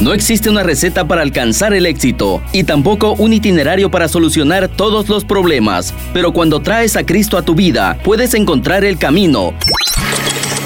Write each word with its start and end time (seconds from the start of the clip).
No 0.00 0.14
existe 0.14 0.48
una 0.48 0.62
receta 0.62 1.08
para 1.08 1.22
alcanzar 1.22 1.74
el 1.74 1.84
éxito 1.84 2.40
y 2.52 2.62
tampoco 2.62 3.14
un 3.14 3.32
itinerario 3.32 3.90
para 3.90 4.06
solucionar 4.06 4.68
todos 4.68 5.08
los 5.08 5.24
problemas, 5.24 5.92
pero 6.12 6.32
cuando 6.32 6.60
traes 6.60 6.94
a 6.94 7.04
Cristo 7.04 7.36
a 7.36 7.42
tu 7.42 7.56
vida, 7.56 7.98
puedes 8.04 8.34
encontrar 8.34 8.84
el 8.84 8.96
camino 8.96 9.54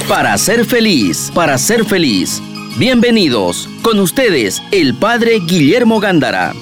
para 0.06 0.37
ser 0.37 0.66
feliz, 0.66 1.32
para 1.34 1.56
ser 1.56 1.87
feliz. 1.87 2.42
Bienvenidos, 2.76 3.71
con 3.80 4.00
ustedes, 4.00 4.62
el 4.71 4.95
Padre 4.95 5.41
Guillermo 5.41 5.99
Gándara. 5.99 6.53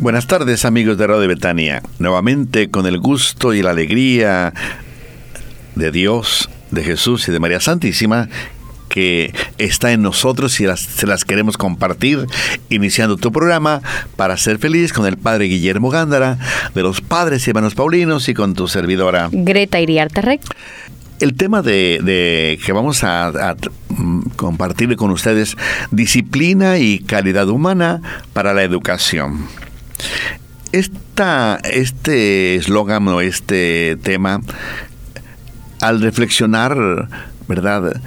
Buenas 0.00 0.26
tardes 0.26 0.64
amigos 0.64 0.98
de 0.98 1.06
Radio 1.06 1.28
Betania. 1.28 1.80
Nuevamente 2.00 2.70
con 2.72 2.86
el 2.86 2.98
gusto 2.98 3.54
y 3.54 3.62
la 3.62 3.70
alegría 3.70 4.52
de 5.76 5.90
Dios, 5.92 6.48
de 6.76 6.84
Jesús 6.84 7.26
y 7.28 7.32
de 7.32 7.40
María 7.40 7.58
Santísima 7.58 8.28
que 8.88 9.34
está 9.58 9.92
en 9.92 10.00
nosotros 10.00 10.58
y 10.60 10.66
se 10.76 11.06
las 11.06 11.24
queremos 11.24 11.58
compartir, 11.58 12.26
iniciando 12.70 13.16
tu 13.16 13.30
programa 13.32 13.82
para 14.16 14.36
ser 14.36 14.58
feliz 14.58 14.92
con 14.92 15.06
el 15.06 15.18
Padre 15.18 15.46
Guillermo 15.46 15.90
Gándara, 15.90 16.38
de 16.74 16.82
los 16.82 17.00
Padres 17.00 17.46
y 17.46 17.50
Hermanos 17.50 17.74
Paulinos 17.74 18.28
y 18.28 18.34
con 18.34 18.54
tu 18.54 18.68
servidora. 18.68 19.28
Greta 19.32 19.80
Iriarte 19.80 20.22
Rec. 20.22 20.40
El 21.20 21.34
tema 21.34 21.62
de, 21.62 22.58
que 22.64 22.72
vamos 22.72 23.02
a, 23.04 23.28
a, 23.28 23.56
compartir 24.36 24.94
con 24.96 25.10
ustedes, 25.10 25.56
disciplina 25.90 26.78
y 26.78 26.98
calidad 27.00 27.48
humana 27.48 28.00
para 28.32 28.54
la 28.54 28.62
educación. 28.62 29.46
Esta, 30.72 31.58
este 31.64 32.56
eslogan 32.56 33.08
o 33.08 33.20
este 33.20 33.96
tema, 34.02 34.40
al 35.80 36.00
reflexionar, 36.00 37.08
¿verdad? 37.48 38.00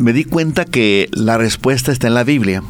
Me 0.00 0.12
di 0.12 0.24
cuenta 0.24 0.64
que 0.64 1.08
la 1.12 1.38
respuesta 1.38 1.92
está 1.92 2.08
en 2.08 2.14
la 2.14 2.24
Biblia. 2.24 2.62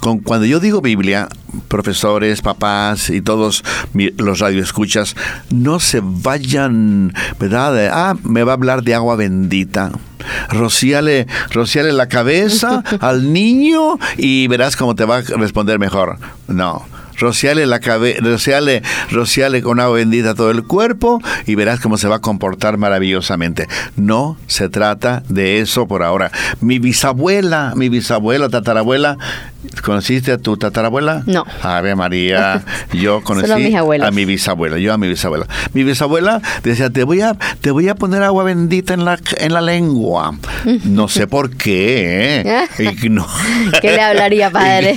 Con, 0.00 0.20
cuando 0.20 0.46
yo 0.46 0.60
digo 0.60 0.80
Biblia, 0.80 1.28
profesores, 1.68 2.42
papás 2.42 3.10
y 3.10 3.20
todos 3.20 3.64
los 4.16 4.38
radioescuchas, 4.38 5.16
no 5.50 5.80
se 5.80 6.00
vayan, 6.02 7.12
¿verdad? 7.38 7.88
Ah, 7.92 8.16
me 8.22 8.42
va 8.44 8.52
a 8.52 8.54
hablar 8.54 8.82
de 8.82 8.94
agua 8.94 9.16
bendita. 9.16 9.92
Rociale, 10.50 11.26
rociale 11.50 11.92
la 11.92 12.08
cabeza 12.08 12.82
al 13.00 13.32
niño 13.32 13.98
y 14.16 14.46
verás 14.48 14.76
cómo 14.76 14.94
te 14.94 15.04
va 15.04 15.18
a 15.18 15.22
responder 15.22 15.78
mejor. 15.78 16.18
No 16.48 16.93
rociale 17.18 17.66
la 17.66 17.80
cabeza, 17.80 18.20
rociale, 18.22 18.82
rociale 19.10 19.62
con 19.62 19.80
agua 19.80 19.96
bendita 19.96 20.34
todo 20.34 20.50
el 20.50 20.64
cuerpo 20.64 21.20
y 21.46 21.54
verás 21.54 21.80
cómo 21.80 21.96
se 21.96 22.08
va 22.08 22.16
a 22.16 22.20
comportar 22.20 22.78
maravillosamente. 22.78 23.68
No 23.96 24.36
se 24.46 24.68
trata 24.68 25.22
de 25.28 25.60
eso 25.60 25.86
por 25.86 26.02
ahora. 26.02 26.30
Mi 26.60 26.78
bisabuela, 26.78 27.72
mi 27.76 27.88
bisabuela, 27.88 28.48
tatarabuela, 28.48 29.18
¿conociste 29.82 30.32
a 30.32 30.38
tu 30.38 30.56
tatarabuela? 30.56 31.22
No. 31.26 31.44
Ave 31.62 31.94
María, 31.94 32.62
yo 32.92 33.22
conocí 33.22 33.50
a, 33.50 33.56
mi 33.56 33.64
bisabuela, 34.24 34.78
yo 34.78 34.92
a 34.92 34.98
mi 34.98 35.08
bisabuela. 35.08 35.46
Mi 35.72 35.84
bisabuela 35.84 36.40
decía, 36.62 36.90
te 36.90 37.04
voy 37.04 37.20
a, 37.20 37.36
te 37.60 37.70
voy 37.70 37.88
a 37.88 37.94
poner 37.94 38.22
agua 38.22 38.44
bendita 38.44 38.94
en 38.94 39.04
la, 39.04 39.18
en 39.38 39.52
la 39.52 39.60
lengua. 39.60 40.34
No 40.84 41.08
sé 41.08 41.26
por 41.26 41.50
qué. 41.56 42.40
¿eh? 42.40 42.66
¿Qué 43.80 43.90
le 43.90 44.00
hablaría, 44.00 44.50
padre? 44.50 44.96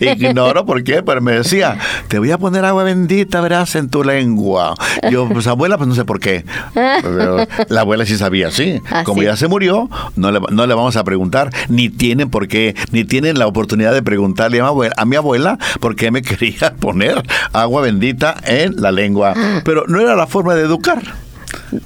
Ignoro 0.00 0.64
por 0.64 0.82
qué, 0.84 1.02
pero 1.02 1.20
me 1.20 1.32
decía, 1.32 1.78
te 2.08 2.18
voy 2.18 2.30
a 2.30 2.38
poner 2.38 2.64
agua 2.64 2.84
bendita, 2.84 3.40
verás, 3.40 3.74
en 3.76 3.88
tu 3.88 4.04
lengua. 4.04 4.74
Yo, 5.10 5.28
pues 5.28 5.46
abuela, 5.46 5.76
pues 5.76 5.88
no 5.88 5.94
sé 5.94 6.04
por 6.04 6.20
qué. 6.20 6.44
la 6.74 7.80
abuela 7.80 8.06
sí 8.06 8.16
sabía, 8.16 8.50
sí. 8.50 8.80
Ah, 8.90 9.04
Como 9.04 9.22
ya 9.22 9.36
se 9.36 9.48
murió, 9.48 9.88
no 10.16 10.30
le, 10.30 10.40
no 10.50 10.66
le 10.66 10.74
vamos 10.74 10.96
a 10.96 11.04
preguntar, 11.04 11.50
ni 11.68 11.88
tienen 11.88 12.30
por 12.30 12.48
qué, 12.48 12.74
ni 12.90 13.04
tienen 13.04 13.38
la 13.38 13.46
oportunidad 13.46 13.91
de 13.92 14.02
preguntarle 14.02 14.60
a 14.60 14.62
mi 14.62 14.68
abuela, 14.68 14.94
a 14.96 15.04
mi 15.04 15.16
abuela 15.16 15.58
por 15.80 15.96
qué 15.96 16.10
me 16.10 16.22
quería 16.22 16.74
poner 16.74 17.22
agua 17.52 17.82
bendita 17.82 18.36
en 18.44 18.80
la 18.80 18.92
lengua. 18.92 19.34
Pero 19.64 19.84
no 19.86 20.00
era 20.00 20.14
la 20.16 20.26
forma 20.26 20.54
de 20.54 20.62
educar. 20.62 21.02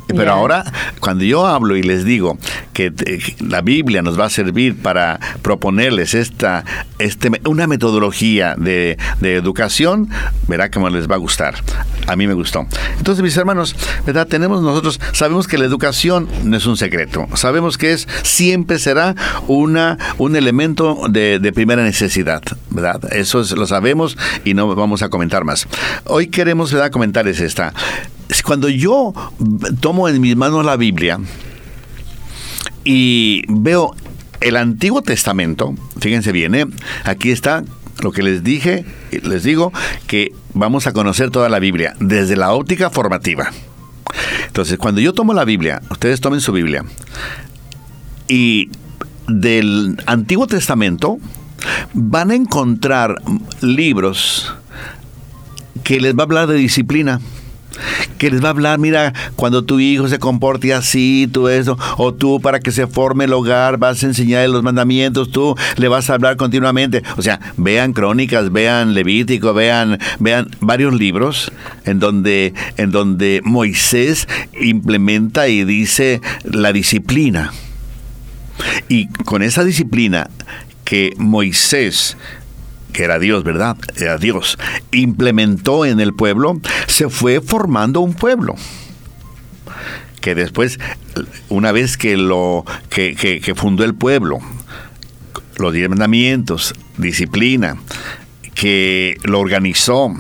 Pero 0.09 0.33
ahora, 0.33 0.65
cuando 1.01 1.25
yo 1.25 1.47
hablo 1.47 1.77
y 1.77 1.83
les 1.83 2.05
digo 2.05 2.39
que 2.73 2.93
la 3.41 3.61
Biblia 3.61 4.03
nos 4.03 4.19
va 4.19 4.27
a 4.27 4.31
servir 4.31 4.77
para 4.77 5.21
proponerles 5.43 6.15
esta, 6.15 6.65
este, 6.99 7.31
una 7.45 7.67
metodología 7.67 8.55
de, 8.57 8.97
educación, 9.23 10.09
verá 10.47 10.71
cómo 10.71 10.89
les 10.89 11.11
va 11.11 11.17
a 11.17 11.19
gustar. 11.19 11.55
A 12.07 12.17
mí 12.17 12.27
me 12.27 12.35
gustó. 12.35 12.67
Entonces, 12.99 13.23
mis 13.23 13.37
hermanos, 13.37 13.75
¿verdad? 14.07 14.27
Tenemos 14.27 14.63
nosotros, 14.63 15.01
sabemos 15.13 15.47
que 15.49 15.59
la 15.59 15.65
educación 15.65 16.29
no 16.45 16.57
es 16.57 16.67
un 16.67 16.77
secreto. 16.77 17.27
Sabemos 17.35 17.77
que 17.77 17.93
es, 17.93 18.09
siempre 18.23 18.79
será 18.79 19.15
una, 19.49 19.99
un 20.19 20.37
elemento 20.37 20.99
de, 21.09 21.41
primera 21.55 21.83
necesidad, 21.83 22.43
¿verdad? 22.71 23.01
Eso 23.13 23.43
lo 23.57 23.67
sabemos 23.67 24.19
y 24.45 24.55
no 24.55 24.75
vamos 24.75 25.03
a 25.03 25.09
comentar 25.09 25.45
más. 25.45 25.67
Hoy 26.05 26.27
queremos, 26.29 26.73
¿verdad? 26.73 26.91
Comentarles 26.91 27.41
esta 27.41 27.73
cuando 28.47 28.69
yo 28.69 29.13
tomo 29.81 30.09
en 30.09 30.21
mis 30.21 30.37
manos 30.37 30.65
la 30.65 30.77
Biblia 30.77 31.19
y 32.85 33.43
veo 33.49 33.95
el 34.41 34.57
Antiguo 34.57 35.03
Testamento, 35.03 35.75
fíjense 35.99 36.31
bien, 36.31 36.55
¿eh? 36.55 36.67
aquí 37.05 37.31
está 37.31 37.65
lo 38.03 38.13
que 38.13 38.23
les 38.23 38.45
dije, 38.45 38.85
les 39.11 39.43
digo 39.43 39.73
que 40.07 40.33
vamos 40.55 40.87
a 40.87 40.93
conocer 40.93 41.31
toda 41.31 41.49
la 41.49 41.59
Biblia 41.59 41.95
desde 41.99 42.37
la 42.37 42.53
óptica 42.53 42.91
formativa. 42.91 43.51
Entonces, 44.47 44.79
cuando 44.79 45.01
yo 45.01 45.13
tomo 45.13 45.35
la 45.35 45.45
Biblia, 45.45 45.83
ustedes 45.91 46.21
tomen 46.21 46.41
su 46.41 46.53
Biblia, 46.53 46.85
y 48.29 48.71
del 49.27 50.01
Antiguo 50.07 50.47
Testamento 50.47 51.19
van 51.95 52.31
a 52.31 52.35
encontrar 52.35 53.21
libros 53.61 54.55
que 55.83 56.01
les 56.01 56.15
va 56.15 56.21
a 56.21 56.25
hablar 56.25 56.47
de 56.47 56.55
disciplina 56.55 57.21
que 58.19 58.31
les 58.31 58.43
va 58.43 58.49
a 58.49 58.51
hablar, 58.51 58.79
mira, 58.79 59.13
cuando 59.35 59.65
tu 59.65 59.79
hijo 59.81 60.09
se 60.09 60.19
comporte 60.19 60.73
así, 60.73 61.29
tú 61.31 61.49
eso, 61.49 61.79
o 61.97 62.15
tú 62.15 62.41
para 62.41 62.61
que 62.61 62.73
se 62.73 62.87
forme 62.87 63.25
el 63.25 63.33
hogar 63.33 63.79
vas 63.79 64.03
a 64.03 64.07
enseñarle 64.07 64.49
los 64.49 64.63
mandamientos, 64.63 65.31
tú 65.31 65.55
le 65.77 65.89
vas 65.89 66.09
a 66.09 66.15
hablar 66.15 66.37
continuamente. 66.37 67.03
O 67.17 67.23
sea, 67.23 67.41
vean 67.57 67.93
crónicas, 67.93 68.53
vean 68.53 68.95
Levítico, 68.95 69.53
vean, 69.55 69.99
vean 70.19 70.49
varios 70.61 70.95
libros 70.95 71.53
en 71.85 71.99
donde, 71.99 72.55
en 72.77 72.91
donde 72.91 73.41
Moisés 73.45 74.29
implementa 74.61 75.49
y 75.49 75.65
dice 75.65 76.21
la 76.45 76.73
disciplina. 76.73 77.53
Y 78.89 79.09
con 79.09 79.43
esa 79.43 79.65
disciplina 79.65 80.31
que 80.85 81.13
Moisés 81.19 82.17
que 82.97 83.05
era 83.05 83.19
Dios, 83.19 83.45
¿verdad? 83.45 83.77
Era 83.97 84.17
Dios, 84.17 84.57
implementó 84.91 85.85
en 85.85 86.01
el 86.01 86.15
pueblo, 86.15 86.59
se 86.87 87.11
fue 87.11 87.43
formando 87.43 88.01
un 88.01 88.15
pueblo 88.15 88.55
que 90.23 90.35
después, 90.35 90.81
una 91.51 91.73
vez 91.73 91.99
que 91.99 92.17
lo 92.17 92.65
que, 92.89 93.15
que 93.15 93.55
fundó 93.55 93.85
el 93.85 93.95
pueblo, 93.95 94.39
los 95.59 95.73
diez 95.73 95.89
mandamientos, 95.89 96.75
disciplina, 96.97 97.77
que 98.55 99.19
lo 99.25 99.41
organizó, 99.41 100.13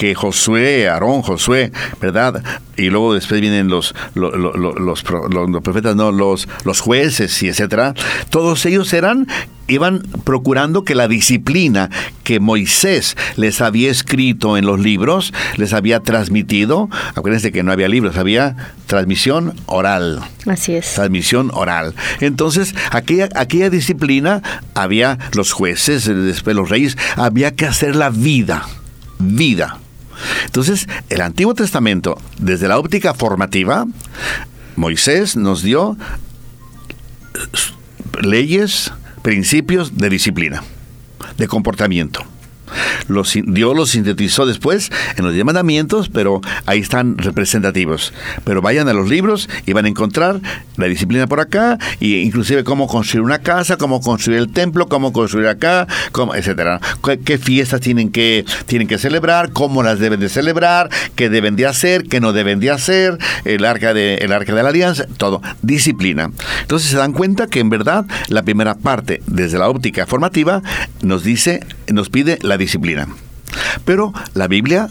que 0.00 0.14
Josué, 0.14 0.88
Aarón, 0.88 1.20
Josué, 1.20 1.72
¿verdad? 2.00 2.42
Y 2.74 2.88
luego 2.88 3.12
después 3.12 3.38
vienen 3.42 3.68
los, 3.68 3.94
los, 4.14 4.32
los, 4.34 5.02
profetas, 5.62 5.94
no, 5.94 6.10
los, 6.10 6.48
los 6.64 6.80
jueces 6.80 7.42
y 7.42 7.48
etcétera. 7.48 7.92
Todos 8.30 8.64
ellos 8.64 8.94
eran, 8.94 9.26
iban 9.68 10.00
procurando 10.24 10.84
que 10.84 10.94
la 10.94 11.06
disciplina 11.06 11.90
que 12.24 12.40
Moisés 12.40 13.14
les 13.36 13.60
había 13.60 13.90
escrito 13.90 14.56
en 14.56 14.64
los 14.64 14.80
libros, 14.80 15.34
les 15.58 15.74
había 15.74 16.00
transmitido, 16.00 16.88
acuérdense 17.14 17.52
que 17.52 17.62
no 17.62 17.70
había 17.70 17.88
libros, 17.88 18.16
había 18.16 18.56
transmisión 18.86 19.52
oral. 19.66 20.22
Así 20.46 20.76
es. 20.76 20.94
Transmisión 20.94 21.50
oral. 21.52 21.94
Entonces, 22.20 22.74
aquella, 22.90 23.28
aquella 23.34 23.68
disciplina, 23.68 24.40
había 24.72 25.18
los 25.34 25.52
jueces, 25.52 26.06
después 26.06 26.56
los 26.56 26.70
reyes, 26.70 26.96
había 27.16 27.54
que 27.54 27.66
hacer 27.66 27.96
la 27.96 28.08
vida, 28.08 28.66
vida. 29.18 29.78
Entonces, 30.44 30.88
el 31.08 31.20
Antiguo 31.20 31.54
Testamento, 31.54 32.18
desde 32.38 32.68
la 32.68 32.78
óptica 32.78 33.14
formativa, 33.14 33.86
Moisés 34.76 35.36
nos 35.36 35.62
dio 35.62 35.96
leyes, 38.20 38.92
principios 39.22 39.96
de 39.96 40.08
disciplina, 40.08 40.62
de 41.36 41.48
comportamiento. 41.48 42.24
Los, 43.08 43.36
Dios 43.44 43.76
los 43.76 43.90
sintetizó 43.90 44.46
después 44.46 44.90
en 45.16 45.24
los 45.24 45.34
diez 45.34 45.44
mandamientos, 45.44 46.08
pero 46.08 46.40
ahí 46.66 46.80
están 46.80 47.18
representativos. 47.18 48.12
Pero 48.44 48.62
vayan 48.62 48.88
a 48.88 48.92
los 48.92 49.08
libros 49.08 49.48
y 49.66 49.72
van 49.72 49.84
a 49.84 49.88
encontrar 49.88 50.40
la 50.76 50.86
disciplina 50.86 51.26
por 51.26 51.40
acá, 51.40 51.78
e 52.00 52.06
inclusive 52.06 52.64
cómo 52.64 52.86
construir 52.86 53.22
una 53.22 53.38
casa, 53.38 53.76
cómo 53.76 54.00
construir 54.00 54.38
el 54.38 54.50
templo, 54.52 54.88
cómo 54.88 55.12
construir 55.12 55.48
acá, 55.48 55.86
cómo, 56.12 56.34
etcétera. 56.34 56.80
¿Qué, 57.04 57.20
qué 57.20 57.38
fiestas 57.38 57.80
tienen 57.80 58.10
que, 58.10 58.44
tienen 58.66 58.88
que 58.88 58.98
celebrar, 58.98 59.52
cómo 59.52 59.82
las 59.82 59.98
deben 59.98 60.20
de 60.20 60.28
celebrar, 60.28 60.88
qué 61.14 61.28
deben 61.28 61.56
de 61.56 61.66
hacer, 61.66 62.04
qué 62.04 62.20
no 62.20 62.32
deben 62.32 62.60
de 62.60 62.70
hacer, 62.70 63.18
el 63.44 63.64
arca 63.64 63.94
de, 63.94 64.16
el 64.16 64.32
arca 64.32 64.54
de 64.54 64.62
la 64.62 64.70
alianza, 64.70 65.06
todo. 65.16 65.42
Disciplina. 65.62 66.30
Entonces 66.62 66.90
se 66.90 66.96
dan 66.96 67.12
cuenta 67.12 67.46
que 67.46 67.60
en 67.60 67.70
verdad 67.70 68.06
la 68.28 68.42
primera 68.42 68.74
parte, 68.74 69.22
desde 69.26 69.58
la 69.58 69.68
óptica 69.68 70.06
formativa, 70.06 70.62
nos 71.02 71.24
dice, 71.24 71.60
nos 71.92 72.10
pide 72.10 72.38
la 72.42 72.56
disciplina. 72.56 73.08
Pero 73.84 74.12
la 74.34 74.48
Biblia 74.48 74.88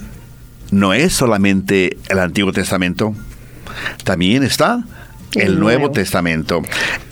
no 0.72 0.94
es 0.94 1.13
solamente 1.13 1.98
el 2.10 2.19
Antiguo 2.19 2.51
Testamento, 2.51 3.16
también 4.04 4.44
está 4.44 4.84
el, 5.36 5.42
El 5.42 5.60
Nuevo, 5.60 5.80
Nuevo. 5.80 5.94
Testamento. 5.94 6.62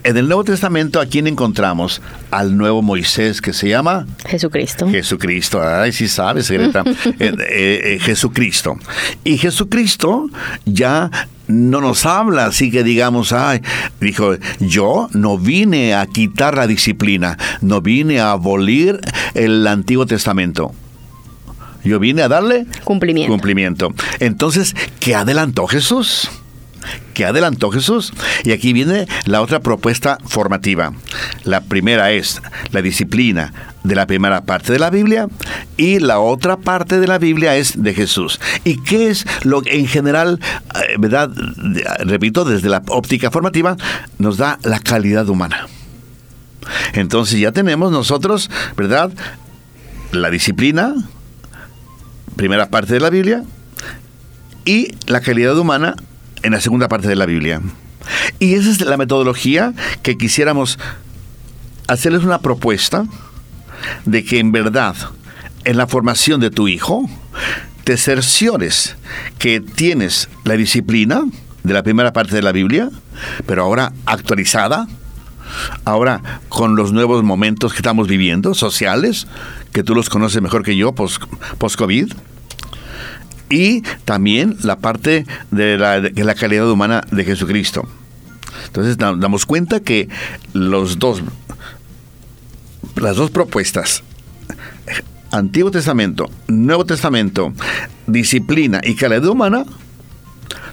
En 0.03 0.17
el 0.17 0.27
Nuevo 0.27 0.43
Testamento, 0.43 0.99
¿a 0.99 1.05
quién 1.05 1.27
encontramos? 1.27 2.01
Al 2.31 2.57
nuevo 2.57 2.81
Moisés 2.81 3.41
que 3.41 3.53
se 3.53 3.69
llama 3.69 4.07
Jesucristo. 4.25 4.87
Jesucristo. 4.89 5.61
Ay, 5.61 5.91
sí 5.91 6.07
sabes, 6.07 6.49
Greta. 6.49 6.83
Eh, 7.19 7.33
eh, 7.39 7.81
eh, 7.95 7.99
Jesucristo. 8.01 8.75
Y 9.23 9.37
Jesucristo 9.37 10.29
ya 10.65 11.09
no 11.47 11.79
nos 11.81 12.05
habla 12.05 12.45
así 12.45 12.69
que 12.71 12.83
digamos, 12.83 13.31
ay, 13.33 13.61
dijo, 14.01 14.35
yo 14.59 15.09
no 15.13 15.37
vine 15.37 15.95
a 15.95 16.05
quitar 16.05 16.55
la 16.57 16.67
disciplina, 16.67 17.37
no 17.61 17.81
vine 17.81 18.19
a 18.19 18.31
abolir 18.31 18.99
el 19.33 19.65
Antiguo 19.67 20.05
Testamento. 20.05 20.73
Yo 21.83 21.99
vine 21.99 22.21
a 22.21 22.27
darle 22.27 22.65
Cumplimiento. 22.83 23.31
cumplimiento. 23.31 23.93
Entonces, 24.19 24.75
¿qué 24.99 25.15
adelantó 25.15 25.67
Jesús? 25.67 26.29
¿Qué 27.13 27.25
adelantó 27.25 27.71
Jesús? 27.71 28.13
Y 28.43 28.51
aquí 28.51 28.73
viene 28.73 29.07
la 29.25 29.41
otra 29.41 29.59
propuesta 29.59 30.17
formativa. 30.25 30.93
La 31.43 31.61
primera 31.61 32.11
es 32.11 32.41
la 32.71 32.81
disciplina 32.81 33.53
de 33.83 33.95
la 33.95 34.05
primera 34.05 34.41
parte 34.41 34.73
de 34.73 34.79
la 34.79 34.89
Biblia 34.89 35.27
y 35.77 35.99
la 35.99 36.19
otra 36.19 36.57
parte 36.57 36.99
de 36.99 37.07
la 37.07 37.17
Biblia 37.17 37.55
es 37.55 37.81
de 37.81 37.93
Jesús. 37.93 38.39
¿Y 38.63 38.81
qué 38.83 39.09
es 39.09 39.25
lo 39.43 39.61
que 39.61 39.79
en 39.79 39.87
general, 39.87 40.39
eh, 40.75 40.95
verdad, 40.99 41.31
repito, 41.99 42.45
desde 42.45 42.69
la 42.69 42.83
óptica 42.89 43.31
formativa, 43.31 43.77
nos 44.19 44.37
da 44.37 44.59
la 44.63 44.79
calidad 44.79 45.27
humana? 45.29 45.67
Entonces 46.93 47.39
ya 47.39 47.51
tenemos 47.51 47.91
nosotros, 47.91 48.49
¿verdad? 48.75 49.11
La 50.11 50.29
disciplina, 50.29 50.93
primera 52.35 52.69
parte 52.69 52.93
de 52.93 52.99
la 52.99 53.09
Biblia, 53.09 53.43
y 54.65 54.89
la 55.07 55.21
calidad 55.21 55.57
humana 55.57 55.95
en 56.43 56.51
la 56.51 56.61
segunda 56.61 56.87
parte 56.87 57.07
de 57.07 57.15
la 57.15 57.25
Biblia. 57.25 57.61
Y 58.39 58.53
esa 58.53 58.69
es 58.69 58.81
la 58.81 58.97
metodología 58.97 59.73
que 60.03 60.17
quisiéramos 60.17 60.79
hacerles 61.87 62.23
una 62.23 62.39
propuesta 62.39 63.05
de 64.05 64.23
que 64.23 64.39
en 64.39 64.51
verdad 64.51 64.95
en 65.65 65.77
la 65.77 65.87
formación 65.87 66.39
de 66.39 66.49
tu 66.49 66.67
hijo 66.67 67.09
te 67.83 67.97
cerciores 67.97 68.95
que 69.37 69.59
tienes 69.61 70.29
la 70.43 70.55
disciplina 70.55 71.23
de 71.63 71.73
la 71.73 71.83
primera 71.83 72.13
parte 72.13 72.35
de 72.35 72.41
la 72.41 72.51
Biblia, 72.51 72.89
pero 73.45 73.63
ahora 73.63 73.91
actualizada, 74.05 74.87
ahora 75.85 76.21
con 76.49 76.75
los 76.75 76.91
nuevos 76.93 77.23
momentos 77.23 77.73
que 77.73 77.79
estamos 77.79 78.07
viviendo, 78.07 78.53
sociales, 78.53 79.27
que 79.73 79.83
tú 79.83 79.95
los 79.95 80.09
conoces 80.09 80.41
mejor 80.41 80.63
que 80.63 80.75
yo, 80.77 80.93
post- 80.93 81.23
post-COVID, 81.57 82.11
y 83.49 83.81
también 84.05 84.57
la 84.61 84.77
parte 84.77 85.25
de 85.51 85.77
la, 85.77 86.35
calidad 86.35 86.69
humana 86.69 87.03
de 87.11 87.23
Jesucristo. 87.23 87.87
Entonces 88.65 88.97
da- 88.97 89.15
damos 89.15 89.45
cuenta 89.45 89.79
que 89.79 90.09
los 90.53 90.99
dos, 90.99 91.21
las 92.95 93.15
dos 93.15 93.31
propuestas, 93.31 94.03
Antiguo 95.31 95.71
Testamento, 95.71 96.29
Nuevo 96.47 96.85
Testamento, 96.85 97.53
disciplina 98.07 98.81
y 98.83 98.95
calidad 98.95 99.25
humana, 99.25 99.65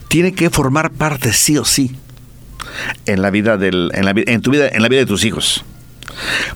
tiene 0.08 0.32
que 0.32 0.50
formar 0.50 0.90
parte 0.92 1.32
sí 1.32 1.58
o 1.58 1.64
sí 1.64 1.96
en 3.06 3.22
la 3.22 3.30
vida 3.30 3.54
en, 3.54 4.04
la, 4.04 4.12
en 4.14 4.40
tu 4.42 4.50
vida, 4.50 4.68
en 4.68 4.82
la 4.82 4.88
vida 4.88 5.00
de 5.00 5.06
tus 5.06 5.24
hijos. 5.24 5.64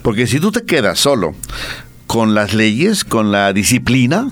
Porque 0.03 0.27
si 0.27 0.39
tú 0.39 0.53
te 0.53 0.65
quedas 0.65 0.99
solo 0.99 1.35
con 2.07 2.35
las 2.35 2.55
leyes, 2.55 3.05
con 3.05 3.33
la 3.33 3.53
disciplina, 3.53 4.29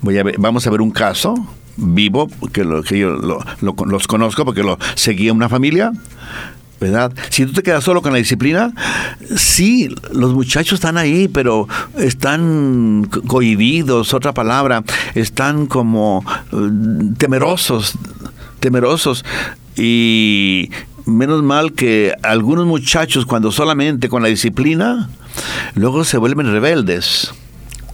voy 0.00 0.18
a 0.18 0.22
ver- 0.22 0.36
vamos 0.38 0.66
a 0.66 0.70
ver 0.70 0.80
un 0.80 0.90
caso 0.90 1.34
vivo 1.76 2.28
que, 2.52 2.64
lo, 2.64 2.82
que 2.82 2.98
yo 2.98 3.10
lo- 3.10 3.44
lo- 3.60 3.74
los 3.86 4.06
conozco 4.06 4.44
porque 4.44 4.62
lo 4.62 4.78
seguía 4.94 5.32
una 5.32 5.48
familia. 5.48 5.92
¿Verdad? 6.80 7.12
Si 7.28 7.44
tú 7.44 7.52
te 7.52 7.62
quedas 7.62 7.84
solo 7.84 8.00
con 8.00 8.12
la 8.12 8.16
disciplina, 8.18 8.72
sí, 9.36 9.94
los 10.14 10.32
muchachos 10.32 10.78
están 10.78 10.96
ahí, 10.96 11.28
pero 11.28 11.68
están 11.98 13.06
co- 13.10 13.20
cohibidos, 13.20 14.14
otra 14.14 14.32
palabra, 14.32 14.82
están 15.14 15.66
como 15.66 16.24
eh, 16.52 16.56
temerosos, 17.18 17.92
temerosos. 18.60 19.26
Y 19.76 20.70
menos 21.04 21.42
mal 21.42 21.74
que 21.74 22.14
algunos 22.22 22.64
muchachos, 22.64 23.26
cuando 23.26 23.52
solamente 23.52 24.08
con 24.08 24.22
la 24.22 24.28
disciplina, 24.28 25.10
luego 25.74 26.02
se 26.04 26.16
vuelven 26.16 26.50
rebeldes. 26.50 27.30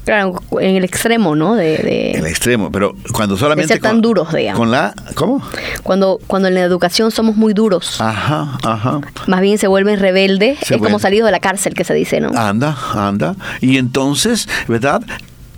Claro, 0.07 0.41
en 0.61 0.77
el 0.77 0.85
extremo, 0.85 1.35
¿no? 1.35 1.55
De, 1.57 1.77
de- 1.79 2.13
El 2.13 2.27
extremo, 2.27 2.71
pero 2.73 2.95
cuando 3.13 3.37
solamente. 3.37 3.75
ser 3.75 3.83
tan 3.83 3.97
con- 3.97 4.03
duros, 4.03 4.33
digamos. 4.33 4.59
Con 4.59 4.71
la. 4.71 4.95
¿Cómo? 5.17 5.43
cuando, 5.83 6.19
cuando 6.29 6.47
en 6.49 6.55
la 6.55 6.63
educación 6.63 7.11
somos 7.11 7.37
muy 7.37 7.53
duros, 7.53 8.01
Ajá, 8.01 8.57
ajá. 8.63 9.01
más 9.27 9.41
bien 9.41 9.59
se 9.59 9.67
vuelven 9.67 9.99
rebeldes, 9.99 10.61
Se 10.63 10.77
es 10.77 10.81
como 10.81 10.99
salido 11.01 11.27
de 11.27 11.33
la 11.33 11.41
cárcel 11.41 11.75
que 11.75 11.83
se 11.85 11.93
dice, 11.93 12.21
¿no? 12.21 12.29
Anda, 12.39 12.77
anda. 12.95 13.35
Y 13.61 13.77
entonces, 13.79 14.49
¿verdad? 14.69 15.03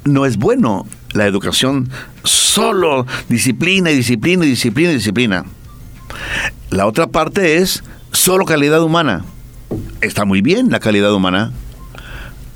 No 0.05 0.25
es 0.25 0.39
bueno 0.39 0.87
la 1.13 1.27
educación 1.27 1.91
solo 2.25 3.07
disciplina 3.29 3.91
y 3.91 3.97
disciplina 3.97 4.47
y 4.47 4.49
disciplina 4.49 4.91
y 4.93 4.95
disciplina. 4.95 5.45
La 6.71 6.87
otra 6.87 7.07
parte 7.09 7.59
es 7.59 7.85
solo 8.13 8.45
calidad 8.47 8.83
humana. 8.83 9.25
Está 10.01 10.25
muy 10.25 10.41
bien 10.41 10.71
la 10.71 10.81
calidad 10.81 11.13
humana. 11.13 11.53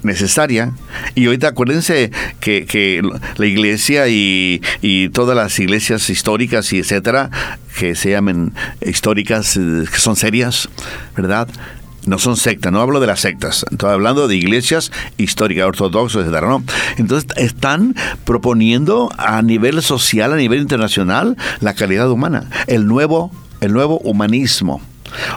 Necesaria. 0.03 0.73
Y 1.15 1.27
ahorita 1.27 1.49
acuérdense 1.49 2.11
que, 2.41 2.67
que 2.67 3.03
la 3.37 3.47
iglesia 3.47 4.09
y, 4.09 4.63
y 4.81 5.09
todas 5.11 5.37
las 5.37 5.59
iglesias 5.59 6.09
históricas 6.11 6.73
y 6.73 6.79
etcétera, 6.79 7.31
que 7.79 7.95
se 7.95 8.11
llaman 8.11 8.55
históricas, 8.81 9.57
eh, 9.57 9.85
que 9.91 9.99
son 9.99 10.17
serias, 10.17 10.69
¿verdad? 11.17 11.49
No 12.05 12.19
son 12.19 12.37
sectas, 12.37 12.73
no 12.73 12.81
hablo 12.81 12.99
de 12.99 13.07
las 13.07 13.21
sectas, 13.21 13.65
estoy 13.71 13.91
hablando 13.91 14.27
de 14.27 14.35
iglesias 14.35 14.91
históricas, 15.19 15.67
ortodoxas, 15.67 16.23
etcétera, 16.23 16.49
¿no? 16.49 16.65
Entonces 16.97 17.31
están 17.37 17.95
proponiendo 18.25 19.09
a 19.19 19.41
nivel 19.43 19.81
social, 19.83 20.33
a 20.33 20.37
nivel 20.37 20.61
internacional, 20.61 21.37
la 21.61 21.75
calidad 21.75 22.11
humana, 22.11 22.51
el 22.67 22.89
nuevo, 22.89 23.31
el 23.61 23.73
nuevo 23.73 23.99
humanismo. 23.99 24.81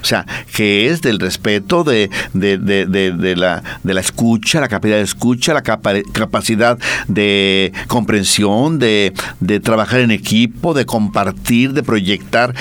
O 0.01 0.05
sea, 0.05 0.25
que 0.53 0.88
es 0.88 1.01
del 1.01 1.20
respeto, 1.20 1.84
de, 1.84 2.10
de, 2.34 2.58
de, 2.58 2.86
de, 2.86 3.36
la, 3.36 3.63
la 3.84 4.00
escucha, 4.00 4.60
la 4.62 4.67
capacidad 4.67 4.98
de 4.98 5.03
escucha, 5.03 5.53
la 5.53 5.63
capa- 5.63 6.01
capacidad 6.13 6.77
de 7.08 7.74
comprensión, 7.88 8.79
de, 8.79 9.13
de 9.39 9.60
trabajar 9.60 10.00
en 10.01 10.12
equipo, 10.12 10.74
de 10.74 10.86
compartir, 10.86 11.74
de 11.74 11.84
proyectar 11.84 12.53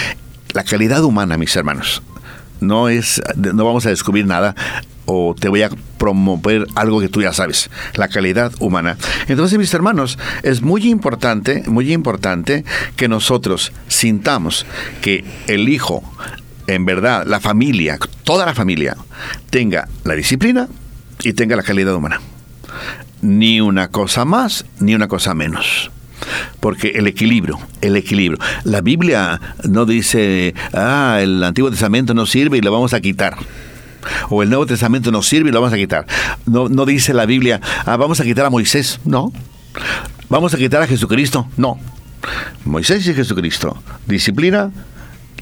la 0.53 0.65
calidad 0.65 1.05
humana, 1.05 1.37
mis 1.37 1.55
hermanos. 1.57 2.03
No 2.61 2.89
es, 2.89 3.21
no 3.37 3.65
vamos 3.65 3.85
a 3.87 3.91
descubrir 3.91 4.27
nada 4.27 4.55
o 5.07 5.35
te 5.39 5.49
voy 5.49 5.61
a 5.61 5.69
promover 5.99 6.67
algo 6.77 6.99
que 6.99 7.11
tú 7.11 7.21
ya 7.21 7.33
sabes, 7.33 7.69
la 7.95 8.09
calidad 8.09 8.53
humana. 8.59 8.97
Entonces, 9.29 9.59
mis 9.59 9.75
hermanos, 9.75 10.19
es 10.43 10.63
muy 10.63 10.89
importante, 10.89 11.63
muy 11.67 11.93
importante 11.93 12.65
que 12.97 13.07
nosotros 13.09 13.73
sintamos 13.87 14.65
que 15.03 15.25
el 15.47 15.69
hijo, 15.69 16.03
en 16.67 16.85
verdad, 16.85 17.25
la 17.27 17.41
familia, 17.41 17.99
toda 18.25 18.47
la 18.47 18.55
familia, 18.55 18.97
tenga 19.51 19.89
la 20.05 20.15
disciplina 20.15 20.69
y 21.23 21.33
tenga 21.33 21.57
la 21.57 21.63
calidad 21.63 21.95
humana. 21.95 22.21
Ni 23.23 23.61
una 23.61 23.89
cosa 23.89 24.25
más, 24.25 24.65
ni 24.81 24.95
una 24.95 25.09
cosa 25.09 25.35
menos. 25.35 25.91
Porque 26.61 26.93
el 26.95 27.07
equilibrio, 27.07 27.59
el 27.81 27.97
equilibrio. 27.97 28.39
La 28.65 28.81
Biblia 28.81 29.41
no 29.65 29.85
dice, 29.85 30.55
ah, 30.73 31.19
el 31.21 31.43
Antiguo 31.43 31.71
Testamento 31.71 32.15
no 32.15 32.27
sirve 32.27 32.59
y 32.59 32.61
lo 32.61 32.73
vamos 32.73 32.95
a 32.95 33.01
quitar. 33.01 33.37
O 34.29 34.43
el 34.43 34.51
Nuevo 34.51 34.67
Testamento 34.67 35.11
no 35.11 35.23
sirve 35.23 35.51
y 35.51 35.53
lo 35.53 35.61
vamos 35.61 35.75
a 35.75 35.77
quitar. 35.77 36.07
No, 36.47 36.69
no 36.69 36.85
dice 36.87 37.15
la 37.15 37.27
Biblia, 37.27 37.61
ah, 37.87 37.97
vamos 37.97 38.21
a 38.21 38.25
quitar 38.25 38.45
a 38.47 38.51
Moisés. 38.51 39.01
No. 39.05 39.33
Vamos 40.29 40.55
a 40.55 40.59
quitar 40.59 40.83
a 40.83 40.87
Jesucristo. 40.87 41.49
No. 41.57 41.79
Moisés 42.65 43.07
y 43.07 43.15
Jesucristo. 43.15 43.77
Disciplina, 44.07 44.71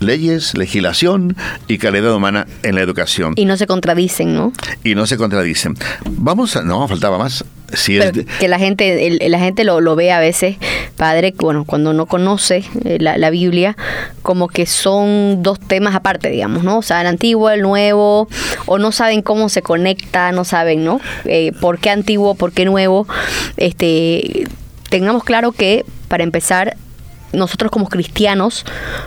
leyes, 0.02 0.56
legislación 0.56 1.36
y 1.68 1.78
calidad 1.78 2.14
humana 2.14 2.46
en 2.62 2.74
la 2.74 2.80
educación 2.82 3.34
Y 3.36 3.44
no 3.44 3.56
se 3.56 3.66
contradicen, 3.66 4.34
¿no? 4.34 4.52
y 4.84 4.94
no 4.94 5.06
se 5.06 5.16
contradicen. 5.16 5.76
Vamos 6.10 6.56
a, 6.56 6.62
no, 6.62 6.86
faltaba 6.88 7.18
más. 7.18 7.44
Si 7.72 7.96
es 7.96 8.04
Pero 8.04 8.12
de- 8.18 8.24
que 8.38 8.48
la 8.48 8.58
gente, 8.58 9.06
el- 9.06 9.30
la 9.30 9.38
gente 9.38 9.64
lo, 9.64 9.80
lo 9.80 9.96
ve 9.96 10.12
a 10.12 10.20
veces, 10.20 10.56
padre, 10.96 11.32
bueno, 11.38 11.64
cuando 11.64 11.94
no 11.94 12.04
conoce 12.04 12.64
eh, 12.84 12.98
la, 13.00 13.16
la 13.16 13.30
Biblia, 13.30 13.76
como 14.20 14.48
que 14.48 14.66
son 14.66 15.42
dos 15.42 15.58
temas 15.58 15.94
aparte, 15.94 16.28
digamos, 16.28 16.64
¿no? 16.64 16.76
O 16.78 16.82
sea, 16.82 17.00
el 17.00 17.06
antiguo, 17.06 17.48
el 17.48 17.62
nuevo, 17.62 18.28
o 18.66 18.78
no 18.78 18.92
saben 18.92 19.22
cómo 19.22 19.48
se 19.48 19.62
conecta, 19.62 20.32
no 20.32 20.44
saben, 20.44 20.84
¿no? 20.84 21.00
Eh, 21.24 21.52
¿Por 21.62 21.78
qué 21.78 21.88
antiguo, 21.88 22.34
por 22.34 22.52
qué 22.52 22.66
nuevo? 22.66 23.06
Este, 23.56 24.46
tengamos 24.90 25.24
claro 25.24 25.52
que, 25.52 25.84
para 26.08 26.24
empezar, 26.24 26.76
nosotros 27.32 27.70
como 27.70 27.88
cristianos, 27.88 28.64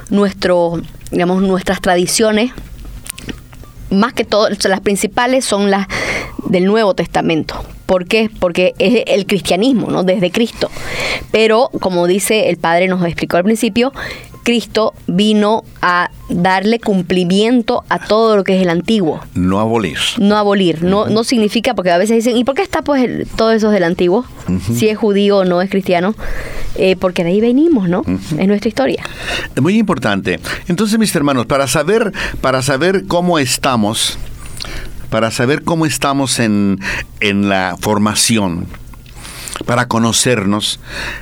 nuestro, 0.10 0.82
digamos, 1.12 1.42
nuestras 1.42 1.82
tradiciones 1.82 2.52
más 3.90 4.14
que 4.14 4.26
todo, 4.26 4.50
las 4.50 4.82
principales 4.82 5.46
son 5.46 5.72
las 5.72 5.88
del 6.48 6.66
Nuevo 6.66 6.94
Testamento. 6.94 7.64
¿Por 7.86 8.08
qué? 8.08 8.30
Porque 8.40 8.74
es 8.80 9.04
el 9.08 9.26
cristianismo, 9.26 9.92
¿no? 9.92 10.04
Desde 10.04 10.32
Cristo. 10.32 10.70
Pero, 11.32 11.70
como 11.80 12.08
dice 12.08 12.50
el 12.50 12.58
Padre, 12.58 12.88
nos 12.88 13.04
explicó 13.06 13.38
al 13.38 13.44
principio, 13.44 13.94
Cristo 14.46 14.94
vino 15.08 15.64
a 15.82 16.12
darle 16.30 16.80
cumplimiento 16.80 17.84
a 17.90 18.00
todo 18.00 18.38
lo 18.38 18.44
que 18.44 18.56
es 18.56 18.62
el 18.62 18.70
antiguo. 18.70 19.20
no 19.34 19.60
abolir. 19.60 19.98
No 20.20 20.38
abolir, 20.38 20.84
no, 20.84 21.08
no 21.08 21.24
significa, 21.24 21.74
porque 21.74 21.90
a 21.92 21.98
veces 21.98 22.18
dicen, 22.18 22.38
¿y 22.38 22.44
por 22.44 22.54
qué 22.56 22.62
está 22.62 22.84
pues 22.84 23.04
el- 23.04 23.28
todo 23.36 23.52
eso 23.52 23.72
del 23.72 23.84
antiguo? 23.84 24.24
Si 24.78 24.88
es 24.88 24.98
judío 24.98 25.38
o 25.40 25.46
no 25.46 25.62
es 25.62 25.70
cristiano. 25.70 26.14
Eh, 26.78 26.96
porque 26.98 27.24
de 27.24 27.30
ahí 27.32 27.40
venimos, 27.42 27.88
¿no? 27.90 28.04
Es 28.38 28.48
nuestra 28.48 28.68
historia. 28.68 29.04
Muy 29.60 29.78
importante. 29.78 30.40
Entonces, 30.68 31.00
mis 31.00 31.16
hermanos, 31.16 31.46
para 31.46 31.68
saber, 31.68 32.12
para 32.42 32.62
saber 32.62 33.06
cómo 33.08 33.40
estamos, 33.40 34.18
para 35.10 35.32
saber 35.32 35.64
cómo 35.64 35.86
estamos 35.86 36.38
en, 36.40 36.80
en 37.22 37.48
la 37.50 37.78
formación, 37.80 38.68
para 39.66 39.88
conocernos, 39.88 40.80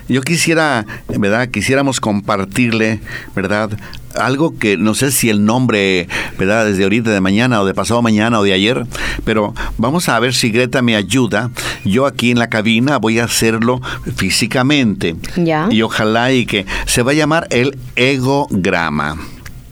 yo 0.10 0.22
quisiera, 0.22 0.86
¿verdad? 1.08 1.50
Quisiéramos 1.50 2.00
compartirle, 2.00 3.00
¿verdad? 3.36 3.70
Algo 4.16 4.58
que 4.58 4.78
no 4.78 4.96
sé 4.96 5.12
si 5.12 5.30
el 5.30 5.46
nombre, 5.46 6.08
¿verdad? 6.38 6.66
Desde 6.66 6.84
ahorita, 6.84 7.12
de 7.12 7.22
mañana 7.22 7.62
o 7.62 7.66
de 7.66 7.74
pasado 7.74 8.02
mañana 8.02 8.40
o 8.40 8.44
de 8.44 8.54
ayer, 8.54 8.86
pero 9.24 9.54
vamos 9.78 10.10
a 10.10 10.20
ver 10.20 10.34
si 10.34 10.50
Greta 10.50 10.82
me 10.82 10.96
ayuda. 10.96 11.52
Yo 11.84 12.06
aquí 12.06 12.32
en 12.32 12.40
la 12.40 12.50
cabina 12.50 12.98
voy 12.98 13.20
a 13.20 13.26
hacerlo 13.26 13.82
físicamente. 14.16 15.16
Ya. 15.36 15.68
Y 15.70 15.82
ojalá 15.82 16.32
y 16.32 16.46
que 16.46 16.66
se 16.86 17.04
va 17.04 17.12
a 17.12 17.16
llamar 17.16 17.48
el 17.50 17.78
egograma. 17.96 19.18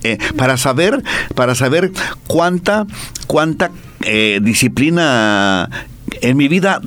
Eh, 0.03 0.17
para 0.35 0.57
saber, 0.57 1.03
para 1.35 1.53
saber 1.53 1.91
cuánta, 2.25 2.87
cuánta 3.27 3.69
eh, 4.01 4.39
disciplina 4.41 5.69
en 6.21 6.37
mi 6.37 6.47
vida 6.47 6.81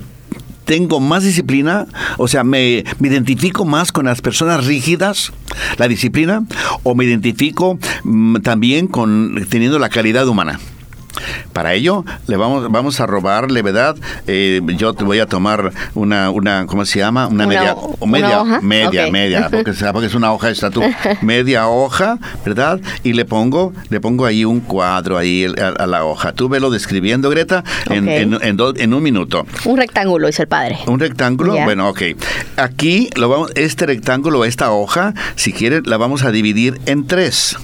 tengo 0.65 1.01
más 1.01 1.25
disciplina, 1.25 1.87
o 2.19 2.29
sea, 2.29 2.45
me, 2.45 2.85
me 2.99 3.09
identifico 3.09 3.65
más 3.65 3.93
con 3.93 4.07
las 4.07 4.21
personas 4.21 4.67
rígidas, 4.67 5.33
la 5.77 5.89
disciplina, 5.89 6.45
o 6.83 6.95
me 6.95 7.05
identifico 7.05 7.79
mm, 8.05 8.37
también 8.39 8.87
con 8.87 9.47
teniendo 9.49 9.79
la 9.79 9.89
calidad 9.89 10.27
humana. 10.29 10.59
Para 11.53 11.75
ello, 11.75 12.05
le 12.27 12.37
vamos, 12.37 12.71
vamos 12.71 13.01
a 13.01 13.07
robarle, 13.07 13.63
¿verdad? 13.63 13.97
Eh, 14.27 14.61
yo 14.77 14.93
te 14.95 15.05
voy 15.05 15.21
a 15.21 15.27
tomar 15.27 15.73
una, 15.95 16.31
una 16.31 16.67
¿cómo 16.67 16.85
se 16.85 16.99
llama? 16.99 17.27
Una, 17.29 17.45
Una 17.45 17.47
media, 17.47 17.75
ho- 17.75 18.07
media, 18.07 18.27
una 18.29 18.41
hoja. 18.43 18.61
media, 18.61 19.11
media, 19.11 19.49
porque, 19.53 19.73
sea- 19.75 19.93
porque 19.93 20.07
es 20.09 20.15
una 20.15 20.33
hoja 20.33 20.51
esta 20.51 20.71
tú, 20.71 20.83
media 21.23 21.69
hoja, 21.69 22.19
¿verdad? 22.45 22.81
Y 23.03 23.13
le 23.13 23.25
pongo, 23.25 23.73
le 23.91 24.01
pongo 24.01 24.27
ahí 24.27 24.45
un 24.45 24.61
cuadro 24.61 25.17
ahí 25.19 25.47
a, 25.61 25.69
a 25.83 25.87
la 25.87 26.05
hoja. 26.05 26.33
Tú 26.33 26.49
velo 26.49 26.71
describiendo, 26.71 27.31
Greta, 27.31 27.63
en, 27.91 28.09
en, 28.09 28.39
en 28.43 28.57
do- 28.57 28.75
en 28.77 28.93
un 28.95 29.03
minuto. 29.03 29.47
Un 29.65 29.77
rectángulo, 29.77 30.27
dice 30.27 30.43
el 30.43 30.49
Padre. 30.49 30.79
Un 30.87 30.99
rectángulo, 30.99 31.53
bueno, 31.65 31.89
ok. 31.89 32.03
Aquí 32.57 33.11
lo 33.17 33.29
vamos, 33.29 33.51
este 33.55 33.87
rectángulo, 33.87 34.45
esta 34.45 34.71
hoja, 34.73 35.15
si 35.37 35.53
quieres, 35.53 35.87
la 35.87 35.97
vamos 35.97 36.25
a 36.25 36.31
dividir 36.31 36.81
en 36.87 37.07
tres. 37.07 37.57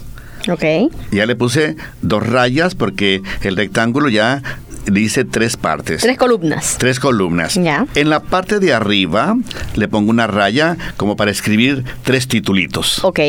Ok. 0.48 0.64
Ya 1.10 1.26
le 1.26 1.36
puse 1.36 1.76
dos 2.02 2.26
rayas 2.26 2.74
porque 2.74 3.22
el 3.42 3.56
rectángulo 3.56 4.08
ya 4.08 4.42
dice 4.86 5.24
tres 5.24 5.56
partes. 5.56 6.02
Tres 6.02 6.16
columnas. 6.18 6.76
Tres 6.78 7.00
columnas. 7.00 7.54
Ya. 7.54 7.86
En 7.94 8.10
la 8.10 8.20
parte 8.20 8.58
de 8.60 8.72
arriba 8.72 9.36
le 9.74 9.88
pongo 9.88 10.10
una 10.10 10.26
raya 10.26 10.76
como 10.96 11.16
para 11.16 11.30
escribir 11.30 11.84
tres 12.04 12.28
titulitos. 12.28 13.04
Ok. 13.04 13.20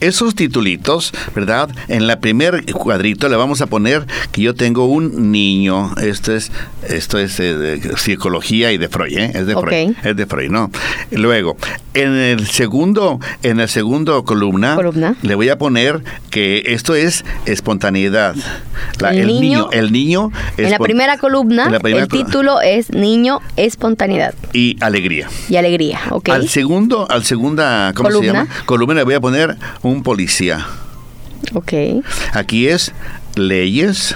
Esos 0.00 0.34
titulitos, 0.34 1.12
¿verdad? 1.34 1.68
En 1.88 2.06
la 2.06 2.20
primer 2.20 2.64
cuadrito 2.72 3.28
le 3.28 3.36
vamos 3.36 3.60
a 3.60 3.66
poner 3.66 4.06
que 4.32 4.42
yo 4.42 4.54
tengo 4.54 4.86
un 4.86 5.30
niño. 5.32 5.94
Esto 6.00 6.34
es, 6.34 6.50
esto 6.88 7.18
es 7.18 7.38
eh, 7.40 7.54
de 7.56 7.96
psicología 7.96 8.72
y 8.72 8.78
de 8.78 8.88
Freud, 8.88 9.16
¿eh? 9.18 9.32
Es 9.34 9.46
de 9.46 9.54
Ok. 9.54 9.66
Freud. 9.68 9.92
Es 10.02 10.16
de 10.16 10.26
Freud, 10.26 10.50
¿no? 10.50 10.70
Luego, 11.10 11.56
en 11.94 12.14
el 12.14 12.46
segundo, 12.46 13.20
en 13.42 13.60
el 13.60 13.68
segundo 13.68 14.24
columna, 14.24 14.76
Columna. 14.76 15.16
le 15.22 15.34
voy 15.34 15.48
a 15.48 15.58
poner 15.58 16.02
que 16.30 16.62
esto 16.66 16.94
es 16.94 17.24
espontaneidad. 17.46 18.34
La- 19.00 19.10
El 19.10 19.20
el, 19.20 19.26
niño, 19.28 19.40
niño- 19.40 19.68
el 19.72 19.92
niño 19.92 20.32
En 20.70 20.78
la 20.80 20.84
primera 20.84 21.18
columna, 21.18 21.66
en 21.66 21.72
la 21.72 21.80
primera 21.80 22.04
el 22.04 22.08
título 22.08 22.60
es 22.60 22.90
Niño, 22.90 23.40
Espontaneidad 23.56 24.34
y 24.52 24.76
alegría. 24.80 25.28
y 25.48 25.56
Alegría. 25.56 26.00
Ok. 26.10 26.28
Al 26.28 26.48
segundo, 26.48 27.10
al 27.10 27.24
segunda, 27.24 27.92
¿cómo 27.94 28.08
se 28.10 28.14
Columna. 28.14 28.32
llama? 28.44 28.50
Columna 28.66 28.94
le 28.94 29.02
voy 29.04 29.14
a 29.14 29.20
poner 29.20 29.56
un 29.82 30.02
policía. 30.02 30.66
Ok. 31.54 31.72
Aquí 32.34 32.68
es 32.68 32.92
leyes, 33.34 34.14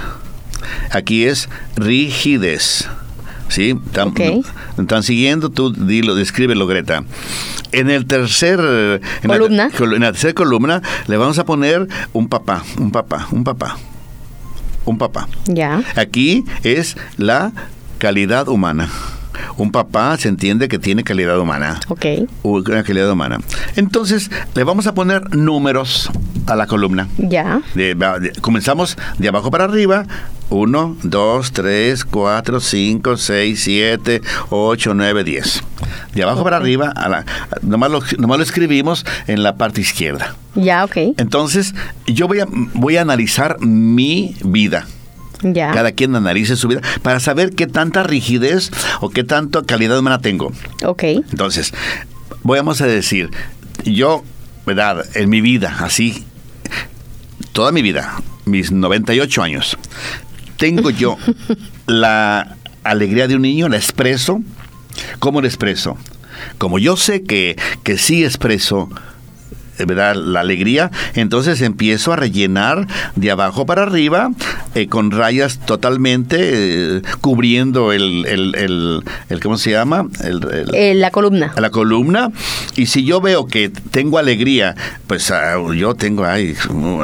aquí 0.91 1.25
es 1.25 1.49
rigidez. 1.77 2.89
¿Sí? 3.49 3.75
¿Están, 3.87 4.09
Ok. 4.09 4.21
están 4.79 5.03
siguiendo? 5.03 5.51
Tú 5.51 5.71
dilo, 5.73 6.15
descríbelo, 6.15 6.67
Greta. 6.67 7.05
En 7.73 7.91
el 7.91 8.07
tercer 8.07 8.59
en 8.59 9.01
la- 9.29 9.37
Columna. 9.39 9.71
en 9.79 10.01
la 10.01 10.13
tercera 10.13 10.33
columna 10.35 10.83
le 11.09 11.17
vamos 11.17 11.39
a 11.39 11.45
poner 11.45 11.87
un 12.13 12.29
papá, 12.29 12.63
un 12.79 12.91
papá, 12.91 13.29
un 13.33 13.45
papá. 13.45 13.77
Un 14.85 14.99
papá. 14.99 15.29
Ya. 15.47 15.83
Aquí 15.97 16.45
es 16.63 16.97
la 17.17 17.53
calidad 17.99 18.49
humana. 18.49 18.89
Un 19.57 19.73
papá 19.73 20.17
se 20.17 20.29
entiende 20.29 20.69
que 20.69 20.79
tiene 20.79 21.03
calidad 21.05 21.39
humana. 21.39 21.81
Ok. 21.89 22.05
Una 22.43 22.83
calidad 22.85 23.11
humana. 23.11 23.39
Entonces, 23.77 24.31
le 24.55 24.63
vamos 24.65 24.87
a 24.87 24.95
poner 24.95 25.35
números 25.35 26.11
a 26.47 26.55
la 26.57 26.67
columna. 26.67 27.09
Ya. 27.19 27.61
De- 27.75 27.95
va- 27.95 28.19
de- 28.19 28.33
comenzamos 28.41 28.97
de 29.19 29.29
abajo 29.29 29.51
para 29.51 29.65
arriba. 29.65 30.07
1, 30.51 30.97
2, 31.03 31.53
3, 31.53 32.05
4, 32.05 32.61
5, 32.61 33.17
6, 33.17 33.61
7, 33.63 34.21
8, 34.51 34.95
9, 34.95 35.25
10. 35.25 35.63
De 36.15 36.23
abajo 36.23 36.45
para 36.45 36.57
arriba, 36.59 36.93
a 36.95 37.09
la, 37.09 37.25
nomás, 37.63 37.91
lo, 37.91 38.01
nomás 38.19 38.39
lo 38.39 38.45
escribimos 38.45 39.05
en 39.27 39.43
la 39.43 39.57
parte 39.57 39.81
izquierda. 39.81 40.37
Ya, 40.55 40.85
ok. 40.85 40.97
Entonces, 41.17 41.75
yo 42.07 42.29
voy 42.29 42.41
a, 42.41 42.47
voy 42.49 42.97
a 42.97 43.03
analizar 43.03 43.59
mi 43.61 44.37
vida. 44.45 44.87
Ya. 45.43 45.73
Cada 45.73 45.93
quien 45.93 46.15
analice 46.17 46.57
su 46.57 46.69
vida 46.69 46.81
para 47.03 47.21
saber 47.21 47.51
qué 47.51 47.67
tanta 47.67 48.03
rigidez 48.03 48.71
o 49.01 49.11
qué 49.11 49.25
tanta 49.25 49.63
calidad 49.63 49.99
humana 49.99 50.21
tengo. 50.21 50.53
Ok. 50.85 51.03
Entonces, 51.03 51.75
vamos 52.43 52.81
a 52.81 52.87
decir, 52.87 53.31
yo, 53.85 54.25
¿verdad? 54.65 55.05
En 55.15 55.29
mi 55.29 55.41
vida, 55.41 55.77
así, 55.81 56.25
toda 57.53 57.73
mi 57.73 57.83
vida, 57.83 58.23
mis 58.47 58.73
98 58.73 59.43
años, 59.43 59.77
tengo 60.57 60.91
yo 60.91 61.19
la 61.87 62.57
alegría 62.83 63.29
de 63.29 63.37
un 63.37 63.43
niño, 63.43 63.69
la 63.69 63.77
expreso. 63.77 64.41
¿Cómo 65.19 65.41
la 65.41 65.49
expreso? 65.49 65.99
Como 66.59 66.79
yo 66.79 66.97
sé 66.97 67.23
que, 67.25 67.57
que 67.83 67.99
sí 67.99 68.25
expreso 68.25 68.89
¿verdad? 69.79 70.15
la 70.17 70.41
alegría, 70.41 70.91
entonces 71.15 71.61
empiezo 71.61 72.13
a 72.13 72.17
rellenar 72.17 72.87
de 73.17 73.31
abajo 73.31 73.67
para 73.67 73.83
arriba 73.83 74.31
eh, 74.75 74.87
con 74.89 75.11
rayas 75.11 75.59
totalmente 75.65 76.37
eh, 76.99 77.03
cubriendo 77.21 77.93
el, 77.93 78.27
el, 78.27 78.55
el- 78.57 79.03
el- 79.29 79.41
¿cómo 79.41 79.57
se 79.59 79.71
llama? 79.73 80.07
Eh, 80.73 80.95
la 80.95 81.11
columna. 81.11 81.53
la 81.57 81.71
columna 81.71 82.31
y 82.77 82.87
si 82.87 83.05
yo 83.05 83.21
veo 83.21 83.47
que 83.47 83.71
tengo 83.91 84.19
alegría, 84.19 84.75
pues 85.07 85.31
ah, 85.31 85.57
yo 85.77 85.95
tengo 85.95 86.25
ay, 86.25 86.55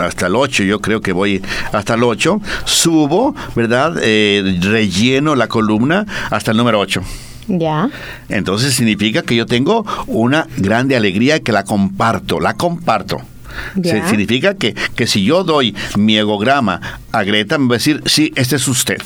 hasta 0.01 0.27
el 0.27 0.37
8, 0.37 0.65
yo 0.65 0.81
creo 0.81 1.01
que 1.01 1.13
voy 1.13 1.43
hasta 1.73 1.95
el 1.95 2.03
8, 2.05 2.41
subo, 2.65 3.35
¿verdad? 3.55 3.95
Eh, 4.03 4.59
relleno 4.63 5.35
la 5.35 5.47
columna 5.49 6.07
hasta 6.31 6.51
el 6.51 6.57
número 6.57 6.79
8. 6.81 7.03
Ya. 7.59 7.89
Entonces 8.29 8.75
significa 8.75 9.23
que 9.23 9.37
yo 9.37 9.47
tengo 9.47 9.85
una 10.07 10.47
grande 10.57 10.97
alegría 10.97 11.41
que 11.41 11.53
la 11.53 11.65
comparto, 11.65 12.41
la 12.41 12.55
comparto. 12.55 13.19
Se- 13.83 14.09
Significa 14.09 14.55
que, 14.55 14.75
que 14.95 15.07
si 15.09 15.25
yo 15.25 15.43
doy 15.43 15.75
mi 15.97 16.17
egograma 16.17 16.81
a 17.11 17.25
Greta, 17.25 17.59
me 17.59 17.67
va 17.69 17.75
a 17.75 17.79
decir, 17.79 18.01
sí, 18.07 18.33
este 18.37 18.57
es 18.57 18.69
usted. 18.69 19.03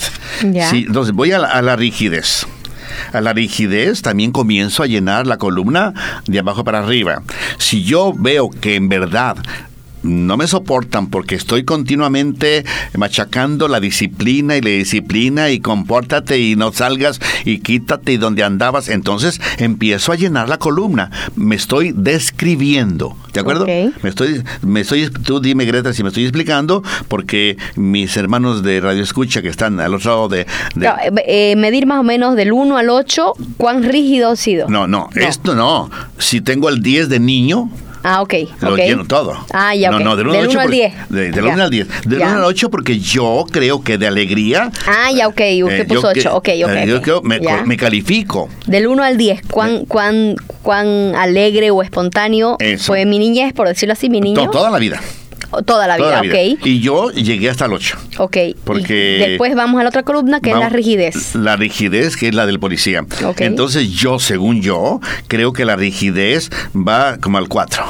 Ya. 0.53 0.69
Sí, 0.71 0.85
entonces 0.87 1.15
voy 1.15 1.33
a 1.33 1.39
la, 1.39 1.49
a 1.49 1.63
la 1.63 1.77
rigidez. 1.77 2.47
A 3.13 3.21
la 3.23 3.33
rigidez 3.33 4.03
también 4.03 4.31
comienzo 4.33 4.83
a 4.83 4.87
llenar 4.87 5.27
la 5.27 5.39
columna 5.39 5.95
de 6.27 6.39
abajo 6.39 6.63
para 6.63 6.81
arriba. 6.81 7.23
Si 7.59 7.83
yo 7.85 8.13
veo 8.15 8.51
que 8.51 8.77
en 8.77 8.89
verdad 8.91 9.37
no 10.05 10.37
me 10.37 10.47
soportan 10.47 11.09
porque 11.09 11.35
estoy 11.35 11.65
continuamente 11.65 12.65
machacando 12.97 13.69
la 13.69 13.81
disciplina 13.81 14.57
y 14.57 14.61
la 14.61 14.71
disciplina 14.71 15.51
y 15.51 15.61
compórtate 15.61 16.39
y 16.39 16.57
no 16.57 16.73
salgas 16.73 17.21
y 17.45 17.59
quítate 17.59 18.13
y 18.13 18.17
donde 18.17 18.45
andabas. 18.45 18.89
Entonces 18.89 19.41
empiezo 19.59 20.13
a 20.13 20.17
llenar 20.17 20.49
la 20.49 20.59
columna. 20.59 21.11
Me 21.35 21.57
estoy 21.57 21.93
describiendo. 21.97 23.17
¿De 23.33 23.41
acuerdo? 23.41 23.67
Me 23.67 23.93
estoy, 24.09 24.43
me 24.63 24.81
estoy, 24.81 25.11
tú 25.11 25.41
dime 25.41 25.65
Greta 25.65 25.93
si 25.93 26.03
me 26.03 26.09
estoy 26.09 26.25
explicando 26.25 26.83
porque 27.09 27.57
mis 27.75 28.17
hermanos 28.17 28.63
de 28.63 28.81
Radio 28.81 29.03
Escucha 29.03 29.43
que 29.43 29.49
están 29.49 29.81
al 29.81 29.95
otro 29.95 30.11
lado 30.11 30.29
de... 30.29 30.43
eh, 30.43 31.11
eh, 31.27 31.57
medir 31.57 31.87
más 31.87 31.99
o 31.99 32.03
menos 32.03 32.37
del 32.37 32.53
1 32.53 32.77
al 32.77 32.91
8, 32.91 33.33
¿cuán 33.57 33.83
rígido 33.83 34.31
ha 34.31 34.37
sido? 34.37 34.69
no, 34.69 34.87
no, 34.87 35.09
esto 35.15 35.55
no. 35.55 35.91
Si 36.19 36.41
tengo 36.41 36.69
el 36.69 36.83
10 36.83 37.09
de 37.09 37.21
niño, 37.21 37.71
Ah, 38.07 38.21
ok. 38.23 38.35
Lo 38.61 38.73
ok. 38.75 38.77
lleno 38.79 39.05
todo. 39.07 39.35
Ah, 39.53 39.75
ya, 39.75 39.91
No, 39.91 39.97
ok. 39.97 40.03
no, 40.05 40.17
del 40.17 40.27
1 40.27 40.33
Del 40.35 40.43
al 40.43 40.49
8. 40.49 40.53
1 40.59 40.61
al 40.61 40.67
porque- 40.67 40.77
10. 40.77 41.09
de- 41.09 41.31
del 41.33 41.45
Ya. 41.47 41.53
1 41.55 41.63
al 41.65 41.71
10. 41.71 41.89
Del 42.05 42.19
Ya. 42.21 42.27
1 42.29 42.37
al 42.37 42.45
8 42.45 42.71
porque 42.71 42.99
yo 43.01 43.47
creo 43.51 43.83
que 43.83 43.97
de 43.99 44.07
alegría. 44.07 44.71
Ah, 44.87 45.11
ya, 45.11 45.27
ok. 45.27 45.41
Usted 45.65 45.81
eh, 45.81 45.85
puso 45.87 46.03
yo 46.03 46.13
que- 46.13 46.21
8. 46.21 46.37
Ok, 46.37 46.49
ok. 46.65 46.71
eh, 46.71 46.85
Yo 46.87 47.01
creo- 47.03 47.23
me, 47.23 47.41
me 47.65 47.77
califico. 47.77 48.49
Del 48.67 48.87
1 48.87 49.03
al 49.03 49.17
10, 49.17 49.41
¿cuán, 49.51 49.87
cuán, 49.87 50.37
cuán 50.63 51.15
alegre 51.17 51.71
o 51.71 51.83
espontáneo 51.83 52.57
Eso. 52.61 52.85
fue 52.89 53.07
mi 53.07 53.19
niñez, 53.19 53.53
por 53.55 53.69
decirlo 53.69 53.95
así, 53.95 54.11
mi 54.11 54.21
niño? 54.21 54.45
To- 54.45 54.51
toda 54.51 54.71
la 54.71 54.79
vida. 54.79 55.01
Toda 55.63 55.87
la 55.87 55.97
vida, 55.97 56.07
toda 56.07 56.17
la 56.17 56.23
vida. 56.23 56.35
ok. 56.59 56.67
Y 56.67 56.81
yo 56.81 57.11
llegué 57.11 57.51
hasta 57.51 57.67
el 57.67 57.73
8. 57.73 57.97
Ok. 58.19 58.37
Porque- 58.65 59.17
Y 59.25 59.29
después 59.31 59.55
vamos 59.55 59.81
a 59.81 59.85
la 59.85 59.89
otra 59.91 60.03
columna 60.03 60.41
que 60.41 60.51
es 60.51 60.57
la 60.57 60.69
rigidez. 60.69 61.35
La 61.35 61.57
rigidez, 61.57 62.17
que 62.17 62.29
es 62.29 62.35
la 62.35 62.47
del 62.47 62.59
policía. 62.61 63.05
Entonces 63.39 63.91
yo, 63.91 64.19
según 64.19 64.61
yo, 64.63 65.01
creo 65.29 65.53
que 65.53 65.65
la 65.65 65.77
rigidez 65.77 66.51
va 66.75 67.19
como 67.19 67.39
al 67.39 67.49
4. 67.49 67.85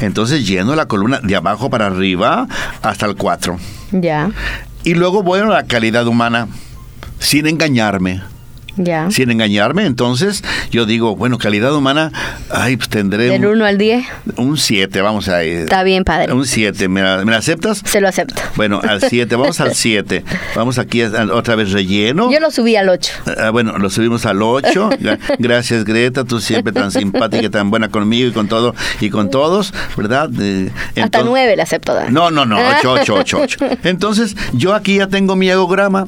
Entonces 0.00 0.46
lleno 0.46 0.74
la 0.74 0.86
columna 0.86 1.20
de 1.22 1.36
abajo 1.36 1.70
para 1.70 1.86
arriba 1.86 2.48
hasta 2.82 3.06
el 3.06 3.16
4. 3.16 3.58
Ya, 3.92 4.30
Y 4.84 4.94
luego 4.94 5.22
voy 5.22 5.40
a 5.40 5.44
la 5.44 5.64
calidad 5.64 6.06
humana, 6.06 6.48
sin 7.20 7.46
engañarme. 7.46 8.20
Ya. 8.76 9.10
Sin 9.10 9.30
engañarme, 9.30 9.86
entonces 9.86 10.42
yo 10.70 10.86
digo, 10.86 11.16
bueno, 11.16 11.38
calidad 11.38 11.74
humana, 11.74 12.12
ay, 12.50 12.76
pues 12.76 12.88
tendré 12.88 13.24
Del 13.24 13.44
un- 13.46 13.56
1 13.56 13.64
al 13.66 13.78
10, 13.78 14.04
un 14.36 14.56
7, 14.56 15.00
vamos 15.00 15.28
a 15.28 15.44
ir. 15.44 15.58
está 15.60 15.82
bien, 15.82 16.04
padre. 16.04 16.32
Un 16.32 16.46
7, 16.46 16.88
¿me, 16.88 17.02
me 17.24 17.30
la 17.32 17.38
aceptas? 17.38 17.82
Se 17.84 18.00
lo 18.00 18.08
acepto. 18.08 18.42
Bueno, 18.56 18.80
al 18.86 19.00
7, 19.08 19.34
vamos 19.36 19.60
al 19.60 19.74
7. 19.74 20.24
Vamos 20.54 20.78
aquí 20.78 21.02
a- 21.02 21.10
otra 21.32 21.54
vez 21.56 21.72
relleno. 21.72 22.30
Yo 22.32 22.40
lo 22.40 22.50
subí 22.50 22.76
al 22.76 22.88
8. 22.88 23.12
Ah, 23.38 23.50
bueno, 23.50 23.76
lo 23.78 23.90
subimos 23.90 24.26
al 24.26 24.42
8. 24.42 24.90
Gracias, 25.38 25.84
Greta, 25.84 26.24
tú 26.24 26.40
siempre 26.40 26.72
tan 26.72 26.90
simpática 26.90 27.44
y 27.46 27.50
tan 27.50 27.70
buena 27.70 27.88
conmigo 27.88 28.28
y 28.28 28.32
con 28.32 28.48
todo 28.48 28.74
y 29.00 29.10
con 29.10 29.30
todos, 29.30 29.72
¿verdad? 29.96 30.30
Eh, 30.40 30.70
Hasta 31.00 31.20
enton- 31.20 31.26
9 31.26 31.56
le 31.56 31.62
acepto. 31.62 31.94
Dan. 31.94 32.12
No, 32.12 32.30
no, 32.30 32.44
no, 32.46 32.56
8, 32.78 32.92
8, 32.92 33.14
8, 33.18 33.38
8. 33.42 33.58
Entonces, 33.84 34.36
yo 34.52 34.74
aquí 34.74 34.96
ya 34.96 35.06
tengo 35.08 35.36
mi 35.36 35.48
egograma. 35.50 36.06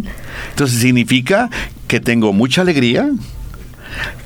Entonces, 0.50 0.80
significa 0.80 1.50
que 1.88 2.00
tengo 2.00 2.32
mucha 2.32 2.62
alegría, 2.62 3.10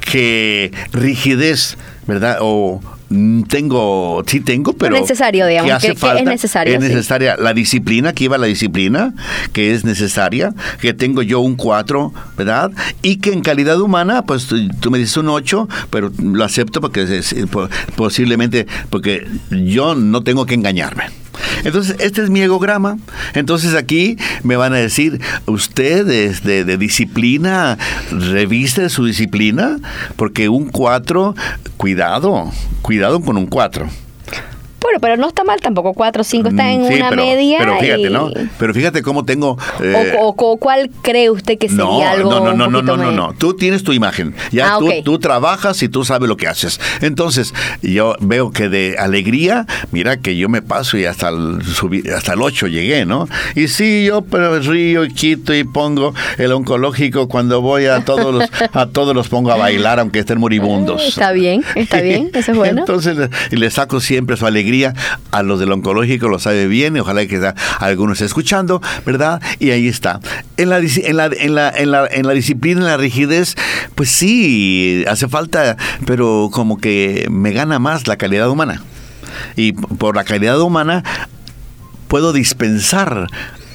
que 0.01 0.73
rigidez, 0.93 1.77
¿verdad? 2.07 2.39
O 2.41 2.81
mm, 3.11 3.43
tengo, 3.43 4.23
sí 4.27 4.41
tengo, 4.41 4.73
pero... 4.75 4.99
necesario, 4.99 5.47
digamos, 5.47 5.71
hace 5.73 5.89
que- 5.89 5.95
que 6.01 6.19
es 6.19 6.25
necesario, 6.25 6.75
Es 6.75 6.83
sí. 6.83 6.89
necesaria 6.89 7.37
la 7.37 7.53
disciplina, 7.53 8.13
que 8.13 8.25
iba 8.25 8.39
la 8.39 8.47
disciplina, 8.47 9.15
que 9.53 9.75
es 9.75 9.85
necesaria, 9.85 10.55
que 10.81 10.95
tengo 10.95 11.23
yo 11.23 11.41
un 11.41 11.57
4, 11.57 12.13
¿verdad? 12.37 12.71
Y 13.03 13.17
que 13.17 13.33
en 13.33 13.43
calidad 13.43 13.81
humana, 13.81 14.23
pues 14.23 14.47
tú, 14.47 14.57
tú 14.81 14.91
me 14.91 14.99
dices 14.99 15.17
un 15.19 15.29
8, 15.29 15.69
pero 15.91 16.11
lo 16.23 16.45
acepto 16.45 16.81
porque 16.81 17.03
es- 17.03 17.33
es- 17.33 17.47
po- 17.47 17.69
posiblemente, 17.97 18.67
porque 18.91 19.27
yo 19.51 19.95
no 19.95 20.23
tengo 20.23 20.47
que 20.47 20.55
engañarme. 20.55 21.05
Entonces, 21.65 21.97
este 22.01 22.23
es 22.23 22.31
mi 22.31 22.41
egograma. 22.41 22.99
Entonces 23.35 23.75
aquí 23.75 24.17
me 24.43 24.57
van 24.57 24.73
a 24.73 24.77
decir, 24.77 25.21
usted 25.47 26.09
es 26.09 26.43
de, 26.43 26.65
de 26.65 26.77
disciplina, 26.79 27.79
reviste 28.11 28.89
su 28.89 29.05
disciplina, 29.05 29.79
porque 30.17 30.49
un 30.49 30.69
4, 30.69 31.35
cuidado, 31.77 32.51
cuidado 32.83 33.21
con 33.21 33.37
un 33.37 33.47
4. 33.47 33.89
Bueno, 34.81 34.99
pero 35.01 35.17
no 35.17 35.29
está 35.29 35.45
mal 35.45 35.61
tampoco. 35.61 35.93
4 35.95 36.21
o 36.21 36.25
5 36.25 36.49
está 36.51 36.71
en 36.73 36.83
Mm, 36.83 36.89
sí, 36.89 36.95
una 36.95 37.11
pero, 37.11 37.25
media. 37.25 37.59
Pero 37.61 37.79
fíjate, 37.81 38.01
y- 38.03 38.11
¿no? 38.11 38.31
Pero 38.59 38.75
fíjate 38.75 39.03
cómo 39.03 39.25
tengo... 39.25 39.51
O- 39.81 39.83
eh, 39.83 40.15
o, 40.19 40.29
o 40.37 40.57
¿Cuál 40.57 40.91
cree 41.03 41.31
usted 41.31 41.59
que 41.59 41.69
sería 41.69 41.85
no, 41.85 42.07
algo 42.09 42.31
no, 42.31 42.41
no, 42.55 42.69
no, 42.69 42.83
no, 42.83 42.97
no, 42.97 43.11
no. 43.13 43.35
Tú 43.35 43.55
tienes 43.55 43.83
tu 43.85 43.93
imagen. 43.93 44.35
Ya 44.53 44.75
Ah, 44.75 44.79
tú, 44.79 44.91
tú 45.05 45.19
trabajas 45.19 45.83
y 45.83 45.89
tú 45.89 46.05
sabes 46.05 46.29
lo 46.29 46.37
que 46.37 46.47
haces. 46.47 46.81
Entonces, 47.01 47.55
yo 47.83 48.15
veo 48.21 48.51
que 48.51 48.69
de 48.69 48.97
alegría, 48.99 49.67
mira 49.93 50.19
que 50.19 50.37
yo 50.37 50.49
me 50.49 50.63
paso 50.63 50.97
y 50.99 51.05
hasta 51.07 51.29
el, 51.31 51.59
subí- 51.65 52.09
hasta 52.13 52.35
el 52.35 52.43
8 52.43 52.67
llegué, 52.69 53.05
¿no? 53.07 53.29
Y 53.55 53.69
sí, 53.69 54.05
yo 54.07 54.23
pero 54.23 54.59
río 54.61 55.05
y 55.05 55.13
quito 55.13 55.55
y 55.55 55.65
pongo 55.65 56.15
el 56.39 56.53
oncológico 56.53 57.29
cuando 57.29 57.61
voy 57.61 57.87
a 57.87 58.05
todos 58.05 58.35
los, 58.35 58.49
a 58.73 58.87
todos 58.87 59.15
los 59.15 59.29
pongo 59.29 59.51
a 59.53 59.57
bailar, 59.57 59.99
aunque 60.01 60.21
estén 60.21 60.39
moribundos. 60.41 61.03
Está 61.07 61.33
bien, 61.33 61.65
está 61.75 62.01
bien, 62.01 62.31
eso 62.35 62.53
es 62.53 62.57
bueno. 62.59 62.81
Entonces 62.87 63.17
le 63.51 63.71
saco 63.71 64.01
siempre 64.01 64.37
su 64.37 64.47
alegría 64.47 64.68
a 65.31 65.43
los 65.43 65.61
del 65.61 65.73
oncológico, 65.73 66.29
lo 66.29 66.39
sabe 66.39 66.67
bien, 66.67 66.97
y 66.97 67.01
ojalá 67.01 67.27
que 67.27 67.53
algunos 67.79 68.21
escuchando, 68.21 68.81
¿verdad? 69.05 69.41
Y 69.59 69.71
ahí 69.71 69.89
está. 69.89 70.21
En 70.57 70.71
la, 70.71 70.79
en 70.79 71.17
la, 71.17 71.27
en 71.27 71.55
la, 71.55 71.71
en 71.71 71.91
la, 71.91 72.07
en 72.07 72.27
la 72.27 72.33
disciplina, 72.33 72.81
en 72.81 72.87
la 72.87 72.97
rigidez, 72.97 73.55
pues 73.95 74.11
sí, 74.11 75.05
hace 75.09 75.29
falta, 75.29 75.77
pero 76.07 76.51
como 76.53 76.79
que 76.79 77.27
me 77.31 77.53
gana 77.53 77.79
más 77.79 78.07
la 78.07 78.17
calidad 78.17 78.49
humana. 78.51 78.83
Y 79.57 79.73
por 79.73 80.17
la 80.17 80.25
calidad 80.25 80.61
humana 80.61 81.05
puedo 82.09 82.33
dispensar 82.33 83.29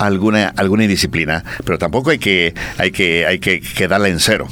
alguna 0.06 0.54
alguna 0.56 0.84
indisciplina, 0.84 1.44
pero 1.66 1.78
tampoco 1.78 2.10
hay 2.10 2.20
que 2.20 2.54
hay 2.78 2.92
que 2.92 3.26
hay 3.26 3.40
que 3.40 3.62
quedarla 3.62 4.10
en 4.10 4.20
cero. 4.20 4.48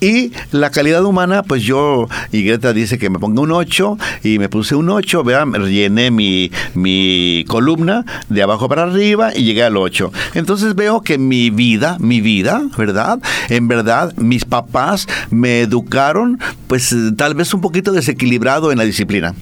Y 0.00 0.32
la 0.50 0.70
calidad 0.70 1.04
humana, 1.04 1.42
pues 1.42 1.62
yo 1.62 2.08
y 2.32 2.42
Greta 2.42 2.72
dice 2.72 2.98
que 2.98 3.10
me 3.10 3.18
ponga 3.18 3.40
un 3.40 3.52
8 3.52 3.98
y 4.24 4.38
me 4.38 4.48
puse 4.48 4.74
un 4.74 4.90
8, 4.90 5.24
vean, 5.24 5.52
rellené 5.52 6.10
mi 6.10 6.50
mi 6.74 7.44
columna 7.48 8.04
de 8.28 8.42
abajo 8.42 8.68
para 8.68 8.84
arriba 8.84 9.30
y 9.34 9.44
llegué 9.44 9.62
al 9.62 9.76
8. 9.76 10.12
Entonces 10.34 10.74
veo 10.74 11.02
que 11.02 11.18
mi 11.18 11.50
vida, 11.50 11.96
mi 12.00 12.20
vida, 12.20 12.62
¿verdad? 12.76 13.18
En 13.48 13.68
verdad 13.68 14.14
mis 14.16 14.44
papás 14.44 15.06
me 15.30 15.60
educaron 15.60 16.38
pues 16.66 16.94
tal 17.16 17.34
vez 17.34 17.52
un 17.54 17.60
poquito 17.60 17.92
desequilibrado 17.92 18.72
en 18.72 18.78
la 18.78 18.84
disciplina. 18.84 19.34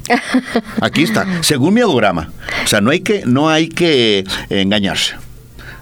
Aquí 0.80 1.02
está, 1.02 1.26
según 1.42 1.74
mi 1.74 1.80
diagrama. 1.80 2.30
O 2.64 2.66
sea, 2.66 2.80
no 2.80 2.90
hay 2.90 3.00
que, 3.00 3.22
no 3.26 3.48
hay 3.48 3.68
que 3.68 4.24
engañarse. 4.48 5.14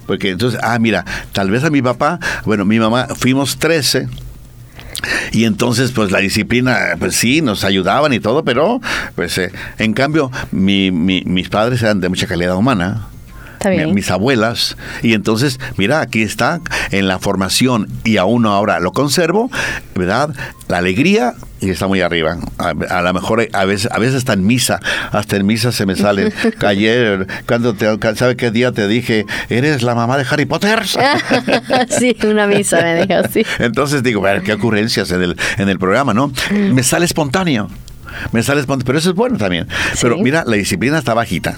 Porque 0.08 0.30
entonces, 0.30 0.58
ah, 0.64 0.76
mira, 0.80 1.04
tal 1.32 1.50
vez 1.50 1.62
a 1.62 1.70
mi 1.70 1.82
papá, 1.82 2.18
bueno, 2.44 2.64
mi 2.64 2.80
mamá, 2.80 3.06
fuimos 3.14 3.58
13. 3.58 4.08
Y 5.30 5.44
entonces, 5.44 5.92
pues 5.92 6.10
la 6.10 6.18
disciplina, 6.18 6.96
pues 6.98 7.14
sí, 7.14 7.40
nos 7.42 7.62
ayudaban 7.62 8.12
y 8.12 8.18
todo, 8.18 8.42
pero, 8.44 8.80
pues, 9.14 9.38
eh, 9.38 9.52
en 9.78 9.92
cambio, 9.92 10.32
mi- 10.50 10.90
mi- 10.90 11.22
mis 11.24 11.48
padres 11.48 11.82
eran 11.82 12.00
de 12.00 12.08
mucha 12.08 12.26
calidad 12.26 12.56
humana. 12.56 13.06
Está 13.58 13.70
mi- 13.70 13.92
mis 13.92 14.10
abuelas. 14.10 14.76
Y 15.02 15.14
entonces, 15.14 15.58
mira, 15.76 16.00
aquí 16.00 16.22
está, 16.22 16.60
en 16.90 17.08
la 17.08 17.18
formación, 17.18 17.88
y 18.04 18.16
aún 18.16 18.46
ahora 18.46 18.78
lo 18.80 18.92
conservo, 18.92 19.50
¿verdad? 19.94 20.30
La 20.68 20.78
alegría 20.78 21.34
y 21.60 21.70
está 21.70 21.86
muy 21.88 22.00
arriba. 22.02 22.36
A, 22.58 22.68
a 22.68 23.02
lo 23.02 23.12
mejor 23.14 23.48
a 23.52 23.64
veces, 23.64 23.90
a 23.90 23.98
veces 23.98 24.16
hasta 24.16 24.34
en 24.34 24.46
misa, 24.46 24.78
hasta 25.10 25.36
en 25.36 25.46
misa 25.46 25.72
se 25.72 25.86
me 25.86 25.96
salen. 25.96 26.32
Ayer, 26.66 27.26
cuando 27.46 27.74
te, 27.74 27.86
¿sabe 28.14 28.36
qué 28.36 28.50
día 28.50 28.70
te 28.72 28.86
dije? 28.86 29.26
Eres 29.48 29.82
la 29.82 29.94
mamá 29.96 30.16
de 30.18 30.26
Harry 30.30 30.44
Potter. 30.46 30.82
sí, 31.98 32.16
una 32.24 32.46
misa 32.46 32.80
me 32.82 33.04
dijo 33.06 33.20
así. 33.24 33.44
Entonces 33.58 34.02
digo, 34.02 34.22
qué 34.44 34.52
ocurrencias 34.52 35.10
en 35.10 35.22
el, 35.22 35.36
en 35.56 35.68
el 35.68 35.78
programa, 35.78 36.14
¿no? 36.14 36.32
Me 36.52 36.82
sale 36.82 37.04
espontáneo. 37.06 37.68
Me 38.32 38.42
sale 38.42 38.60
espontáneo, 38.60 38.86
pero 38.86 38.98
eso 38.98 39.10
es 39.10 39.16
bueno 39.16 39.36
también. 39.38 39.66
Pero 40.00 40.16
Sí. 40.16 40.22
mira, 40.22 40.44
la 40.46 40.56
disciplina 40.56 40.98
está 40.98 41.14
bajita. 41.14 41.56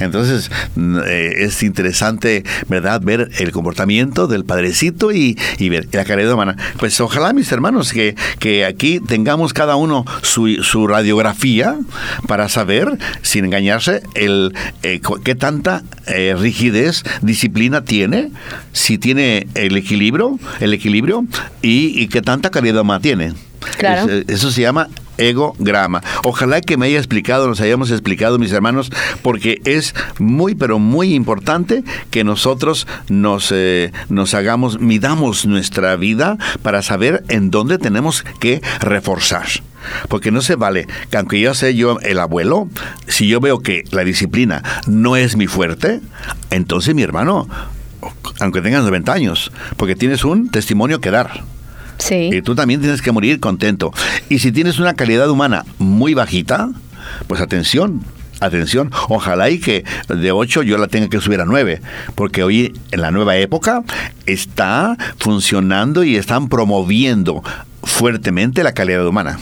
Entonces, 0.00 0.50
mm, 0.76 0.98
eh, 1.06 1.32
es 1.44 1.62
interesante, 1.62 2.44
¿verdad?, 2.68 3.00
ver 3.02 3.30
el 3.38 3.52
comportamiento 3.52 4.26
del 4.26 4.44
padrecito 4.44 5.12
y, 5.12 5.38
y 5.58 5.68
ver 5.68 5.88
la 5.92 6.04
calidad 6.04 6.32
humana. 6.32 6.56
Pues 6.78 7.00
ojalá, 7.00 7.32
mis 7.32 7.50
hermanos, 7.52 7.92
que, 7.92 8.14
que 8.38 8.64
aquí 8.64 9.00
tengamos 9.00 9.52
cada 9.52 9.76
uno 9.76 10.04
su, 10.22 10.62
su 10.62 10.86
radiografía 10.86 11.76
para 12.26 12.48
saber, 12.48 12.98
sin 13.22 13.44
engañarse, 13.44 14.02
el 14.14 14.54
eh, 14.82 15.00
qué 15.24 15.34
tanta 15.34 15.82
eh, 16.06 16.34
rigidez, 16.38 17.04
disciplina 17.22 17.84
tiene, 17.84 18.30
si 18.72 18.98
tiene 18.98 19.46
el 19.54 19.76
equilibrio, 19.76 20.38
el 20.60 20.72
equilibrio 20.74 21.24
y, 21.62 22.00
y 22.00 22.08
qué 22.08 22.22
tanta 22.22 22.50
calidad 22.50 22.80
humana 22.80 23.00
tiene. 23.00 23.32
Claro. 23.76 24.10
Es- 24.10 24.28
eso 24.28 24.50
se 24.50 24.62
llama 24.62 24.88
egograma. 25.20 26.02
Ojalá 26.24 26.60
que 26.60 26.76
me 26.76 26.86
haya 26.86 26.98
explicado, 26.98 27.46
nos 27.46 27.60
hayamos 27.60 27.90
explicado, 27.90 28.38
mis 28.38 28.52
hermanos, 28.52 28.90
porque 29.22 29.60
es 29.64 29.94
muy, 30.18 30.54
pero 30.54 30.78
muy 30.78 31.14
importante 31.14 31.84
que 32.10 32.24
nosotros 32.24 32.86
nos, 33.08 33.52
eh, 33.52 33.92
nos 34.08 34.34
hagamos, 34.34 34.80
midamos 34.80 35.46
nuestra 35.46 35.94
vida 35.96 36.38
para 36.62 36.82
saber 36.82 37.22
en 37.28 37.50
dónde 37.50 37.78
tenemos 37.78 38.24
que 38.40 38.62
reforzar. 38.80 39.46
Porque 40.08 40.30
no 40.30 40.42
se 40.42 40.56
vale 40.56 40.86
que 41.10 41.16
aunque 41.16 41.40
yo 41.40 41.54
sea 41.54 41.70
yo 41.70 41.98
el 42.00 42.18
abuelo, 42.18 42.68
si 43.06 43.28
yo 43.28 43.40
veo 43.40 43.60
que 43.60 43.84
la 43.90 44.04
disciplina 44.04 44.62
no 44.86 45.16
es 45.16 45.36
mi 45.36 45.46
fuerte, 45.46 46.00
entonces 46.50 46.94
mi 46.94 47.02
hermano, 47.02 47.48
aunque 48.40 48.60
tengas 48.60 48.84
90 48.84 49.12
años, 49.12 49.52
porque 49.76 49.96
tienes 49.96 50.24
un 50.24 50.50
testimonio 50.50 51.00
que 51.00 51.10
dar. 51.10 51.44
Sí. 52.00 52.30
Y 52.32 52.42
tú 52.42 52.54
también 52.54 52.80
tienes 52.80 53.00
que 53.02 53.12
morir 53.12 53.38
contento. 53.38 53.92
Y 54.28 54.40
si 54.40 54.50
tienes 54.50 54.78
una 54.78 54.94
calidad 54.94 55.30
humana 55.30 55.64
muy 55.78 56.14
bajita, 56.14 56.70
pues 57.28 57.40
atención, 57.40 58.02
atención, 58.40 58.90
ojalá 59.08 59.50
y 59.50 59.60
que 59.60 59.84
de 60.08 60.32
8 60.32 60.62
yo 60.62 60.78
la 60.78 60.88
tenga 60.88 61.08
que 61.08 61.20
subir 61.20 61.40
a 61.40 61.44
9, 61.44 61.80
porque 62.14 62.42
hoy 62.42 62.72
en 62.90 63.00
la 63.00 63.10
nueva 63.10 63.36
época 63.36 63.82
está 64.26 64.96
funcionando 65.18 66.02
y 66.02 66.16
están 66.16 66.48
promoviendo 66.48 67.42
fuertemente 67.82 68.64
la 68.64 68.72
calidad 68.72 69.06
humana. 69.06 69.38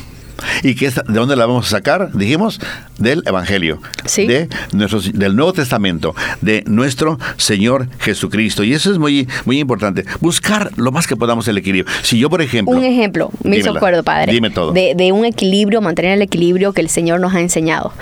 ¿Y 0.63 0.75
que 0.75 0.89
¿De 0.91 1.03
dónde 1.09 1.37
la 1.37 1.47
vamos 1.47 1.67
a 1.67 1.71
sacar? 1.71 2.13
Dijimos, 2.13 2.61
del 2.99 3.23
Evangelio, 3.27 3.81
Sí. 4.05 4.27
de 4.27 4.49
nuestro, 4.73 5.01
del 5.01 5.37
Nuevo 5.37 5.53
Testamento, 5.53 6.15
de 6.41 6.65
nuestro 6.67 7.19
Señor 7.37 7.89
Jesucristo. 7.99 8.65
Y 8.65 8.73
eso 8.73 8.91
es 8.91 8.99
muy, 8.99 9.29
muy 9.45 9.59
importante. 9.59 10.05
Buscar 10.21 10.71
lo 10.77 10.93
más 10.93 11.07
que 11.07 11.17
podamos 11.17 11.47
el 11.49 11.59
equilibrio. 11.59 11.93
Si 12.03 12.19
yo, 12.19 12.31
por 12.31 12.43
ejemplo... 12.43 12.77
Un 12.77 12.85
ejemplo, 12.85 13.31
me 13.43 13.59
hizo 13.59 13.71
acuerdo, 13.77 14.03
padre. 14.03 14.33
Dime 14.33 14.51
todo. 14.51 14.73
De, 14.73 14.95
de 14.97 15.13
un 15.13 15.25
equilibrio, 15.25 15.81
mantener 15.81 16.13
el 16.13 16.23
equilibrio 16.23 16.73
que 16.73 16.81
el 16.81 16.89
Señor 16.89 17.21
nos 17.21 17.35
ha 17.35 17.41
enseñado. 17.41 17.93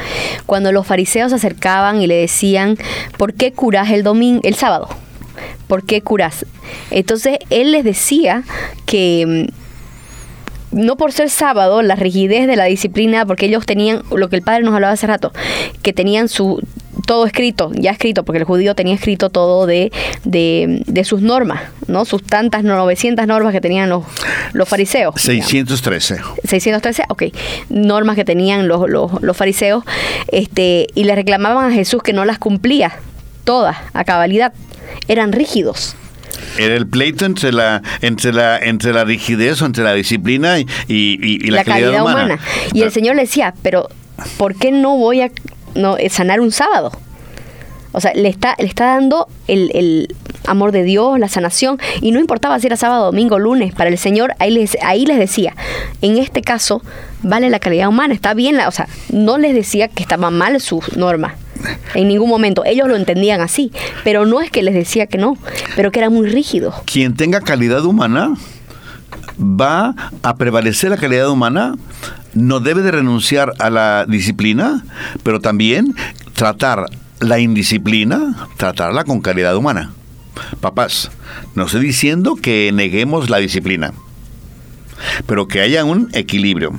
Cuando 0.46 0.72
los 0.72 0.86
fariseos 0.86 1.30
se 1.30 1.36
acercaban 1.36 2.00
y 2.00 2.06
le 2.06 2.16
decían, 2.16 2.76
¿por 3.18 3.34
qué 3.34 3.52
curás 3.52 3.90
el 3.90 4.02
domingo, 4.02 4.40
el 4.44 4.54
sábado? 4.54 4.88
¿Por 5.68 5.84
qué 5.84 6.00
curás? 6.00 6.46
Entonces 6.90 7.38
él 7.50 7.72
les 7.72 7.84
decía 7.84 8.44
que 8.86 9.48
mm, 9.50 9.65
no 10.76 10.96
por 10.96 11.12
ser 11.12 11.30
sábado, 11.30 11.82
la 11.82 11.96
rigidez 11.96 12.46
de 12.46 12.54
la 12.54 12.64
disciplina, 12.64 13.24
porque 13.24 13.46
ellos 13.46 13.66
tenían, 13.66 14.02
lo 14.14 14.28
que 14.28 14.36
el 14.36 14.42
padre 14.42 14.62
nos 14.62 14.74
hablaba 14.74 14.92
hace 14.92 15.06
rato, 15.06 15.32
que 15.82 15.92
tenían 15.92 16.28
su 16.28 16.60
todo 17.06 17.24
escrito, 17.24 17.70
ya 17.74 17.92
escrito, 17.92 18.24
porque 18.24 18.38
el 18.38 18.44
judío 18.44 18.74
tenía 18.74 18.94
escrito 18.94 19.30
todo 19.30 19.66
de, 19.66 19.92
de, 20.24 20.82
de 20.86 21.04
sus 21.04 21.22
normas, 21.22 21.62
¿no? 21.86 22.04
Sus 22.04 22.22
tantas 22.22 22.64
900 22.64 23.26
normas 23.26 23.52
que 23.52 23.60
tenían 23.60 23.88
los, 23.88 24.04
los 24.52 24.68
fariseos. 24.68 25.14
digamos. 25.14 25.48
613. 25.48 26.16
613, 26.44 27.04
ok, 27.08 27.22
normas 27.68 28.16
que 28.16 28.24
tenían 28.24 28.68
los, 28.68 28.88
los, 28.88 29.22
los 29.22 29.36
fariseos, 29.36 29.84
este, 30.28 30.88
y 30.94 31.04
le 31.04 31.14
reclamaban 31.14 31.70
a 31.70 31.74
Jesús 31.74 32.02
que 32.02 32.12
no 32.12 32.24
las 32.24 32.38
cumplía 32.38 32.92
todas 33.44 33.76
a 33.94 34.04
cabalidad, 34.04 34.52
eran 35.08 35.32
rígidos. 35.32 35.96
Era 36.58 36.74
el 36.74 36.86
pleito 36.86 37.24
entre 37.26 37.52
la, 37.52 37.82
entre 38.02 38.32
la, 38.32 38.58
entre 38.58 38.92
la 38.92 39.04
rigidez 39.04 39.60
o 39.62 39.66
entre 39.66 39.84
la 39.84 39.92
disciplina 39.94 40.58
y, 40.58 40.66
y- 40.88 41.18
y- 41.22 41.34
y 41.46 41.50
la, 41.50 41.58
la, 41.58 41.64
calidad, 41.64 42.02
humana. 42.02 42.38
Y 42.72 42.78
el 42.78 42.84
Pero- 42.84 42.90
Señor 42.90 43.16
le 43.16 43.22
decía, 43.22 43.54
pero 43.62 43.88
¿por 44.38 44.54
qué 44.54 44.72
no 44.72 44.96
voy 44.96 45.20
a 45.22 45.30
no, 45.74 45.96
eh, 45.98 46.08
sanar 46.08 46.40
un 46.40 46.52
sábado? 46.52 46.92
O 47.92 48.00
sea, 48.00 48.12
le 48.14 48.28
está, 48.28 48.54
le 48.58 48.66
está 48.66 48.86
dando 48.86 49.26
el, 49.48 49.70
el 49.74 50.14
amor 50.46 50.70
de 50.70 50.82
Dios, 50.84 51.18
la 51.18 51.28
sanación, 51.28 51.78
y 52.02 52.10
no 52.12 52.20
importaba 52.20 52.58
si 52.60 52.66
era 52.66 52.76
sábado, 52.76 53.06
domingo, 53.06 53.38
lunes, 53.38 53.74
para 53.74 53.88
el 53.88 53.96
Señor, 53.96 54.34
ahí 54.38 54.50
les, 54.50 54.76
ahí 54.82 55.06
les 55.06 55.18
decía, 55.18 55.54
en 56.02 56.18
este 56.18 56.42
caso, 56.42 56.82
vale 57.22 57.48
la 57.48 57.58
calidad 57.58 57.88
humana, 57.88 58.12
está 58.12 58.34
bien, 58.34 58.58
la, 58.58 58.68
o 58.68 58.70
sea, 58.70 58.86
no 59.10 59.38
les 59.38 59.54
decía 59.54 59.88
que 59.88 60.02
estaba 60.02 60.30
mal 60.30 60.60
sus 60.60 60.94
normas. 60.96 61.34
En 61.94 62.08
ningún 62.08 62.28
momento. 62.28 62.64
Ellos 62.64 62.88
lo 62.88 62.96
entendían 62.96 63.40
así. 63.40 63.72
Pero 64.04 64.26
no 64.26 64.40
es 64.40 64.50
que 64.50 64.62
les 64.62 64.74
decía 64.74 65.06
que 65.06 65.18
no, 65.18 65.36
pero 65.74 65.90
que 65.90 65.98
era 65.98 66.10
muy 66.10 66.28
rígido. 66.28 66.74
Quien 66.86 67.14
tenga 67.14 67.40
calidad 67.40 67.84
humana 67.84 68.34
va 69.38 69.94
a 70.22 70.36
prevalecer 70.36 70.90
la 70.90 70.96
calidad 70.96 71.28
humana, 71.28 71.74
no 72.34 72.60
debe 72.60 72.82
de 72.82 72.90
renunciar 72.90 73.52
a 73.58 73.70
la 73.70 74.06
disciplina, 74.06 74.84
pero 75.22 75.40
también 75.40 75.94
tratar 76.34 76.86
la 77.20 77.38
indisciplina, 77.38 78.48
tratarla 78.56 79.04
con 79.04 79.20
calidad 79.20 79.56
humana. 79.56 79.92
Papás, 80.60 81.10
no 81.54 81.64
estoy 81.64 81.80
diciendo 81.80 82.36
que 82.36 82.70
neguemos 82.72 83.30
la 83.30 83.38
disciplina, 83.38 83.92
pero 85.26 85.48
que 85.48 85.60
haya 85.60 85.84
un 85.84 86.10
equilibrio 86.12 86.72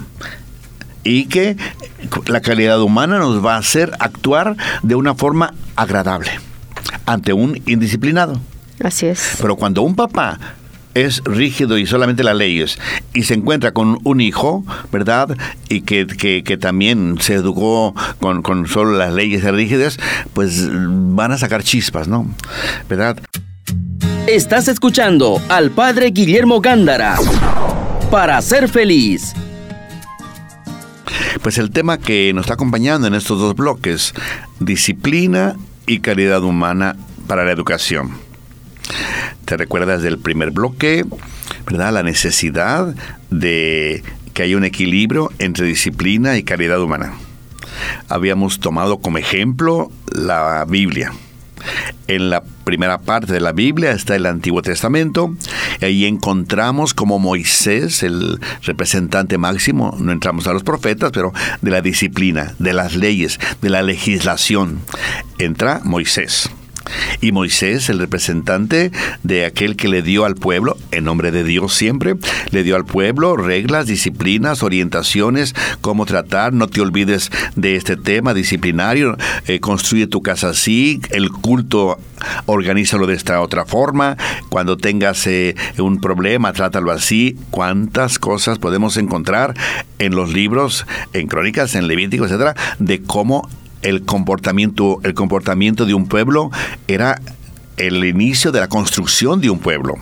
y 1.08 1.26
que 1.26 1.56
la 2.28 2.42
calidad 2.42 2.82
humana 2.82 3.18
nos 3.20 3.44
va 3.46 3.56
a 3.56 3.60
hacer 3.60 3.92
actuar 4.00 4.56
de 4.84 4.96
una 4.96 5.16
forma 5.16 5.54
agradable 5.76 6.32
ante 7.06 7.34
un 7.34 7.62
indisciplinado. 7.66 8.40
Así 8.84 9.08
es. 9.08 9.38
Pero 9.42 9.56
cuando 9.56 9.82
un 9.82 9.96
papá 9.96 10.40
es 10.94 11.22
rígido 11.26 11.78
y 11.78 11.86
solamente 11.86 12.24
las 12.24 12.36
leyes 12.36 12.80
y 13.14 13.24
se 13.24 13.36
encuentra 13.36 13.72
con 13.72 14.00
un 14.04 14.20
hijo, 14.20 14.66
¿verdad? 14.92 15.38
Y 15.70 15.82
que, 15.82 16.08
que- 16.08 16.44
que 16.44 16.58
también 16.58 17.18
se 17.20 17.36
educó 17.36 17.94
con, 18.20 18.42
con 18.42 18.68
solo 18.68 18.98
las 18.98 19.14
leyes 19.14 19.44
rígidas, 19.44 19.98
pues 20.34 20.68
van 20.72 21.32
a 21.32 21.38
sacar 21.38 21.64
chispas, 21.64 22.08
¿no? 22.08 22.28
¿Verdad? 22.90 23.18
Estás 24.28 24.68
escuchando 24.68 25.40
al 25.50 25.70
Padre 25.72 26.08
Guillermo 26.12 26.60
Gándara. 26.62 27.16
Para 28.12 28.42
ser 28.42 28.68
feliz. 28.68 29.34
Pues 31.42 31.58
el 31.58 31.72
tema 31.72 31.98
que 31.98 32.34
nos 32.34 32.46
está 32.46 32.56
acompañando 32.56 33.08
en 33.08 33.14
estos 33.14 33.40
dos 33.40 33.56
bloques, 33.56 34.14
disciplina 34.60 35.56
y 35.86 36.00
calidad 36.00 36.44
humana 36.44 36.96
para 37.28 37.46
la 37.46 37.52
educación. 37.52 38.12
¿Te 39.46 39.56
recuerdas 39.58 40.02
del 40.02 40.18
primer 40.18 40.52
bloque? 40.52 41.06
¿Verdad? 41.66 41.94
La 41.94 42.04
necesidad 42.04 42.96
de 43.30 44.04
que 44.34 44.44
haya 44.44 44.58
un 44.58 44.66
equilibrio 44.66 45.32
entre 45.40 45.66
disciplina 45.66 46.38
y 46.38 46.44
calidad 46.44 46.82
humana. 46.82 47.14
Habíamos 48.10 48.60
tomado 48.60 48.98
como 48.98 49.18
ejemplo 49.18 49.92
la 50.12 50.66
Biblia. 50.66 51.14
En 52.08 52.30
la 52.30 52.44
primera 52.64 53.00
parte 53.00 53.34
de 53.34 53.40
la 53.40 53.52
Biblia 53.52 53.92
está 53.92 54.16
el 54.16 54.26
Antiguo 54.26 54.62
Testamento. 54.62 55.36
Y 55.82 55.86
ahí 55.86 56.06
encontramos 56.06 56.94
como 56.94 57.20
Moisés, 57.20 58.04
el 58.04 58.40
representante 58.64 59.38
máximo, 59.38 59.96
no 60.00 60.12
entramos 60.12 60.48
a 60.48 60.54
los 60.54 60.64
profetas, 60.64 61.12
pero 61.12 61.34
de 61.62 61.72
la 61.72 61.82
disciplina, 61.82 62.54
de 62.60 62.74
las 62.74 62.96
leyes, 62.96 63.40
de 63.62 63.70
la 63.70 63.82
legislación. 63.82 64.80
Entra 65.38 65.82
Moisés. 65.84 66.50
Y 67.22 67.32
Moisés, 67.32 67.90
el 67.90 68.00
representante 68.00 68.92
de 69.24 69.46
aquel 69.46 69.76
que 69.76 69.88
le 69.88 70.02
dio 70.02 70.26
al 70.26 70.36
pueblo, 70.36 70.78
en 70.92 71.04
nombre 71.04 71.32
de 71.32 71.44
Dios 71.44 71.74
siempre, 71.74 72.16
le 72.52 72.64
dio 72.64 72.76
al 72.76 72.86
pueblo 72.86 73.38
reglas, 73.38 73.88
disciplinas, 73.88 74.64
orientaciones, 74.64 75.56
cómo 75.82 76.06
tratar, 76.06 76.54
no 76.54 76.68
te 76.68 76.82
olvides 76.82 77.32
de 77.56 77.76
este 77.76 77.96
tema 77.96 78.34
disciplinario, 78.34 79.18
eh, 79.48 79.60
construye 79.60 80.08
tu 80.08 80.22
casa 80.22 80.50
así, 80.50 81.00
el 81.12 81.30
culto, 81.32 81.98
organízalo 82.46 83.08
de 83.08 83.16
esta 83.16 83.42
otra 83.42 83.66
forma, 83.66 84.18
cuando 84.50 84.78
tengas 84.78 85.26
eh, 85.28 85.56
un 85.78 86.00
problema, 86.00 86.54
trátalo 86.54 86.92
así, 86.92 87.38
cuántas 87.52 88.20
cosas 88.20 88.60
podemos 88.60 88.98
encontrar 88.98 89.54
en 90.00 90.16
los 90.16 90.34
libros, 90.34 90.86
en 91.14 91.28
crónicas, 91.28 91.76
en 91.76 91.88
Levítico, 91.88 92.26
etcétera, 92.26 92.56
de 92.80 93.02
cómo 93.02 93.48
el 93.88 94.04
comportamiento, 94.04 95.00
el 95.04 95.14
comportamiento 95.14 95.86
de 95.86 95.94
un 95.94 96.08
pueblo 96.08 96.52
era 96.90 97.22
el 97.78 98.04
inicio 98.04 98.52
de 98.52 98.60
la 98.60 98.68
construcción 98.68 99.40
de 99.40 99.50
un 99.50 99.60
pueblo. 99.60 99.96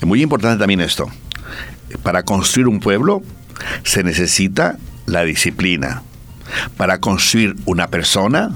Es 0.00 0.04
muy 0.04 0.22
importante 0.22 0.58
también 0.58 0.80
esto. 0.80 1.08
Para 2.02 2.24
construir 2.24 2.66
un 2.66 2.80
pueblo 2.80 3.22
se 3.84 4.02
necesita 4.02 4.76
la 5.06 5.22
disciplina. 5.22 6.02
Para 6.76 6.98
construir 6.98 7.54
una 7.64 7.88
persona 7.88 8.50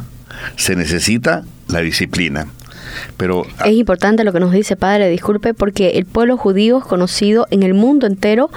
se 0.57 0.75
necesita 0.75 1.45
la 1.69 1.81
disciplina. 1.81 2.49
Pero 3.17 3.47
Es 3.65 3.73
importante 3.73 4.25
lo 4.25 4.33
que 4.33 4.41
nos 4.41 4.51
dice 4.51 4.75
Padre, 4.75 5.11
disculpe, 5.11 5.55
porque 5.55 5.91
el 5.91 6.07
pueblo 6.07 6.37
judío 6.37 6.79
es 6.79 6.85
conocido 6.85 7.47
en 7.51 7.63
el 7.63 7.73
mundo 7.73 8.09
entero 8.09 8.51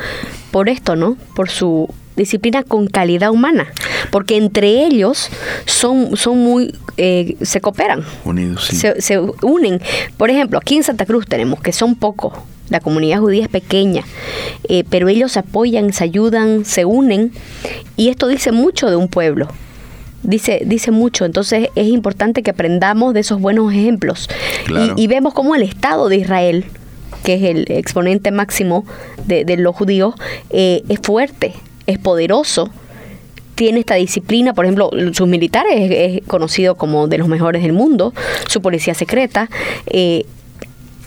por 0.50 0.70
esto, 0.70 0.96
¿no? 0.96 1.18
Por 1.36 1.50
su 1.50 1.94
disciplina 2.15 2.63
con 2.63 2.88
calidad 2.88 3.32
humana, 3.32 3.67
porque 4.12 4.38
entre 4.38 4.86
ellos 4.86 5.30
son, 5.65 6.15
son 6.15 6.39
muy, 6.39 6.73
eh, 6.97 7.36
se 7.41 7.62
cooperan, 7.62 8.04
unidos, 8.23 8.67
sí. 8.69 8.75
se, 8.75 9.01
se 9.01 9.19
unen. 9.41 9.82
Por 10.17 10.30
ejemplo, 10.30 10.58
aquí 10.58 10.75
en 10.75 10.84
Santa 10.84 11.06
Cruz 11.06 11.25
tenemos 11.28 11.62
que 11.62 11.73
son 11.73 11.95
pocos, 11.95 12.34
la 12.69 12.80
comunidad 12.80 13.19
judía 13.19 13.43
es 13.43 13.49
pequeña, 13.49 14.04
eh, 14.69 14.84
pero 14.89 15.08
ellos 15.08 15.34
se 15.34 15.39
apoyan, 15.39 15.93
se 15.93 16.04
ayudan, 16.04 16.65
se 16.65 16.86
unen, 16.86 17.32
y 17.95 18.10
esto 18.10 18.28
dice 18.28 18.51
mucho 18.51 18.89
de 18.89 18.95
un 18.95 19.08
pueblo. 19.08 19.47
Dice, 20.23 20.63
dice 20.65 20.89
mucho, 20.89 21.23
entonces 21.25 21.69
es 21.75 21.86
importante 21.86 22.41
que 22.41 22.49
aprendamos 22.49 23.13
de 23.13 23.19
esos 23.19 23.39
buenos 23.39 23.71
ejemplos. 23.71 24.28
Claro. 24.65 24.95
Y, 24.97 25.04
y 25.04 25.08
vemos 25.08 25.36
cómo 25.36 25.54
el 25.54 25.62
Estado 25.62 26.10
de 26.10 26.15
Israel, 26.15 26.65
que 27.23 27.36
es 27.36 27.43
el 27.43 27.65
exponente 27.69 28.32
máximo 28.32 28.86
de, 29.28 29.45
de 29.45 29.56
los 29.58 29.75
judíos, 29.75 30.15
eh, 30.49 30.82
es 30.89 30.99
fuerte, 31.04 31.54
es 31.88 31.98
poderoso, 32.00 32.69
tiene 33.56 33.80
esta 33.80 33.95
disciplina, 33.95 34.54
por 34.54 34.65
ejemplo, 34.65 34.89
sus 35.13 35.28
militares 35.28 35.89
es, 35.91 36.28
conocido 36.28 36.76
como 36.76 37.08
de 37.08 37.17
los 37.17 37.28
mejores 37.28 37.62
del 37.63 37.74
mundo, 37.74 38.13
su 38.48 38.62
policía 38.62 38.93
secreta, 38.93 39.50
eh, 39.88 40.26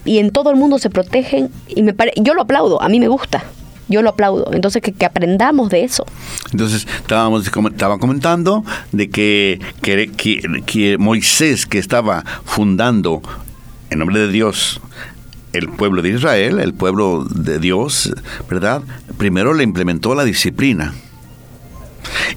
y 0.05 0.17
en 0.17 0.31
todo 0.31 0.49
el 0.49 0.55
mundo 0.55 0.79
se 0.79 0.89
protegen, 0.89 1.49
y 1.67 1.83
me 1.83 1.93
pare- 1.93 2.13
yo 2.15 2.33
lo 2.33 2.41
aplaudo, 2.41 2.81
a 2.81 2.89
mí 2.89 2.99
me 2.99 3.07
gusta. 3.07 3.43
yo 3.91 4.03
lo 4.03 4.11
aplaudo. 4.11 4.51
Entonces, 4.53 4.83
que, 4.83 5.03
aprendamos 5.03 5.71
de 5.71 5.83
eso. 5.83 6.05
Entonces, 6.51 6.85
estábamos 6.97 7.47
estaba 7.47 7.97
comentando 7.97 8.63
de 8.91 9.09
que, 9.09 9.59
que 9.81 10.97
Moisés, 10.99 11.65
que 11.65 11.79
estaba 11.79 12.23
fundando 12.45 13.23
en 13.89 13.97
nombre 13.97 14.19
de 14.19 14.27
Dios 14.27 14.79
el 15.53 15.69
pueblo 15.69 16.01
de 16.01 16.09
Israel, 16.09 16.59
el 16.59 16.73
pueblo 16.73 17.25
de 17.25 17.59
Dios, 17.59 18.13
¿verdad? 18.49 18.81
Primero 19.17 19.53
le 19.53 19.63
implementó 19.63 20.15
la 20.15 20.23
disciplina. 20.23 20.93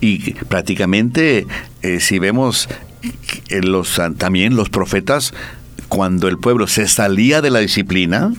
Y 0.01 0.35
prácticamente, 0.35 1.46
eh, 1.83 2.01
si 2.01 2.18
vemos 2.18 2.68
los, 3.51 4.01
también 4.18 4.57
los 4.57 4.68
profetas, 4.68 5.33
cuando 5.88 6.29
el 6.29 6.38
pueblo 6.38 6.66
se 6.66 6.88
salía 6.88 7.40
de 7.40 7.51
la 7.51 7.61
disciplina, 7.61 8.33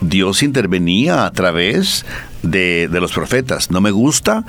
Dios 0.00 0.42
intervenía 0.42 1.26
a 1.26 1.32
través 1.32 2.06
de, 2.42 2.88
de 2.90 3.00
los 3.00 3.12
profetas. 3.12 3.70
No 3.70 3.80
me 3.80 3.90
gusta 3.90 4.44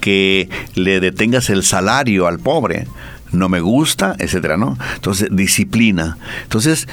que 0.00 0.48
le 0.74 1.00
detengas 1.00 1.50
el 1.50 1.62
salario 1.64 2.26
al 2.26 2.38
pobre 2.38 2.86
no 3.32 3.48
me 3.48 3.60
gusta, 3.60 4.16
etcétera, 4.18 4.56
¿no? 4.56 4.78
Entonces, 4.94 5.28
disciplina. 5.30 6.18
Entonces, 6.44 6.88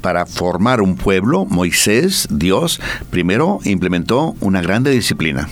para 0.00 0.26
formar 0.26 0.80
un 0.80 0.96
pueblo, 0.96 1.44
Moisés, 1.44 2.28
Dios, 2.30 2.80
primero 3.10 3.60
implementó 3.64 4.36
una 4.40 4.62
grande 4.62 4.90
disciplina. 4.90 5.48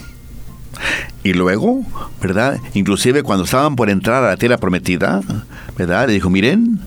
Y 1.23 1.33
luego, 1.33 1.85
¿verdad? 2.21 2.61
Inclusive 2.75 3.23
cuando 3.23 3.45
estaban 3.45 3.77
por 3.77 3.91
entrar 3.91 4.23
a 4.23 4.29
la 4.29 4.37
tierra 4.37 4.59
prometida, 4.59 5.23
¿verdad? 5.77 6.07
Le 6.07 6.15
dijo, 6.15 6.31
miren, 6.31 6.81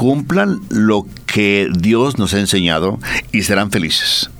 cumplan 0.00 0.60
lo 0.70 1.06
que 1.26 1.68
Dios 1.78 2.18
nos 2.18 2.32
ha 2.32 2.40
enseñado 2.40 2.98
y 3.32 3.42
serán 3.42 3.70
felices. 3.70 4.30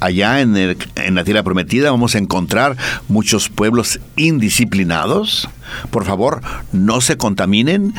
Allá 0.00 0.40
en, 0.40 0.56
en, 0.56 1.14
la 1.14 1.24
tierra 1.24 1.42
prometida 1.42 1.90
vamos 1.90 2.14
a 2.14 2.18
encontrar 2.18 2.76
muchos 3.06 3.50
pueblos 3.50 4.00
indisciplinados. 4.16 5.48
Por 5.90 6.06
favor, 6.06 6.40
no 6.72 7.00
se 7.02 7.16
contaminen. 7.18 7.92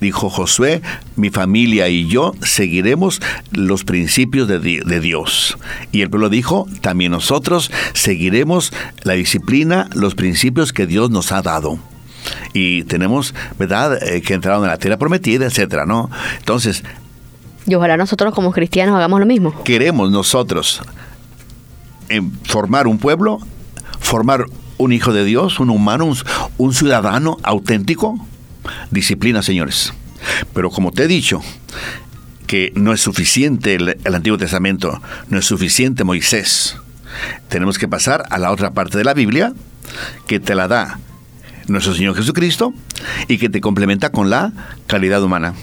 Dijo 0.00 0.30
Josué, 0.30 0.82
mi 1.16 1.30
familia 1.30 1.88
y 1.88 2.06
yo 2.06 2.32
seguiremos 2.42 3.20
los 3.50 3.84
principios 3.84 4.48
de, 4.48 4.58
de 4.58 5.00
Dios. 5.00 5.58
Y 5.92 6.02
el 6.02 6.10
pueblo 6.10 6.28
dijo, 6.28 6.66
también 6.80 7.12
nosotros 7.12 7.70
seguiremos 7.94 8.72
la 9.02 9.14
disciplina, 9.14 9.88
los 9.94 10.14
principios 10.14 10.72
que 10.72 10.86
Dios 10.86 11.10
nos 11.10 11.32
ha 11.32 11.42
dado 11.42 11.78
y 12.52 12.84
tenemos, 12.84 13.34
¿verdad?, 13.58 14.02
eh, 14.02 14.22
que 14.22 14.34
entraron 14.34 14.62
en 14.64 14.70
la 14.70 14.78
tierra 14.78 14.96
prometida, 14.96 15.46
etcétera, 15.46 15.86
¿no? 15.86 16.10
Entonces. 16.38 16.82
Y 17.66 17.74
ojalá 17.74 17.96
nosotros 17.96 18.34
como 18.34 18.52
cristianos 18.52 18.96
hagamos 18.96 19.20
lo 19.20 19.26
mismo. 19.26 19.62
Queremos 19.64 20.10
nosotros 20.10 20.80
formar 22.44 22.86
un 22.86 22.98
pueblo, 22.98 23.38
formar 24.00 24.46
un 24.78 24.92
hijo 24.92 25.12
de 25.12 25.24
Dios, 25.24 25.60
un 25.60 25.70
humano, 25.70 26.10
un, 26.56 26.74
ciudadano 26.74 27.36
auténtico. 27.42 28.18
Disciplina, 28.90 29.42
señores. 29.42 29.92
Pero 30.52 30.70
como 30.70 30.92
te 30.92 31.04
he 31.04 31.08
dicho, 31.08 31.42
que 32.48 32.72
no 32.74 32.92
es 32.92 33.00
suficiente 33.00 33.74
el, 33.74 34.14
Antiguo 34.14 34.38
Testamento, 34.38 35.00
no 35.28 35.38
es 35.38 35.44
suficiente 35.44 36.02
Moisés. 36.02 36.76
Tenemos 37.48 37.78
que 37.78 37.86
pasar 37.86 38.24
a 38.30 38.38
la 38.38 38.50
otra 38.50 38.72
parte 38.72 38.98
de 38.98 39.04
la 39.04 39.14
Biblia 39.14 39.52
que 40.26 40.40
te 40.40 40.54
la 40.54 40.66
da 40.66 40.98
nuestro 41.68 41.94
Señor 41.94 42.16
Jesucristo 42.16 42.72
y 43.28 43.38
que 43.38 43.50
te 43.50 43.60
complementa 43.60 44.10
con 44.10 44.30
la 44.30 44.52
calidad 44.86 45.22
humana. 45.22 45.54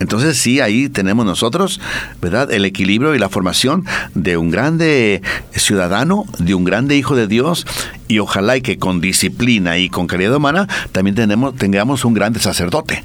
Entonces 0.00 0.38
sí, 0.38 0.60
ahí 0.60 0.88
tenemos 0.88 1.26
nosotros, 1.26 1.78
¿verdad? 2.22 2.50
El 2.50 2.64
equilibrio 2.64 3.14
y 3.14 3.18
la 3.18 3.28
formación 3.28 3.84
de 4.14 4.38
un 4.38 4.50
grande 4.50 5.20
ciudadano, 5.52 6.24
de 6.38 6.54
un 6.54 6.64
grande 6.64 6.96
hijo 6.96 7.14
de 7.14 7.26
Dios 7.26 7.66
y 8.08 8.18
ojalá 8.18 8.56
y 8.56 8.62
que 8.62 8.78
con 8.78 9.02
disciplina 9.02 9.76
y 9.76 9.90
con 9.90 10.06
calidad 10.06 10.34
humana 10.34 10.66
también 10.92 11.14
tenemos, 11.14 11.54
tengamos 11.54 12.06
un 12.06 12.14
grande 12.14 12.40
sacerdote. 12.40 13.04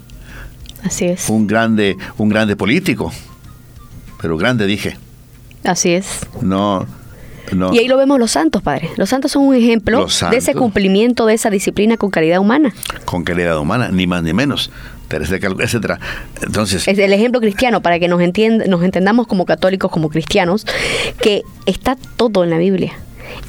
Así 0.84 1.05
es. 1.05 1.27
Un 1.27 1.47
grande, 1.47 1.97
un 2.17 2.29
grande 2.29 2.55
político. 2.55 3.12
Pero 4.21 4.38
grande 4.38 4.65
dije. 4.65 4.97
Así 5.65 5.91
es. 5.91 6.21
No, 6.41 6.88
y 7.71 7.77
ahí 7.77 7.88
lo 7.88 7.97
vemos 7.97 8.19
los 8.19 8.31
santos, 8.31 8.62
Padre. 8.62 8.89
Los 8.97 9.10
santos 9.10 9.31
son 9.31 9.43
un 9.43 9.55
ejemplo 9.55 10.08
de 10.31 10.38
ese 10.38 10.55
cumplimiento 10.55 11.25
de 11.25 11.36
esa 11.36 11.49
disciplina 11.49 11.97
con 11.97 12.10
calidad 12.10 12.39
humana. 12.39 12.73
Con 13.05 13.23
calidad 13.23 13.60
humana, 13.60 13.89
ni 13.91 14.08
más 14.08 14.23
ni 14.23 14.34
menos 14.34 14.71
Entonces, 16.41 16.87
es 16.87 16.97
el 16.97 17.13
ejemplo 17.13 17.39
cristiano 17.39 17.81
para 17.81 17.99
que 17.99 18.07
nos 18.07 18.19
nos 18.19 18.83
entendamos 18.83 19.27
como 19.27 19.45
católicos, 19.45 19.91
como 19.91 20.09
cristianos, 20.09 20.65
que 21.21 21.43
está 21.65 21.97
todo 22.17 22.43
en 22.43 22.49
la 22.49 22.57
Biblia 22.57 22.93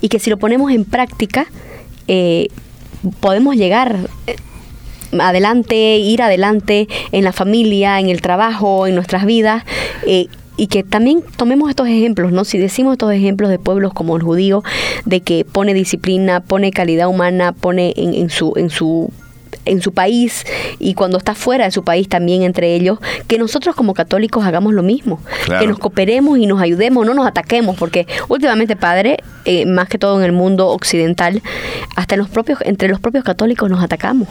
y 0.01 0.09
que 0.09 0.19
si 0.19 0.31
lo 0.31 0.39
ponemos 0.39 0.71
en 0.73 0.85
práctica 0.85 1.47
eh, 2.09 2.49
podemos 3.21 3.57
llegar 3.57 3.97
eh, 4.27 4.37
adelante, 5.19 5.99
ir 5.99 6.23
adelante 6.23 6.89
en 7.13 7.25
la 7.25 7.33
familia, 7.33 8.01
en 8.01 8.09
el 8.09 8.21
trabajo, 8.21 8.87
en 8.87 8.95
nuestras 8.95 9.27
vidas. 9.27 9.65
Eh, 10.07 10.27
y 10.59 10.69
que 10.69 10.83
también 10.83 11.23
tomemos 11.37 11.69
estos 11.69 11.87
ejemplos, 11.87 12.33
¿no? 12.33 12.47
Si 12.47 12.57
decimos 12.57 12.93
estos 12.93 13.13
ejemplos 13.13 13.51
de 13.51 13.59
pueblos 13.59 13.93
como 13.93 14.17
el 14.17 14.23
judío, 14.23 14.63
de 15.05 15.21
que 15.21 15.45
pone 15.45 15.75
disciplina, 15.75 16.41
pone 16.41 16.71
calidad 16.71 17.09
humana, 17.09 17.53
pone 17.53 17.93
en, 17.95 18.31
su, 18.31 18.55
en 18.57 18.71
su 18.71 19.13
en 19.67 19.83
su 19.83 19.93
país 19.93 20.45
y 20.79 20.95
cuando 20.95 21.19
está 21.19 21.35
fuera 21.35 21.65
de 21.65 21.71
su 21.71 21.85
país 21.85 22.09
también 22.09 22.43
entre 22.43 22.75
ellos, 22.75 22.99
que 23.27 23.39
nosotros 23.39 23.75
como 23.75 23.95
católicos 23.95 24.45
hagamos 24.45 24.73
lo 24.73 24.83
mismo, 24.83 25.21
que 25.61 25.67
nos 25.67 25.79
cooperemos 25.79 26.39
y 26.39 26.47
nos 26.47 26.61
ayudemos, 26.61 27.07
no 27.07 27.15
nos 27.15 27.27
ataquemos, 27.27 27.77
porque 27.77 28.07
últimamente, 28.29 28.77
Padre, 28.77 29.19
eh, 29.45 29.67
más 29.67 29.89
que 29.89 29.99
todo 29.99 30.19
en 30.19 30.25
el 30.25 30.33
mundo 30.33 30.69
occidental, 30.69 31.43
hasta 31.95 32.15
en 32.15 32.21
los 32.21 32.29
propios, 32.29 32.59
entre 32.63 32.89
los 32.89 33.01
propios 33.01 33.25
católicos 33.25 33.69
nos 33.71 33.83
atacamos. 33.83 34.29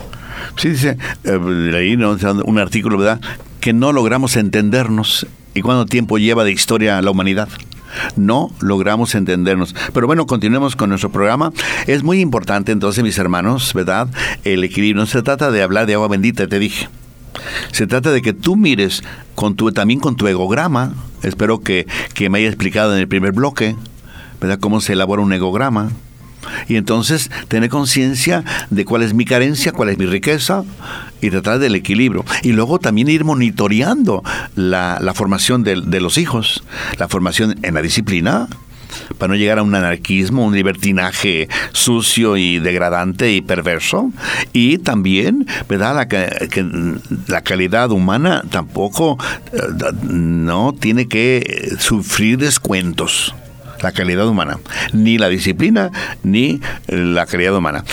Sí, 0.57 0.69
dice, 0.69 0.97
eh, 1.23 1.71
ahí 1.75 1.95
un 1.95 2.59
artículo, 2.59 2.97
¿verdad? 2.97 3.19
Que 3.59 3.73
no 3.73 3.93
logramos 3.93 4.35
entendernos 4.35 5.27
¿Y 5.55 5.61
cuánto 5.61 5.85
tiempo 5.85 6.17
lleva 6.17 6.43
de 6.43 6.51
historia 6.51 7.01
la 7.01 7.11
humanidad? 7.11 7.47
No 8.15 8.51
logramos 8.59 9.15
entendernos. 9.15 9.75
Pero 9.93 10.07
bueno, 10.07 10.25
continuemos 10.25 10.75
con 10.75 10.89
nuestro 10.89 11.11
programa. 11.11 11.51
Es 11.87 12.03
muy 12.03 12.19
importante 12.19 12.71
entonces, 12.71 13.03
mis 13.03 13.17
hermanos, 13.17 13.73
¿verdad? 13.73 14.07
El 14.43 14.63
equilibrio. 14.63 15.01
No 15.01 15.07
se 15.07 15.21
trata 15.21 15.51
de 15.51 15.61
hablar 15.61 15.85
de 15.85 15.93
agua 15.95 16.07
bendita, 16.07 16.47
te 16.47 16.59
dije. 16.59 16.89
Se 17.71 17.87
trata 17.87 18.11
de 18.11 18.21
que 18.21 18.33
tú 18.33 18.55
mires 18.55 19.03
con 19.35 19.55
tu, 19.55 19.71
también 19.71 19.99
con 19.99 20.15
tu 20.15 20.27
egograma. 20.27 20.93
Espero 21.21 21.59
que, 21.59 21.85
que 22.13 22.29
me 22.29 22.39
haya 22.39 22.47
explicado 22.47 22.93
en 22.93 22.99
el 22.99 23.07
primer 23.07 23.31
bloque, 23.33 23.75
¿verdad? 24.39 24.59
Cómo 24.59 24.81
se 24.81 24.93
elabora 24.93 25.21
un 25.21 25.33
egograma. 25.33 25.91
Y 26.67 26.75
entonces 26.75 27.31
tener 27.47 27.69
conciencia 27.69 28.43
de 28.69 28.85
cuál 28.85 29.03
es 29.03 29.13
mi 29.13 29.25
carencia, 29.25 29.71
cuál 29.71 29.89
es 29.89 29.97
mi 29.97 30.05
riqueza 30.05 30.63
y 31.21 31.29
tratar 31.29 31.59
del 31.59 31.75
equilibrio. 31.75 32.25
Y 32.43 32.51
luego 32.51 32.79
también 32.79 33.09
ir 33.09 33.23
monitoreando 33.23 34.23
la, 34.55 34.99
formación 35.15 35.63
de, 35.63 35.81
de, 35.81 36.01
los 36.01 36.17
hijos, 36.17 36.63
la 36.97 37.07
formación 37.07 37.55
en 37.63 37.73
la 37.73 37.81
disciplina, 37.81 38.47
para 39.17 39.33
no 39.33 39.35
llegar 39.37 39.59
a 39.59 39.63
un 39.63 39.73
anarquismo, 39.75 40.45
un 40.45 40.55
libertinaje 40.55 41.47
sucio 41.71 42.37
y 42.37 42.59
degradante 42.59 43.31
y 43.31 43.41
perverso. 43.41 44.11
Y 44.53 44.79
también, 44.79 45.47
¿verdad? 45.67 45.95
La, 45.95 46.07
que, 46.07 46.65
la 47.27 47.41
calidad 47.41 47.91
humana 47.91 48.43
tampoco 48.49 49.17
eh, 49.51 49.59
no 50.03 50.73
tiene 50.73 51.07
que 51.07 51.75
sufrir 51.79 52.37
descuentos 52.37 53.33
la 53.81 53.91
calidad 53.91 54.27
humana, 54.27 54.59
ni 54.93 55.17
la 55.17 55.29
disciplina, 55.29 55.91
ni 56.23 56.61
la 56.87 57.25
calidad 57.25 57.55
humana. 57.55 57.83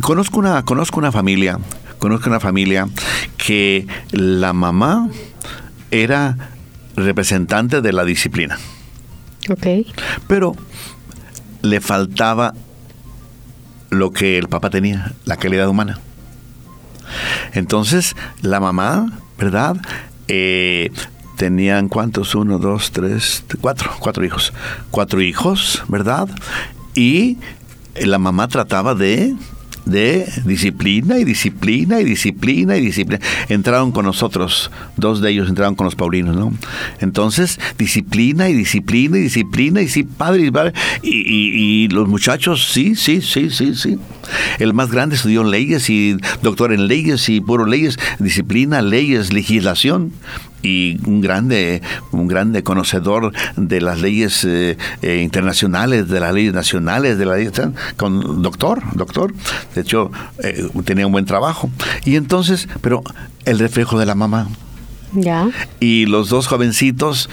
Conozco 0.00 0.38
una, 0.38 0.64
conozco 0.64 0.98
una 0.98 1.12
familia, 1.12 1.58
conozco 1.98 2.28
una 2.28 2.40
familia 2.40 2.88
que 3.36 3.86
la 4.10 4.52
mamá 4.52 5.08
era 5.90 6.36
representante 6.96 7.80
de 7.80 7.92
la 7.92 8.04
disciplina. 8.04 8.58
Ok. 9.50 9.66
Pero 10.26 10.56
le 11.62 11.80
faltaba 11.80 12.54
lo 13.90 14.10
que 14.10 14.38
el 14.38 14.48
papá 14.48 14.70
tenía, 14.70 15.12
la 15.24 15.36
calidad 15.36 15.68
humana. 15.68 16.00
Entonces, 17.52 18.16
la 18.42 18.60
mamá, 18.60 19.12
¿verdad? 19.38 19.76
Eh, 20.28 20.90
tenían 21.36 21.88
cuántos, 21.88 22.34
uno, 22.34 22.58
dos, 22.58 22.90
tres, 22.92 23.44
cuatro, 23.60 23.90
cuatro 23.98 24.24
hijos, 24.24 24.52
cuatro 24.90 25.20
hijos, 25.20 25.82
¿verdad? 25.88 26.28
Y 26.94 27.38
la 27.94 28.18
mamá 28.18 28.48
trataba 28.48 28.94
de 28.94 29.34
de 29.84 30.26
disciplina 30.44 31.18
y 31.18 31.24
disciplina 31.24 32.00
y 32.00 32.04
disciplina 32.04 32.76
y 32.76 32.80
disciplina. 32.80 33.20
Entraron 33.48 33.92
con 33.92 34.06
nosotros, 34.06 34.70
dos 34.96 35.20
de 35.20 35.30
ellos 35.30 35.48
entraron 35.48 35.74
con 35.74 35.84
los 35.84 35.94
paulinos, 35.94 36.36
¿no? 36.36 36.52
Entonces, 37.00 37.60
disciplina 37.76 38.48
y 38.48 38.54
disciplina 38.54 39.18
y 39.18 39.22
disciplina 39.22 39.82
y 39.82 39.88
sí, 39.88 40.04
padre 40.04 40.50
y, 41.02 41.10
y, 41.10 41.84
y, 41.84 41.88
los 41.88 42.08
muchachos, 42.08 42.70
sí, 42.72 42.94
sí, 42.94 43.20
sí, 43.20 43.50
sí, 43.50 43.74
sí. 43.74 43.98
El 44.58 44.72
más 44.72 44.90
grande 44.90 45.16
estudió 45.16 45.44
leyes 45.44 45.90
y 45.90 46.16
doctor 46.42 46.72
en 46.72 46.88
leyes 46.88 47.28
y 47.28 47.40
puro 47.40 47.66
leyes, 47.66 47.98
disciplina, 48.18 48.80
leyes, 48.80 49.32
legislación 49.32 50.12
y 50.64 50.98
un 51.06 51.20
grande, 51.20 51.82
un 52.10 52.26
grande 52.26 52.62
conocedor 52.62 53.32
de 53.56 53.80
las 53.80 54.00
leyes 54.00 54.44
eh, 54.44 54.76
eh, 55.02 55.20
internacionales, 55.22 56.08
de 56.08 56.20
las 56.20 56.32
leyes 56.32 56.54
nacionales, 56.54 57.18
de 57.18 57.26
la 57.26 57.36
ley, 57.36 57.50
con 57.96 58.42
doctor, 58.42 58.82
doctor. 58.94 59.34
De 59.74 59.82
hecho, 59.82 60.10
eh, 60.42 60.66
tenía 60.84 61.06
un 61.06 61.12
buen 61.12 61.26
trabajo. 61.26 61.70
Y 62.04 62.16
entonces, 62.16 62.68
pero 62.80 63.02
el 63.44 63.58
reflejo 63.58 63.98
de 63.98 64.06
la 64.06 64.14
mamá. 64.14 64.48
Ya. 65.12 65.48
Y 65.80 66.06
los 66.06 66.30
dos 66.30 66.46
jovencitos, 66.46 67.28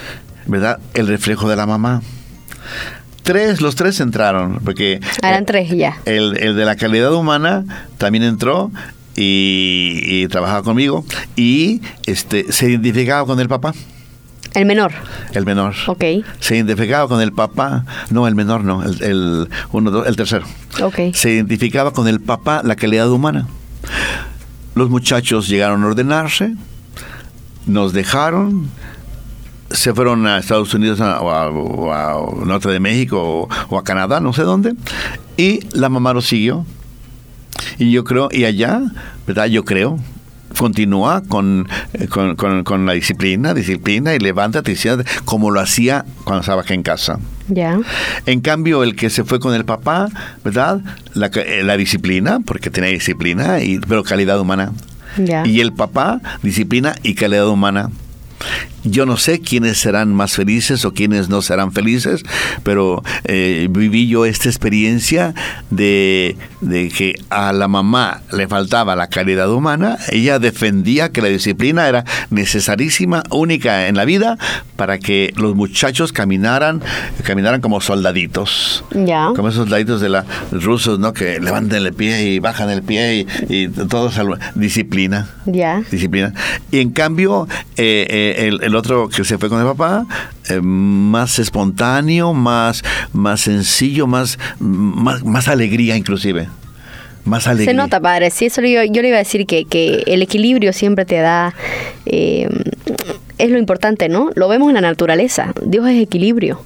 ¿verdad? 0.46 0.78
El 0.94 1.08
reflejo 1.08 1.48
de 1.48 1.56
la 1.56 1.66
mamá. 1.66 2.02
Tres, 3.22 3.60
los 3.60 3.76
tres 3.76 4.00
entraron, 4.00 4.60
porque... 4.64 5.00
Eran 5.22 5.46
tres 5.46 5.70
ya. 5.70 5.96
El, 6.04 6.36
el 6.38 6.56
de 6.56 6.64
la 6.64 6.76
calidad 6.76 7.14
humana 7.14 7.64
también 7.96 8.24
entró 8.24 8.70
y, 9.16 10.26
trabajaba 10.28 10.62
conmigo 10.62 11.04
y 11.36 11.82
este 12.06 12.52
se 12.52 12.70
identificaba 12.70 13.26
con 13.26 13.40
el 13.40 13.48
papá. 13.48 13.74
El 14.54 14.66
menor. 14.66 14.92
El 15.32 15.46
menor. 15.46 15.74
Ok. 15.86 16.04
Se 16.40 16.56
identificaba 16.56 17.08
con 17.08 17.22
el 17.22 17.32
papá. 17.32 17.86
No, 18.10 18.28
el 18.28 18.34
menor 18.34 18.64
no. 18.64 18.82
El, 18.82 19.48
uno, 19.72 20.04
el 20.04 20.16
tercero. 20.16 20.44
Ok. 20.82 21.14
Se 21.14 21.30
identificaba 21.30 21.92
con 21.92 22.06
el 22.06 22.20
papá, 22.20 22.60
la 22.62 22.76
calidad 22.76 23.10
humana. 23.10 23.46
Los 24.74 24.90
muchachos 24.90 25.48
llegaron 25.48 25.84
a 25.84 25.86
ordenarse, 25.88 26.54
nos 27.66 27.92
dejaron, 27.92 28.70
se 29.70 29.92
fueron 29.94 30.26
a 30.26 30.38
Estados 30.38 30.72
Unidos 30.74 31.00
o 31.00 31.92
a, 31.92 32.44
Norte 32.44 32.70
de 32.70 32.80
México 32.80 33.48
o, 33.68 33.78
a 33.78 33.84
Canadá, 33.84 34.20
no 34.20 34.32
sé 34.32 34.42
dónde, 34.42 34.74
y 35.36 35.60
la 35.72 35.88
mamá 35.88 36.14
lo 36.14 36.22
siguió 36.22 36.64
y 37.78 37.90
yo 37.90 38.04
creo, 38.04 38.28
y 38.30 38.44
allá, 38.44 38.80
¿verdad? 39.26 39.46
Yo 39.46 39.64
creo, 39.64 39.98
continúa 40.56 41.22
con, 41.26 41.68
eh, 41.94 42.06
con, 42.08 42.86
la 42.86 42.92
disciplina, 42.92 43.54
disciplina 43.54 44.14
y 44.14 44.18
levántate 44.18 44.76
como 45.24 45.50
lo 45.50 45.60
hacía 45.60 46.04
cuando 46.24 46.40
estaba 46.40 46.62
aquí 46.62 46.74
en 46.74 46.82
casa. 46.82 47.18
Ya. 47.48 47.80
En 48.26 48.40
cambio, 48.40 48.82
el 48.82 48.96
que 48.96 49.10
se 49.10 49.24
fue 49.24 49.40
con 49.40 49.54
el 49.54 49.64
papá, 49.64 50.08
¿verdad? 50.44 50.80
La, 51.14 51.26
eh, 51.26 51.62
la 51.64 51.76
disciplina, 51.76 52.40
porque 52.44 52.70
tenía 52.70 52.90
disciplina, 52.90 53.60
y, 53.60 53.78
pero 53.80 54.02
calidad 54.04 54.40
humana. 54.40 54.72
Ya. 55.18 55.46
Y 55.46 55.60
el 55.60 55.72
papá, 55.72 56.20
disciplina 56.42 56.94
y 57.02 57.14
calidad 57.14 57.48
humana. 57.48 57.90
Yo 58.84 59.06
no 59.06 59.16
sé 59.16 59.40
quiénes 59.40 59.78
serán 59.78 60.14
más 60.14 60.32
felices 60.32 60.84
o 60.84 60.92
quiénes 60.92 61.28
no 61.28 61.40
serán 61.42 61.72
felices, 61.72 62.22
pero 62.64 63.02
eh, 63.24 63.68
viví 63.70 64.08
yo 64.08 64.24
esta 64.24 64.48
experiencia 64.48 65.34
de, 65.70 66.36
que 66.96 67.14
a 67.30 67.52
la 67.52 67.68
mamá 67.68 68.22
le 68.32 68.48
faltaba 68.48 68.96
la 68.96 69.06
calidad 69.06 69.50
humana. 69.52 69.98
Ella 70.10 70.38
defendía 70.38 71.12
que 71.12 71.22
la 71.22 71.28
disciplina 71.28 71.88
era 71.88 72.04
necesarísima, 72.30 73.22
única 73.30 73.86
en 73.86 73.96
la 73.96 74.04
vida, 74.04 74.36
para 74.76 74.98
que 74.98 75.32
los 75.36 75.54
muchachos 75.54 76.12
caminaran, 76.12 76.82
caminaran 77.22 77.60
como 77.60 77.80
soldaditos. 77.80 78.84
Ya. 78.90 79.30
Como 79.36 79.48
esos 79.48 79.64
soldaditos 79.64 80.00
de 80.00 80.08
los 80.08 80.24
rusos, 80.50 80.98
¿no? 80.98 81.12
Que 81.12 81.38
levantan 81.38 81.86
el 81.86 81.92
pie 81.92 82.24
y 82.24 82.38
bajan 82.40 82.68
el 82.70 82.82
pie 82.82 83.26
y, 83.48 83.54
y 83.54 83.68
todo 83.68 84.10
disciplina. 84.56 85.28
Ya. 85.46 85.82
Disciplina. 85.90 86.34
Y 86.72 86.80
en 86.80 86.90
cambio, 86.90 87.46
eh, 87.76 88.06
eh, 88.08 88.48
el 88.48 88.71
el 88.71 88.71
otro 88.76 89.08
que 89.08 89.24
se 89.24 89.38
fue 89.38 89.48
con 89.48 89.60
el 89.60 89.66
papá, 89.66 90.06
eh, 90.48 90.60
más 90.60 91.38
espontáneo, 91.38 92.32
más, 92.32 92.82
más 93.12 93.40
sencillo, 93.40 94.06
más, 94.06 94.38
más, 94.58 95.48
alegría 95.48 95.96
inclusive. 95.96 96.48
Más 97.24 97.46
alegría. 97.46 97.70
Se 97.70 97.74
nota, 97.74 98.00
padre. 98.00 98.30
Sí, 98.30 98.46
eso 98.46 98.62
yo, 98.62 98.82
yo 98.84 99.00
le 99.02 99.08
iba 99.08 99.16
a 99.16 99.20
decir 99.20 99.46
que, 99.46 99.64
que 99.64 100.02
el 100.06 100.22
equilibrio 100.22 100.72
siempre 100.72 101.04
te 101.04 101.16
da... 101.16 101.54
Eh, 102.06 102.48
es 103.38 103.50
lo 103.50 103.58
importante, 103.58 104.08
¿no? 104.08 104.30
Lo 104.34 104.48
vemos 104.48 104.68
en 104.68 104.74
la 104.74 104.80
naturaleza. 104.80 105.52
Dios 105.64 105.88
es 105.88 106.00
equilibrio. 106.00 106.60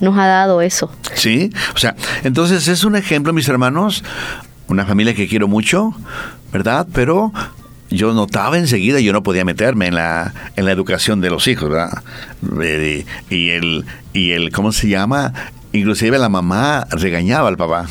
Nos 0.00 0.18
ha 0.18 0.26
dado 0.26 0.60
eso. 0.60 0.90
Sí, 1.14 1.50
o 1.74 1.78
sea, 1.78 1.94
entonces 2.24 2.68
es 2.68 2.84
un 2.84 2.96
ejemplo, 2.96 3.32
mis 3.32 3.48
hermanos, 3.48 4.04
una 4.68 4.84
familia 4.84 5.14
que 5.14 5.28
quiero 5.28 5.48
mucho, 5.48 5.94
¿verdad? 6.52 6.86
Pero 6.92 7.32
yo 7.90 8.12
notaba 8.12 8.58
enseguida, 8.58 9.00
yo 9.00 9.12
no 9.12 9.22
podía 9.22 9.44
meterme 9.44 9.86
en 9.86 9.94
la, 9.94 10.34
en 10.56 10.64
la 10.64 10.72
educación 10.72 11.20
de 11.20 11.30
los 11.30 11.46
hijos, 11.48 11.70
¿verdad? 11.70 12.02
Y 13.30 13.50
el, 13.50 13.84
y 14.12 14.32
el, 14.32 14.50
¿cómo 14.52 14.72
se 14.72 14.88
llama? 14.88 15.32
Inclusive 15.72 16.18
la 16.18 16.28
mamá 16.28 16.86
regañaba 16.90 17.48
al 17.48 17.56
papá. 17.56 17.86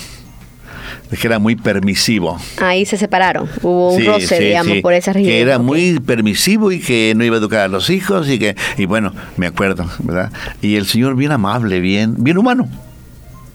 Que 1.19 1.27
era 1.27 1.39
muy 1.39 1.55
permisivo. 1.55 2.37
Ahí 2.57 2.85
se 2.85 2.97
separaron. 2.97 3.47
Hubo 3.61 3.93
un 3.93 4.05
roce, 4.05 4.39
digamos, 4.39 4.79
por 4.81 4.93
esa 4.93 5.13
región. 5.13 5.31
Que 5.31 5.39
era 5.39 5.59
muy 5.59 5.99
permisivo 5.99 6.71
y 6.71 6.79
que 6.79 7.13
no 7.15 7.23
iba 7.23 7.37
a 7.37 7.39
educar 7.39 7.61
a 7.61 7.67
los 7.69 7.89
hijos 7.89 8.27
y 8.27 8.37
que, 8.37 8.55
y 8.77 8.85
bueno, 8.85 9.13
me 9.37 9.47
acuerdo, 9.47 9.89
¿verdad? 9.99 10.31
Y 10.61 10.75
el 10.75 10.87
señor 10.87 11.15
bien 11.15 11.31
amable, 11.31 11.79
bien, 11.79 12.15
bien 12.17 12.37
humano 12.37 12.67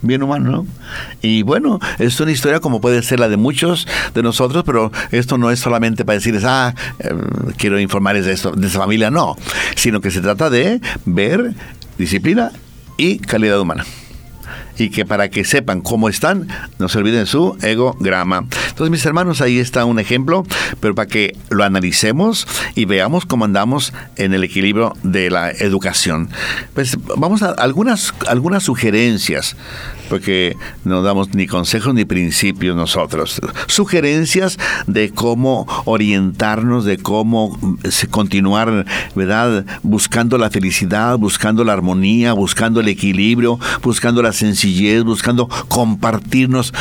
bien 0.02 0.22
humano, 0.22 0.50
¿no? 0.50 0.66
Y 1.22 1.42
bueno, 1.42 1.78
es 1.98 2.20
una 2.20 2.32
historia 2.32 2.60
como 2.60 2.80
puede 2.80 3.02
ser 3.02 3.20
la 3.20 3.28
de 3.28 3.36
muchos 3.36 3.86
de 4.14 4.22
nosotros, 4.22 4.64
pero 4.64 4.90
esto 5.10 5.38
no 5.38 5.50
es 5.50 5.60
solamente 5.60 6.04
para 6.04 6.18
decirles, 6.18 6.44
ah, 6.44 6.74
eh, 6.98 7.10
quiero 7.56 7.78
informarles 7.78 8.26
de 8.26 8.32
esto, 8.32 8.52
de 8.52 8.66
esa 8.66 8.78
familia, 8.78 9.10
no, 9.10 9.36
sino 9.76 10.00
que 10.00 10.10
se 10.10 10.20
trata 10.20 10.50
de 10.50 10.80
ver 11.04 11.54
disciplina 11.98 12.52
y 12.96 13.18
calidad 13.18 13.60
humana 13.60 13.84
y 14.80 14.90
que 14.90 15.04
para 15.04 15.28
que 15.28 15.44
sepan 15.44 15.82
cómo 15.82 16.08
están, 16.08 16.48
no 16.78 16.88
se 16.88 16.98
olviden 16.98 17.26
su 17.26 17.56
ego-grama. 17.62 18.46
Entonces, 18.80 18.92
mis 18.92 19.04
hermanos, 19.04 19.42
ahí 19.42 19.58
está 19.58 19.84
un 19.84 19.98
ejemplo, 19.98 20.42
pero 20.80 20.94
para 20.94 21.06
que 21.06 21.36
lo 21.50 21.64
analicemos 21.64 22.46
y 22.74 22.86
veamos 22.86 23.26
cómo 23.26 23.44
andamos 23.44 23.92
en 24.16 24.32
el 24.32 24.42
equilibrio 24.42 24.96
de 25.02 25.28
la 25.28 25.50
educación. 25.50 26.30
Pues 26.72 26.96
vamos 27.18 27.42
a 27.42 27.50
algunas, 27.50 28.14
algunas 28.26 28.62
sugerencias 28.62 29.54
porque 30.10 30.56
no 30.84 31.02
damos 31.02 31.34
ni 31.34 31.46
consejos 31.46 31.94
ni 31.94 32.04
principios 32.04 32.76
nosotros. 32.76 33.40
Sugerencias 33.68 34.58
de 34.88 35.10
cómo 35.10 35.66
orientarnos, 35.84 36.84
de 36.84 36.98
cómo 36.98 37.56
eh, 37.84 38.06
continuar, 38.10 38.84
¿verdad? 39.14 39.64
Buscando 39.84 40.36
la 40.36 40.50
felicidad, 40.50 41.16
buscando 41.16 41.62
la 41.62 41.74
armonía, 41.74 42.32
buscando 42.32 42.80
el 42.80 42.88
equilibrio, 42.88 43.60
buscando 43.82 44.20
la 44.20 44.32
sencillez, 44.32 45.04
buscando 45.04 45.48
compartirnos 45.68 46.74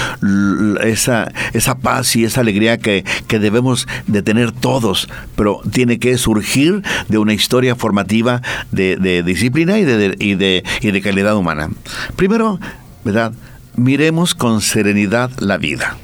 esa, 0.82 1.32
esa 1.54 1.78
y 2.16 2.24
esa 2.24 2.42
alegría 2.42 2.78
que, 2.78 3.04
debemos 3.28 3.88
de 4.08 4.22
tener 4.22 4.52
todos, 4.52 5.10
pero 5.36 5.62
tiene 5.72 5.98
que 6.00 6.18
surgir 6.18 6.84
de 7.08 7.18
una 7.18 7.34
historia 7.34 7.76
formativa 7.76 8.42
de, 8.72 9.24
disciplina 9.24 9.80
y 9.80 9.86
de, 9.86 10.16
y 10.20 10.36
de, 10.36 10.64
y 10.82 10.92
de 10.92 11.02
calidad 11.02 11.36
humana. 11.36 11.70
Primero, 12.16 12.60
¿verdad? 13.04 13.34
Miremos 13.76 14.36
con 14.36 14.62
serenidad 14.62 15.32
la 15.40 15.58
vida, 15.58 15.98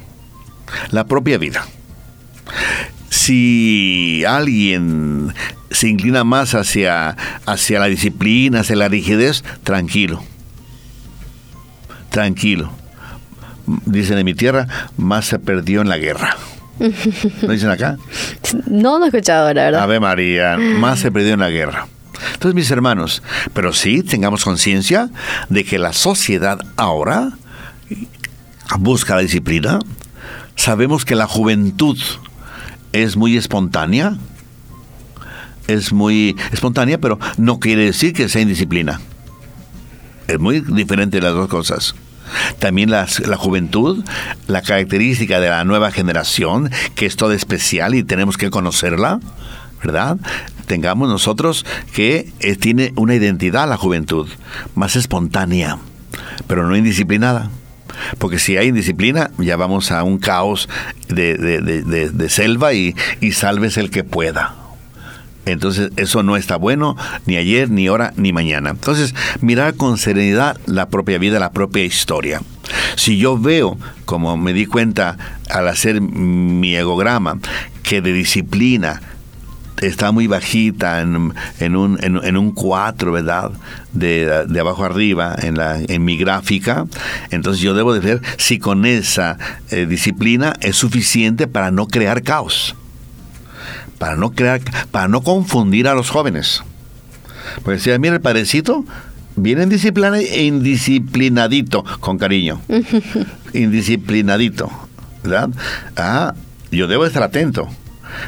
la 0.90 1.04
propia 1.04 1.38
vida. 1.38 1.66
Si 3.10 4.24
alguien 4.26 5.32
se 5.70 5.88
inclina 5.88 6.24
más 6.24 6.54
hacia, 6.54 7.16
hacia 7.46 7.78
la 7.80 7.86
disciplina, 7.86 8.60
hacia 8.60 8.76
la 8.76 8.88
rigidez, 8.88 9.44
tranquilo. 9.62 10.22
Tranquilo. 12.10 12.85
Dicen 13.66 14.18
en 14.18 14.24
mi 14.24 14.34
tierra, 14.34 14.66
más 14.96 15.26
se 15.26 15.38
perdió 15.38 15.80
en 15.80 15.88
la 15.88 15.98
guerra. 15.98 16.36
¿No 16.78 17.52
dicen 17.52 17.70
acá? 17.70 17.96
No, 18.66 18.98
no 18.98 19.06
he 19.06 19.08
escuchado, 19.08 19.52
la 19.54 19.64
verdad. 19.64 19.82
Ave 19.82 19.98
María, 19.98 20.56
más 20.58 21.00
se 21.00 21.10
perdió 21.10 21.34
en 21.34 21.40
la 21.40 21.50
guerra. 21.50 21.88
Entonces, 22.34 22.54
mis 22.54 22.70
hermanos, 22.70 23.22
pero 23.52 23.72
sí 23.72 24.02
tengamos 24.02 24.44
conciencia 24.44 25.10
de 25.48 25.64
que 25.64 25.78
la 25.78 25.92
sociedad 25.92 26.58
ahora 26.76 27.32
busca 28.78 29.16
la 29.16 29.22
disciplina. 29.22 29.78
Sabemos 30.54 31.04
que 31.04 31.14
la 31.14 31.26
juventud 31.26 31.98
es 32.92 33.16
muy 33.16 33.36
espontánea, 33.36 34.16
es 35.66 35.92
muy 35.92 36.36
espontánea, 36.52 36.98
pero 36.98 37.18
no 37.36 37.58
quiere 37.58 37.84
decir 37.84 38.12
que 38.12 38.28
sea 38.28 38.42
indisciplina. 38.42 39.00
Es 40.26 40.38
muy 40.38 40.60
diferente 40.60 41.20
las 41.20 41.34
dos 41.34 41.48
cosas. 41.48 41.94
También 42.58 42.90
la, 42.90 43.06
la, 43.26 43.36
juventud, 43.36 44.04
la 44.46 44.62
característica 44.62 45.40
de 45.40 45.48
la 45.48 45.64
nueva 45.64 45.90
generación, 45.90 46.70
que 46.94 47.06
es 47.06 47.16
toda 47.16 47.34
especial 47.34 47.94
y 47.94 48.02
tenemos 48.02 48.36
que 48.36 48.50
conocerla, 48.50 49.20
¿verdad? 49.82 50.16
Tengamos 50.66 51.08
nosotros 51.08 51.64
que 51.92 52.32
eh, 52.40 52.56
tiene 52.56 52.92
una 52.96 53.14
identidad 53.14 53.68
la 53.68 53.76
juventud, 53.76 54.28
más 54.74 54.96
espontánea, 54.96 55.78
pero 56.46 56.66
no 56.66 56.76
indisciplinada. 56.76 57.50
Porque 58.18 58.38
si 58.38 58.56
hay 58.56 58.68
indisciplina, 58.68 59.30
ya 59.38 59.56
vamos 59.56 59.90
a 59.90 60.02
un 60.02 60.18
caos 60.18 60.68
de, 61.08 62.26
selva 62.28 62.74
y, 62.74 62.94
y 63.20 63.32
salves 63.32 63.76
el 63.78 63.90
que 63.90 64.04
pueda. 64.04 64.65
Entonces 65.46 65.92
eso 65.96 66.22
no 66.22 66.36
está 66.36 66.56
bueno 66.56 66.96
ni 67.24 67.36
ayer, 67.36 67.70
ni 67.70 67.86
ahora, 67.86 68.12
ni 68.16 68.32
mañana. 68.32 68.70
Entonces 68.70 69.14
mirar 69.40 69.74
con 69.74 69.96
serenidad 69.96 70.58
la 70.66 70.88
propia 70.88 71.18
vida, 71.18 71.38
la 71.38 71.52
propia 71.52 71.84
historia. 71.84 72.42
Si 72.96 73.16
yo 73.16 73.38
veo, 73.38 73.78
como 74.04 74.36
me 74.36 74.52
di 74.52 74.66
cuenta 74.66 75.16
al 75.48 75.68
hacer 75.68 76.00
mi 76.00 76.74
egograma, 76.74 77.38
que 77.82 78.02
de 78.02 78.12
disciplina 78.12 79.00
está 79.80 80.10
muy 80.10 80.26
bajita 80.26 81.00
en, 81.00 81.16
un, 81.76 81.98
en, 82.02 82.36
un 82.36 82.52
4, 82.52 83.12
¿verdad? 83.12 83.52
De, 83.92 84.46
de, 84.48 84.60
abajo 84.60 84.84
arriba 84.84 85.36
en, 85.40 85.56
la, 85.56 85.78
en 85.78 86.04
mi 86.04 86.16
gráfica. 86.16 86.86
Entonces 87.30 87.62
yo 87.62 87.74
debo 87.74 87.94
de 87.94 88.00
ver 88.00 88.22
si 88.38 88.58
con 88.58 88.86
esa 88.86 89.38
eh, 89.70 89.86
disciplina 89.86 90.54
es 90.60 90.76
suficiente 90.76 91.46
para 91.46 91.70
no 91.70 91.86
crear 91.86 92.22
caos. 92.22 92.74
Para 93.98 94.16
no 94.16 94.32
crear, 94.32 94.60
para 94.90 95.08
no 95.08 95.22
confundir 95.22 95.88
a 95.88 95.94
los 95.94 96.10
jóvenes. 96.10 96.62
Porque 97.62 97.80
si 97.80 97.98
mira 97.98 98.14
el 98.14 98.20
padrecito, 98.20 98.84
viene 99.36 99.64
indisciplinadito, 99.64 101.84
con 102.00 102.18
cariño. 102.18 102.60
indisciplinadito, 103.52 104.70
¿verdad? 105.22 105.50
Ah, 105.96 106.34
yo 106.70 106.86
debo 106.86 107.06
estar 107.06 107.22
atento. 107.22 107.68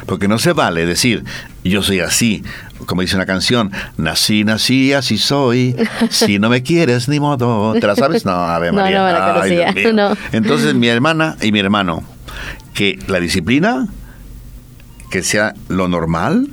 Porque 0.05 0.27
no 0.27 0.37
se 0.39 0.53
vale 0.53 0.85
decir, 0.85 1.23
yo 1.63 1.81
soy 1.81 1.99
así, 1.99 2.43
como 2.85 3.01
dice 3.01 3.15
una 3.15 3.25
canción, 3.25 3.71
nací, 3.97 4.43
nací, 4.43 4.93
así 4.93 5.17
soy, 5.17 5.75
si 6.09 6.39
no 6.39 6.49
me 6.49 6.63
quieres, 6.63 7.09
ni 7.09 7.19
modo. 7.19 7.73
¿Te 7.73 7.87
la 7.87 7.95
sabes? 7.95 8.25
No, 8.25 8.31
a 8.31 8.59
ver, 8.59 8.73
María. 8.73 9.73
No, 9.93 10.15
Entonces, 10.31 10.75
mi 10.75 10.87
hermana 10.87 11.37
y 11.41 11.51
mi 11.51 11.59
hermano, 11.59 12.03
que 12.73 12.99
la 13.07 13.19
disciplina, 13.19 13.87
que 15.09 15.23
sea 15.23 15.53
lo 15.67 15.87
normal, 15.87 16.49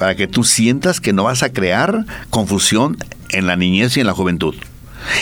para 0.00 0.14
que 0.14 0.26
tú 0.26 0.44
sientas 0.44 0.98
que 0.98 1.12
no 1.12 1.24
vas 1.24 1.42
a 1.42 1.52
crear 1.52 2.06
confusión 2.30 2.96
en 3.32 3.46
la 3.46 3.56
niñez 3.56 3.96
y 3.96 4.00
en 4.00 4.06
la 4.06 4.14
juventud. 4.14 4.54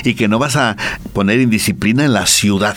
Y 0.04 0.14
que 0.14 0.28
no 0.28 0.38
vas 0.38 0.54
a 0.54 0.76
poner 1.12 1.40
indisciplina 1.40 2.04
en 2.04 2.12
la 2.12 2.26
ciudad. 2.26 2.76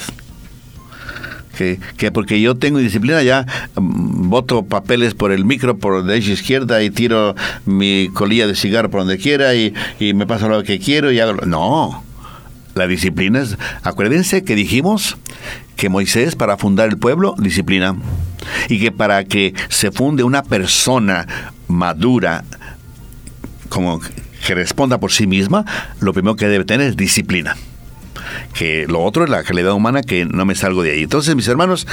Que, 1.55 1.80
que, 1.97 2.12
porque 2.12 2.41
yo 2.41 2.55
tengo 2.55 2.80
indisciplina 2.80 3.22
ya 3.22 3.45
mm, 3.76 4.30
voto 4.30 4.64
papeles 4.64 5.14
por 5.14 5.32
el 5.32 5.45
micro 5.45 5.78
por 5.78 6.03
la 6.03 6.16
izquierda 6.16 6.82
y 6.82 6.89
tiro 6.89 7.36
mi 7.66 8.09
colilla 8.14 8.47
de 8.47 8.55
cigarro 8.55 8.89
por 8.89 9.01
donde 9.01 9.18
quiera 9.18 9.53
y, 9.53 9.74
y 9.99 10.14
me 10.14 10.26
pasa 10.26 10.47
lo 10.47 10.64
que 10.64 10.80
quiero 10.80 11.12
y 11.12 11.20
hago 11.20 11.34
no 11.45 12.03
la 12.74 12.88
disciplina 12.88 13.41
es 13.41 13.57
acuérdense 13.84 14.45
que 14.45 14.55
dijimos 14.55 15.18
que 15.76 15.89
Moisés 15.89 16.36
para 16.36 16.55
fundar 16.55 16.88
el 16.88 16.97
pueblo 16.97 17.36
disciplina 17.38 17.97
y 18.70 18.80
que 18.80 18.92
para 18.92 19.24
que 19.24 19.54
se 19.70 19.92
funde 19.92 20.24
una 20.24 20.44
persona 20.44 21.28
madura 21.68 22.44
como 23.70 24.02
que 24.46 24.56
responda 24.56 25.00
por 25.00 25.12
sí 25.12 25.28
misma, 25.28 25.66
lo 26.00 26.14
primero 26.14 26.36
que 26.36 26.48
debe 26.48 26.66
tener 26.66 26.88
es 26.88 26.98
disciplina. 26.98 27.56
Que 28.54 28.86
lo 28.88 29.02
otro 29.02 29.24
es 29.24 29.30
la 29.30 29.44
calidad 29.44 29.74
humana 29.74 30.02
que 30.02 30.26
no 30.26 30.46
me 30.46 30.56
salgo 30.56 30.84
de 30.84 30.92
ahí. 30.92 31.04
Entonces, 31.04 31.36
mis 31.36 31.48
hermanos, 31.48 31.88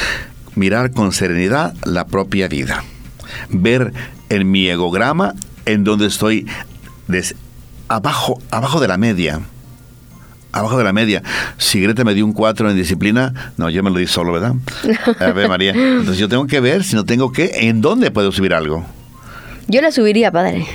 mirar 0.55 0.91
con 0.91 1.13
serenidad 1.13 1.75
la 1.85 2.07
propia 2.07 2.49
vida. 2.49 2.85
Ver 3.51 3.93
en 4.29 4.51
mi 4.51 4.69
egograma 4.69 5.35
en 5.67 5.85
donde 5.85 6.07
estoy 6.07 6.47
abajo, 7.89 8.41
abajo 8.51 8.81
de 8.81 8.89
la 8.89 8.99
media. 8.99 9.41
Abajo 10.53 10.79
de 10.79 10.85
la 10.85 10.93
media. 10.93 11.23
Si 11.59 11.81
Greta 11.81 12.05
me 12.05 12.15
dio 12.15 12.25
un 12.25 12.33
4 12.33 12.71
en 12.71 12.77
disciplina, 12.77 13.53
no, 13.57 13.69
yo 13.69 13.83
me 13.83 13.91
lo 13.91 13.99
di 13.99 14.07
solo, 14.07 14.33
¿verdad? 14.33 14.55
A 15.21 15.33
ver, 15.33 15.49
María. 15.49 15.73
Entonces 15.73 16.19
yo 16.19 16.29
tengo 16.29 16.47
que 16.47 16.61
ver 16.61 16.85
si 16.85 16.97
no 16.97 17.05
tengo 17.05 17.33
que, 17.33 17.69
en 17.69 17.81
dónde 17.81 18.11
puedo 18.11 18.33
subir 18.33 18.55
algo. 18.55 18.85
Yo 19.67 19.83
la 19.83 19.93
subiría, 19.93 20.33
padre. 20.33 20.67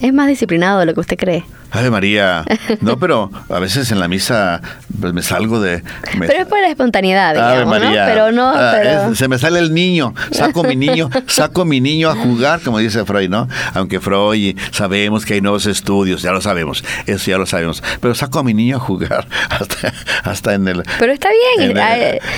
Es 0.00 0.12
más 0.12 0.28
disciplinado 0.28 0.80
de 0.80 0.86
lo 0.86 0.94
que 0.94 1.00
usted 1.00 1.16
cree. 1.16 1.44
Ave 1.70 1.90
María. 1.90 2.44
No, 2.80 2.98
pero 2.98 3.30
a 3.48 3.58
veces 3.58 3.90
en 3.92 4.00
la 4.00 4.08
misa 4.08 4.60
pues, 5.00 5.12
me 5.12 5.22
salgo 5.22 5.60
de... 5.60 5.82
Pero 6.18 6.32
es 6.32 6.46
por 6.46 6.60
la 6.60 6.68
espontaneidad, 6.68 7.34
digamos, 7.34 7.80
¿no? 7.80 7.90
Pero 7.90 8.32
no... 8.32 8.52
Ah, 8.54 9.10
se 9.14 9.28
me 9.28 9.38
sale 9.38 9.58
el 9.58 9.74
niño. 9.74 10.14
Saco 10.30 10.64
mi 10.64 10.76
niño, 10.76 11.10
saco 11.26 11.64
mi 11.64 11.80
niño 11.80 12.08
a 12.10 12.16
jugar, 12.16 12.60
como 12.60 12.78
dice 12.78 13.04
Freud, 13.04 13.28
¿no? 13.28 13.48
Aunque 13.74 14.00
Freud 14.00 14.56
sabemos 14.70 15.26
que 15.26 15.34
hay 15.34 15.40
nuevos 15.40 15.66
estudios, 15.66 16.22
ya 16.22 16.32
lo 16.32 16.40
sabemos, 16.40 16.84
eso 17.06 17.30
ya 17.30 17.38
lo 17.38 17.46
sabemos. 17.46 17.82
Pero 18.00 18.14
saco 18.14 18.38
a 18.38 18.44
mi 18.44 18.54
niño 18.54 18.76
a 18.76 18.80
jugar 18.80 19.28
hasta, 19.50 19.92
hasta 20.24 20.54
en 20.54 20.68
el... 20.68 20.82
Pero 20.98 21.12
está 21.12 21.28
bien. 21.58 21.76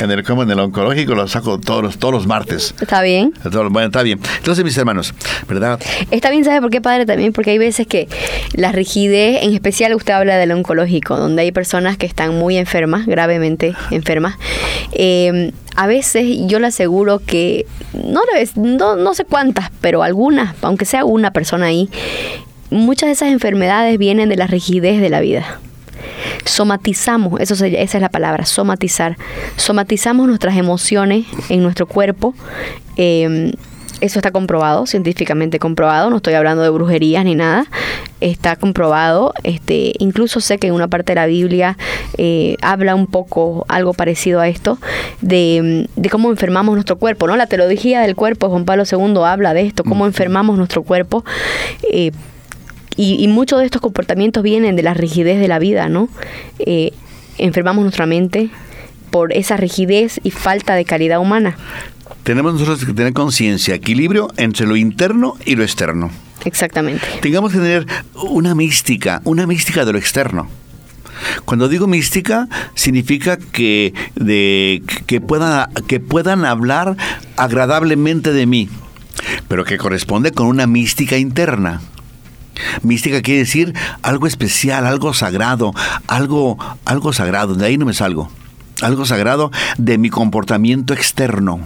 En 0.00 0.10
el, 0.10 0.24
como 0.24 0.42
en 0.42 0.50
el 0.50 0.58
oncológico 0.58 1.14
lo 1.14 1.28
saco 1.28 1.60
todos 1.60 1.82
los, 1.82 1.98
todos 1.98 2.14
los 2.14 2.26
martes. 2.26 2.74
Está 2.80 3.02
bien. 3.02 3.32
Bueno, 3.44 3.86
está 3.86 4.02
bien. 4.02 4.20
Entonces, 4.38 4.64
mis 4.64 4.76
hermanos, 4.76 5.14
¿verdad? 5.48 5.78
Está 6.10 6.30
bien, 6.30 6.44
¿sabe 6.44 6.60
por 6.60 6.70
qué, 6.70 6.80
padre? 6.80 7.06
También 7.06 7.32
porque 7.32 7.50
hay 7.50 7.58
veces 7.58 7.86
que 7.86 8.08
la 8.54 8.72
rigidez 8.72 9.19
en 9.20 9.54
especial 9.54 9.94
usted 9.94 10.12
habla 10.12 10.36
del 10.36 10.52
oncológico, 10.52 11.16
donde 11.16 11.42
hay 11.42 11.52
personas 11.52 11.96
que 11.96 12.06
están 12.06 12.38
muy 12.38 12.56
enfermas, 12.56 13.06
gravemente 13.06 13.74
enfermas. 13.90 14.36
Em, 14.92 15.52
a 15.76 15.86
veces 15.86 16.26
yo 16.46 16.58
le 16.58 16.66
aseguro 16.66 17.20
que, 17.20 17.66
no, 17.92 18.22
no, 18.56 18.96
no 18.96 19.14
sé 19.14 19.24
cuántas, 19.24 19.70
pero 19.80 20.02
algunas, 20.02 20.54
aunque 20.62 20.84
sea 20.84 21.04
una 21.04 21.32
persona 21.32 21.66
ahí, 21.66 21.88
muchas 22.70 23.08
de 23.08 23.12
esas 23.12 23.30
enfermedades 23.30 23.98
vienen 23.98 24.28
de 24.28 24.36
la 24.36 24.46
rigidez 24.46 25.00
de 25.00 25.10
la 25.10 25.20
vida 25.20 25.60
somatizamos, 26.44 27.40
eso 27.40 27.54
esa 27.64 27.98
es 27.98 28.00
la 28.00 28.08
palabra, 28.08 28.44
somatizar. 28.44 29.16
Somatizamos 29.56 30.26
nuestras 30.26 30.56
emociones 30.56 31.26
en 31.48 31.62
nuestro 31.62 31.86
cuerpo. 31.86 32.34
Eh, 32.96 33.52
eso 34.00 34.18
está 34.18 34.30
comprobado, 34.30 34.86
científicamente 34.86 35.58
comprobado, 35.58 36.10
no 36.10 36.16
estoy 36.16 36.34
hablando 36.34 36.62
de 36.62 36.70
brujerías 36.70 37.24
ni 37.24 37.34
nada, 37.34 37.66
está 38.20 38.56
comprobado, 38.56 39.32
este, 39.42 39.92
incluso 39.98 40.40
sé 40.40 40.58
que 40.58 40.68
en 40.68 40.74
una 40.74 40.88
parte 40.88 41.12
de 41.12 41.16
la 41.16 41.26
Biblia 41.26 41.76
eh, 42.18 42.56
habla 42.62 42.94
un 42.94 43.06
poco 43.06 43.64
algo 43.68 43.94
parecido 43.94 44.40
a 44.40 44.48
esto, 44.48 44.78
de, 45.20 45.88
cómo 46.10 46.30
enfermamos 46.30 46.74
nuestro 46.74 46.98
cuerpo, 46.98 47.26
¿no? 47.26 47.36
La 47.36 47.46
teología 47.46 48.00
del 48.00 48.16
cuerpo, 48.16 48.48
Juan 48.48 48.64
Pablo 48.64 48.84
II 48.90 49.22
habla 49.24 49.54
de 49.54 49.62
esto, 49.62 49.84
cómo 49.84 50.06
enfermamos 50.06 50.56
nuestro 50.56 50.82
cuerpo. 50.82 51.24
Eh, 51.92 52.12
y, 52.96 53.26
muchos 53.28 53.60
de 53.60 53.64
estos 53.64 53.80
comportamientos 53.80 54.42
vienen 54.42 54.76
de 54.76 54.82
la 54.82 54.92
rigidez 54.92 55.40
de 55.40 55.48
la 55.48 55.58
vida, 55.58 55.88
¿no? 55.88 56.10
Eh, 56.58 56.92
enfermamos 57.38 57.82
nuestra 57.82 58.04
mente 58.04 58.50
por 59.10 59.32
esa 59.32 59.56
rigidez 59.56 60.20
y 60.22 60.30
falta 60.30 60.74
de 60.74 60.84
calidad 60.84 61.18
humana 61.18 61.56
tenemos 62.24 62.54
nosotros 62.54 62.84
que 62.84 62.92
tener 62.92 63.12
conciencia, 63.12 63.74
equilibrio 63.74 64.28
entre 64.36 64.66
lo 64.66 64.76
interno 64.76 65.34
y 65.44 65.56
lo 65.56 65.62
externo. 65.62 66.10
Exactamente. 66.44 67.06
Tengamos 67.20 67.52
que 67.52 67.58
tener 67.58 67.86
una 68.14 68.54
mística, 68.54 69.20
una 69.24 69.46
mística 69.46 69.84
de 69.84 69.92
lo 69.92 69.98
externo. 69.98 70.48
Cuando 71.44 71.68
digo 71.68 71.86
mística, 71.86 72.48
significa 72.74 73.36
que, 73.36 73.92
de, 74.14 74.82
que, 75.06 75.20
pueda, 75.20 75.68
que 75.86 76.00
puedan 76.00 76.44
hablar 76.44 76.96
agradablemente 77.36 78.32
de 78.32 78.46
mí, 78.46 78.68
pero 79.48 79.64
que 79.64 79.76
corresponde 79.76 80.32
con 80.32 80.46
una 80.46 80.66
mística 80.66 81.18
interna. 81.18 81.82
Mística 82.82 83.22
quiere 83.22 83.40
decir 83.40 83.74
algo 84.02 84.26
especial, 84.26 84.86
algo 84.86 85.12
sagrado, 85.14 85.72
algo, 86.06 86.58
algo 86.84 87.12
sagrado, 87.12 87.54
de 87.54 87.66
ahí 87.66 87.78
no 87.78 87.86
me 87.86 87.94
salgo. 87.94 88.30
Algo 88.80 89.04
sagrado 89.04 89.50
de 89.76 89.98
mi 89.98 90.08
comportamiento 90.08 90.94
externo 90.94 91.60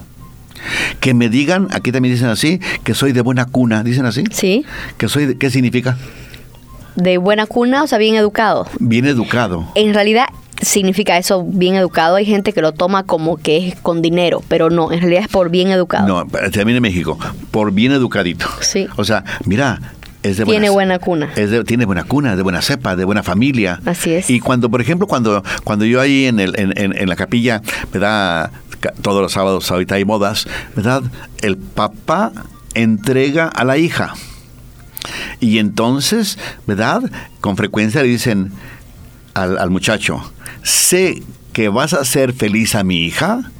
que 1.00 1.14
me 1.14 1.28
digan, 1.28 1.68
aquí 1.72 1.92
también 1.92 2.14
dicen 2.14 2.28
así, 2.28 2.60
que 2.82 2.94
soy 2.94 3.12
de 3.12 3.20
buena 3.20 3.46
cuna, 3.46 3.82
dicen 3.82 4.06
así. 4.06 4.24
Sí. 4.30 4.64
Que 4.98 5.08
soy, 5.08 5.36
¿qué 5.36 5.50
significa? 5.50 5.96
De 6.96 7.18
buena 7.18 7.46
cuna, 7.46 7.82
o 7.82 7.86
sea, 7.86 7.98
bien 7.98 8.14
educado. 8.14 8.66
Bien 8.78 9.06
educado. 9.06 9.66
En 9.74 9.94
realidad 9.94 10.26
significa 10.62 11.18
eso 11.18 11.44
bien 11.44 11.74
educado. 11.74 12.16
Hay 12.16 12.26
gente 12.26 12.52
que 12.52 12.60
lo 12.60 12.72
toma 12.72 13.04
como 13.04 13.36
que 13.36 13.68
es 13.68 13.74
con 13.76 14.02
dinero, 14.02 14.42
pero 14.48 14.70
no, 14.70 14.92
en 14.92 15.00
realidad 15.00 15.22
es 15.22 15.28
por 15.28 15.50
bien 15.50 15.70
educado. 15.70 16.06
No, 16.06 16.26
también 16.50 16.76
en 16.76 16.82
México, 16.82 17.18
por 17.50 17.72
bien 17.72 17.92
educadito. 17.92 18.46
Sí. 18.60 18.86
O 18.96 19.04
sea, 19.04 19.24
mira, 19.44 19.80
es 20.24 20.38
de 20.38 20.44
tiene 20.46 20.70
buena, 20.70 20.98
cuna. 20.98 21.30
Es 21.36 21.50
tiene 21.66 21.84
buena 21.84 22.04
cuna, 22.04 22.34
de 22.34 22.42
buena 22.42 22.62
cepa, 22.62 22.96
de 22.96 23.04
buena 23.04 23.22
familia. 23.22 23.80
Así 23.84 24.14
es. 24.14 24.30
Y 24.30 24.40
cuando, 24.40 24.70
por 24.70 24.80
ejemplo, 24.80 25.06
cuando, 25.06 25.44
cuando 25.64 25.84
yo 25.84 26.00
ahí 26.00 26.24
en, 26.24 26.40
el, 26.40 26.58
en, 26.58 26.72
en, 26.76 27.08
la 27.08 27.14
capilla 27.14 27.60
me 27.92 28.00
da 28.00 28.50
todos 28.92 29.22
los 29.22 29.32
sábados 29.32 29.70
ahorita 29.70 29.96
hay 29.96 30.04
modas, 30.04 30.46
¿verdad? 30.74 31.02
El 31.42 31.56
papá 31.56 32.32
entrega 32.74 33.48
a 33.48 33.64
la 33.64 33.78
hija. 33.78 34.14
Y 35.40 35.58
entonces, 35.58 36.38
¿verdad? 36.66 37.02
Con 37.40 37.56
frecuencia 37.56 38.02
le 38.02 38.08
dicen 38.08 38.52
al, 39.34 39.58
al 39.58 39.70
muchacho, 39.70 40.32
sé 40.62 41.22
que 41.52 41.68
vas 41.68 41.92
a 41.92 42.04
ser 42.04 42.32
feliz 42.32 42.74
a 42.74 42.84
mi 42.84 43.04
hija 43.04 43.50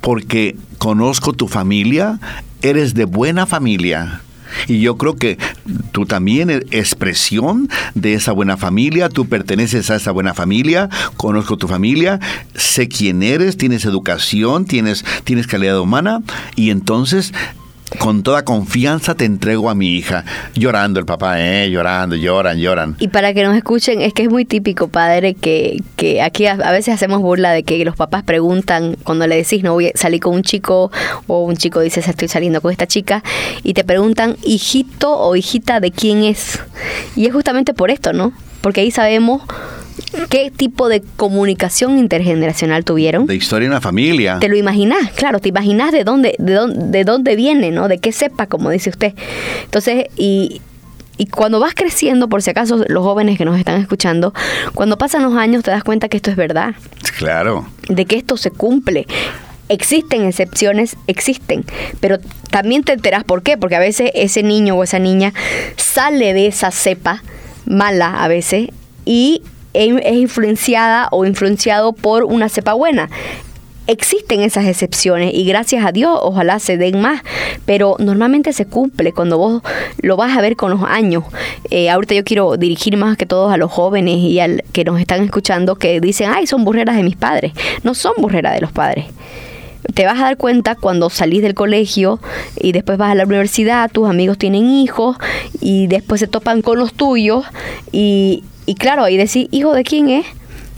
porque 0.00 0.56
conozco 0.78 1.32
tu 1.32 1.48
familia, 1.48 2.18
eres 2.62 2.94
de 2.94 3.04
buena 3.04 3.46
familia 3.46 4.22
y 4.68 4.80
yo 4.80 4.96
creo 4.96 5.16
que 5.16 5.38
tú 5.92 6.06
también 6.06 6.50
eres 6.50 6.66
expresión 6.70 7.68
de 7.94 8.14
esa 8.14 8.32
buena 8.32 8.56
familia, 8.56 9.08
tú 9.08 9.26
perteneces 9.26 9.90
a 9.90 9.96
esa 9.96 10.10
buena 10.10 10.34
familia, 10.34 10.88
conozco 11.16 11.56
tu 11.56 11.68
familia, 11.68 12.20
sé 12.54 12.88
quién 12.88 13.22
eres, 13.22 13.56
tienes 13.56 13.84
educación, 13.84 14.64
tienes, 14.64 15.04
tienes 15.24 15.46
calidad 15.46 15.80
humana 15.80 16.22
y 16.56 16.70
entonces 16.70 17.32
con 17.98 18.22
toda 18.22 18.44
confianza 18.44 19.14
te 19.14 19.24
entrego 19.24 19.70
a 19.70 19.74
mi 19.74 19.94
hija. 19.96 20.24
Llorando 20.54 21.00
el 21.00 21.06
papá, 21.06 21.40
¿eh? 21.40 21.70
Llorando, 21.70 22.16
lloran, 22.16 22.58
lloran. 22.58 22.96
Y 22.98 23.08
para 23.08 23.34
que 23.34 23.44
nos 23.44 23.56
escuchen, 23.56 24.00
es 24.00 24.12
que 24.12 24.22
es 24.22 24.30
muy 24.30 24.44
típico, 24.44 24.88
padre, 24.88 25.34
que, 25.34 25.82
que 25.96 26.22
aquí 26.22 26.46
a, 26.46 26.52
a 26.52 26.72
veces 26.72 26.94
hacemos 26.94 27.20
burla 27.20 27.52
de 27.52 27.62
que 27.62 27.84
los 27.84 27.96
papás 27.96 28.22
preguntan, 28.22 28.96
cuando 29.02 29.26
le 29.26 29.36
decís, 29.36 29.62
no 29.62 29.74
voy 29.74 29.88
a 29.88 29.92
salir 29.94 30.20
con 30.20 30.34
un 30.34 30.42
chico, 30.42 30.90
o 31.26 31.44
un 31.44 31.56
chico 31.56 31.80
dice, 31.80 32.00
estoy 32.00 32.28
saliendo 32.28 32.60
con 32.60 32.72
esta 32.72 32.86
chica, 32.86 33.22
y 33.62 33.74
te 33.74 33.84
preguntan, 33.84 34.36
hijito 34.44 35.16
o 35.18 35.36
hijita, 35.36 35.80
¿de 35.80 35.90
quién 35.90 36.24
es? 36.24 36.60
Y 37.16 37.26
es 37.26 37.32
justamente 37.32 37.74
por 37.74 37.90
esto, 37.90 38.12
¿no? 38.12 38.32
Porque 38.60 38.80
ahí 38.80 38.90
sabemos 38.90 39.42
qué 40.30 40.50
tipo 40.50 40.88
de 40.88 41.02
comunicación 41.16 41.98
intergeneracional 41.98 42.84
tuvieron. 42.84 43.26
De 43.26 43.34
historia 43.34 43.66
en 43.66 43.72
la 43.72 43.80
familia. 43.80 44.38
Te 44.40 44.48
lo 44.48 44.56
imaginas, 44.56 45.10
claro, 45.12 45.38
te 45.40 45.48
imaginas 45.48 45.92
de 45.92 46.04
dónde, 46.04 46.34
de 46.38 46.52
dónde, 46.54 46.86
de 46.98 47.04
dónde 47.04 47.36
viene, 47.36 47.70
¿no? 47.70 47.88
De 47.88 47.98
qué 47.98 48.12
sepa, 48.12 48.46
como 48.46 48.70
dice 48.70 48.90
usted. 48.90 49.14
Entonces, 49.64 50.06
y, 50.16 50.60
y 51.16 51.26
cuando 51.26 51.60
vas 51.60 51.74
creciendo, 51.74 52.28
por 52.28 52.42
si 52.42 52.50
acaso 52.50 52.84
los 52.88 53.02
jóvenes 53.04 53.38
que 53.38 53.44
nos 53.44 53.58
están 53.58 53.80
escuchando, 53.80 54.32
cuando 54.74 54.98
pasan 54.98 55.22
los 55.22 55.34
años 55.36 55.62
te 55.62 55.70
das 55.70 55.84
cuenta 55.84 56.08
que 56.08 56.16
esto 56.16 56.30
es 56.30 56.36
verdad, 56.36 56.74
Claro. 57.18 57.66
de 57.88 58.04
que 58.06 58.16
esto 58.16 58.36
se 58.36 58.50
cumple. 58.50 59.06
Existen 59.68 60.24
excepciones, 60.26 60.96
existen, 61.06 61.64
pero 62.00 62.18
también 62.50 62.82
te 62.82 62.92
enteras 62.92 63.24
por 63.24 63.42
qué, 63.42 63.56
porque 63.56 63.76
a 63.76 63.80
veces 63.80 64.10
ese 64.14 64.42
niño 64.42 64.74
o 64.74 64.82
esa 64.84 64.98
niña 64.98 65.32
sale 65.76 66.34
de 66.34 66.46
esa 66.46 66.70
cepa 66.70 67.22
mala 67.64 68.22
a 68.22 68.28
veces 68.28 68.68
y 69.06 69.40
es 69.74 69.94
es 70.02 70.14
influenciada 70.14 71.08
o 71.10 71.24
influenciado 71.24 71.92
por 71.92 72.24
una 72.24 72.48
cepa 72.48 72.74
buena. 72.74 73.08
Existen 73.88 74.40
esas 74.42 74.66
excepciones 74.66 75.34
y 75.34 75.44
gracias 75.44 75.84
a 75.84 75.90
Dios 75.90 76.16
ojalá 76.22 76.60
se 76.60 76.76
den 76.76 77.00
más, 77.00 77.22
pero 77.66 77.96
normalmente 77.98 78.52
se 78.52 78.64
cumple 78.64 79.12
cuando 79.12 79.38
vos 79.38 79.60
lo 80.00 80.16
vas 80.16 80.36
a 80.38 80.40
ver 80.40 80.54
con 80.54 80.70
los 80.70 80.82
años. 80.84 81.24
Eh, 81.70 81.90
ahorita 81.90 82.14
yo 82.14 82.22
quiero 82.22 82.56
dirigir 82.56 82.96
más 82.96 83.16
que 83.16 83.26
todos 83.26 83.52
a 83.52 83.56
los 83.56 83.72
jóvenes 83.72 84.18
y 84.18 84.38
al 84.38 84.62
que 84.72 84.84
nos 84.84 85.00
están 85.00 85.24
escuchando 85.24 85.74
que 85.74 86.00
dicen, 86.00 86.30
ay, 86.32 86.46
son 86.46 86.64
burreras 86.64 86.96
de 86.96 87.02
mis 87.02 87.16
padres. 87.16 87.52
No 87.82 87.94
son 87.94 88.12
burreras 88.18 88.54
de 88.54 88.60
los 88.60 88.70
padres 88.70 89.06
te 89.94 90.06
vas 90.06 90.18
a 90.18 90.24
dar 90.24 90.36
cuenta 90.36 90.74
cuando 90.74 91.10
salís 91.10 91.42
del 91.42 91.54
colegio 91.54 92.20
y 92.58 92.72
después 92.72 92.98
vas 92.98 93.12
a 93.12 93.14
la 93.14 93.24
universidad, 93.24 93.90
tus 93.90 94.08
amigos 94.08 94.38
tienen 94.38 94.68
hijos 94.70 95.16
y 95.60 95.86
después 95.86 96.20
se 96.20 96.26
topan 96.26 96.62
con 96.62 96.78
los 96.78 96.94
tuyos 96.94 97.44
y, 97.90 98.44
y 98.66 98.74
claro, 98.74 99.04
ahí 99.04 99.16
decís, 99.16 99.48
hijo 99.50 99.74
de 99.74 99.84
quién 99.84 100.08
es? 100.08 100.26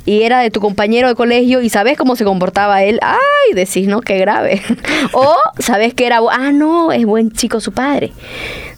Y 0.07 0.23
era 0.23 0.41
de 0.41 0.51
tu 0.51 0.61
compañero 0.61 1.09
de 1.09 1.15
colegio 1.15 1.63
y 1.63 1.71
sabes 1.71 1.97
cómo 1.97 2.15
se 2.15 2.25
comportaba 2.25 2.83
él. 2.83 2.99
Ay, 3.01 3.55
decís, 3.55 3.89
no, 3.89 4.03
qué 4.03 4.19
grave. 4.19 4.61
o 5.13 5.35
sabes 5.59 5.95
que 5.95 6.05
era, 6.05 6.21
ah, 6.31 6.53
no, 6.53 6.93
es 6.93 7.07
buen 7.07 7.31
chico 7.33 7.59
su 7.61 7.73
padre. 7.73 8.13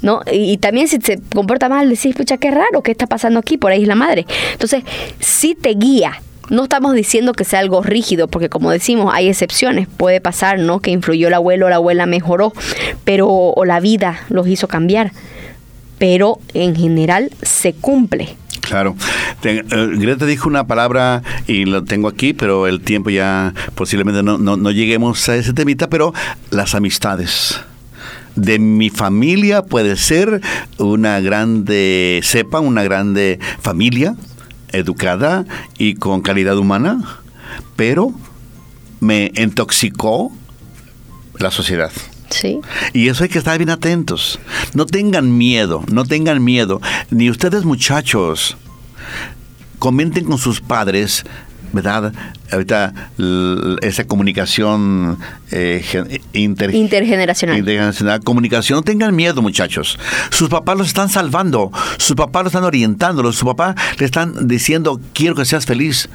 ¿No? 0.02 0.20
Y, 0.30 0.52
y 0.52 0.56
también 0.58 0.86
si 0.86 1.00
se 1.00 1.18
comporta 1.34 1.68
mal, 1.68 1.88
decís, 1.88 2.14
pucha, 2.14 2.36
qué 2.36 2.52
raro, 2.52 2.82
¿qué 2.82 2.92
está 2.92 3.08
pasando 3.08 3.40
aquí? 3.40 3.56
Por 3.56 3.72
ahí 3.72 3.82
es 3.82 3.88
la 3.88 3.96
madre. 3.96 4.24
Entonces, 4.52 4.84
sí 5.18 5.56
te 5.60 5.70
guía. 5.70 6.20
No 6.48 6.64
estamos 6.64 6.94
diciendo 6.94 7.32
que 7.32 7.44
sea 7.44 7.60
algo 7.60 7.82
rígido, 7.82 8.28
porque 8.28 8.48
como 8.48 8.70
decimos, 8.70 9.12
hay 9.14 9.28
excepciones. 9.28 9.88
Puede 9.88 10.20
pasar, 10.20 10.58
¿no? 10.58 10.80
Que 10.80 10.90
influyó 10.90 11.28
el 11.28 11.34
abuelo, 11.34 11.68
la 11.68 11.76
abuela 11.76 12.06
mejoró, 12.06 12.52
pero 13.04 13.28
o 13.28 13.64
la 13.64 13.80
vida 13.80 14.20
los 14.28 14.46
hizo 14.48 14.68
cambiar. 14.68 15.12
Pero 15.98 16.38
en 16.54 16.76
general 16.76 17.30
se 17.42 17.72
cumple. 17.72 18.36
Claro. 18.66 18.96
Eh, 19.44 19.62
Greta 19.70 20.26
dijo 20.26 20.48
una 20.48 20.66
palabra 20.66 21.22
y 21.46 21.66
lo 21.66 21.84
tengo 21.84 22.08
aquí, 22.08 22.32
pero 22.32 22.66
el 22.66 22.80
tiempo 22.80 23.10
ya 23.10 23.54
posiblemente 23.74 24.22
no, 24.22 24.38
no, 24.38 24.56
no 24.56 24.70
lleguemos 24.72 25.28
a 25.28 25.36
ese 25.36 25.52
temita, 25.52 25.88
pero 25.88 26.12
las 26.50 26.74
amistades. 26.74 27.60
De 28.34 28.58
mi 28.58 28.90
familia 28.90 29.62
puede 29.62 29.96
ser 29.96 30.40
una 30.78 31.20
grande 31.20 32.20
cepa, 32.22 32.60
una 32.60 32.82
grande 32.82 33.38
familia, 33.60 34.14
educada 34.76 35.44
y 35.78 35.94
con 35.94 36.22
calidad 36.22 36.56
humana, 36.58 37.00
pero 37.76 38.12
me 39.00 39.32
intoxicó 39.36 40.32
la 41.38 41.50
sociedad. 41.50 41.90
Sí. 42.30 42.60
Y 42.92 43.08
eso 43.08 43.24
hay 43.24 43.30
que 43.30 43.38
estar 43.38 43.56
bien 43.58 43.70
atentos. 43.70 44.38
No 44.74 44.86
tengan 44.86 45.36
miedo, 45.36 45.84
no 45.90 46.04
tengan 46.04 46.42
miedo. 46.42 46.80
Ni 47.10 47.30
ustedes 47.30 47.64
muchachos, 47.64 48.56
comenten 49.78 50.24
con 50.24 50.38
sus 50.38 50.60
padres, 50.60 51.24
¿verdad? 51.72 52.12
Ahorita 52.52 53.10
esa 53.82 54.04
comunicación 54.04 55.18
eh, 55.50 55.82
gen- 55.84 56.20
inter- 56.32 56.74
Intergeneracional. 56.74 57.58
intergeneracional, 57.58 58.20
comunicación, 58.22 58.76
no 58.78 58.82
tengan 58.82 59.14
miedo 59.14 59.42
muchachos. 59.42 59.98
Sus 60.30 60.48
papás 60.48 60.76
los 60.78 60.86
están 60.88 61.08
salvando, 61.08 61.70
sus 61.98 62.16
papás 62.16 62.44
los 62.44 62.52
están 62.52 62.64
orientando, 62.64 63.22
sus 63.32 63.44
papás 63.44 63.74
le 63.98 64.04
están 64.06 64.46
diciendo, 64.48 65.00
quiero 65.12 65.34
que 65.34 65.44
seas 65.44 65.66
feliz. 65.66 66.08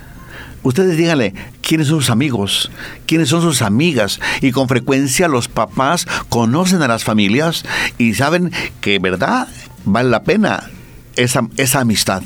Ustedes 0.63 0.95
díganle 0.95 1.33
quiénes 1.61 1.87
son 1.87 2.01
sus 2.01 2.11
amigos, 2.11 2.69
quiénes 3.07 3.29
son 3.29 3.41
sus 3.41 3.63
amigas. 3.63 4.19
Y 4.41 4.51
con 4.51 4.67
frecuencia 4.67 5.27
los 5.27 5.47
papás 5.47 6.05
conocen 6.29 6.83
a 6.83 6.87
las 6.87 7.03
familias 7.03 7.63
y 7.97 8.13
saben 8.13 8.51
que, 8.79 8.99
¿verdad? 8.99 9.47
Vale 9.85 10.09
la 10.09 10.21
pena 10.23 10.69
esa, 11.15 11.47
esa 11.57 11.79
amistad. 11.79 12.21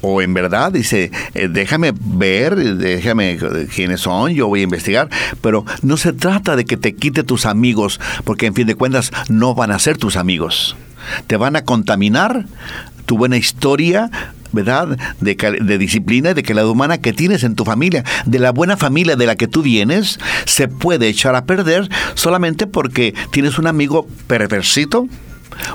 O 0.00 0.20
en 0.22 0.34
verdad 0.34 0.72
dice, 0.72 1.10
eh, 1.34 1.48
déjame 1.48 1.92
ver, 1.94 2.56
déjame 2.56 3.32
eh, 3.32 3.68
quiénes 3.74 4.00
son, 4.00 4.32
yo 4.32 4.48
voy 4.48 4.60
a 4.60 4.64
investigar. 4.64 5.08
Pero 5.40 5.64
no 5.82 5.96
se 5.96 6.12
trata 6.12 6.56
de 6.56 6.64
que 6.64 6.76
te 6.76 6.94
quite 6.94 7.22
tus 7.22 7.46
amigos, 7.46 8.00
porque 8.24 8.46
en 8.46 8.54
fin 8.54 8.66
de 8.66 8.74
cuentas 8.74 9.12
no 9.28 9.54
van 9.54 9.70
a 9.70 9.78
ser 9.78 9.98
tus 9.98 10.16
amigos. 10.16 10.76
Te 11.26 11.36
van 11.36 11.56
a 11.56 11.64
contaminar 11.64 12.46
tu 13.06 13.18
buena 13.18 13.36
historia, 13.36 14.10
¿verdad? 14.52 14.98
De, 15.20 15.34
de 15.34 15.78
disciplina 15.78 16.30
y 16.30 16.34
de 16.34 16.42
calidad 16.42 16.68
humana 16.68 16.98
que 16.98 17.12
tienes 17.12 17.42
en 17.42 17.54
tu 17.54 17.64
familia. 17.64 18.04
De 18.26 18.38
la 18.38 18.52
buena 18.52 18.76
familia 18.76 19.16
de 19.16 19.26
la 19.26 19.36
que 19.36 19.48
tú 19.48 19.62
vienes, 19.62 20.18
se 20.44 20.68
puede 20.68 21.08
echar 21.08 21.34
a 21.34 21.44
perder 21.44 21.88
solamente 22.14 22.66
porque 22.66 23.14
tienes 23.30 23.58
un 23.58 23.66
amigo 23.66 24.06
perversito, 24.26 25.08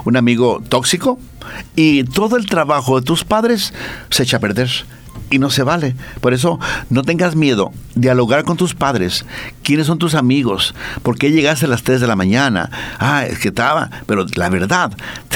un 0.05 0.17
amigo 0.17 0.61
tóxico, 0.67 1.19
y 1.75 2.03
todo 2.03 2.37
el 2.37 2.45
trabajo 2.45 2.99
de 2.99 3.05
tus 3.05 3.23
padres 3.23 3.73
se 4.09 4.23
echa 4.23 4.37
a 4.37 4.41
perder. 4.41 4.69
Y 5.29 5.39
no 5.39 5.49
se 5.49 5.63
vale. 5.63 5.93
Por 6.21 6.33
eso 6.33 6.57
no 6.89 7.03
tengas 7.03 7.35
miedo. 7.35 7.71
Dialogar 7.95 8.45
con 8.45 8.55
tus 8.55 8.75
padres. 8.75 9.25
¿Quiénes 9.67 9.87
son 9.87 9.97
tus 9.97 10.15
amigos? 10.15 10.73
¿Por 11.03 11.17
qué 11.17 11.29
llegaste 11.29 11.65
a 11.65 11.67
las 11.67 11.83
3 11.83 11.99
de 11.99 12.07
la 12.07 12.15
mañana? 12.15 12.69
Ah, 12.99 13.25
es 13.25 13.37
que 13.39 13.49
estaba. 13.49 13.89
Pero 14.05 14.25
la 14.35 14.47
verdad, 14.47 14.93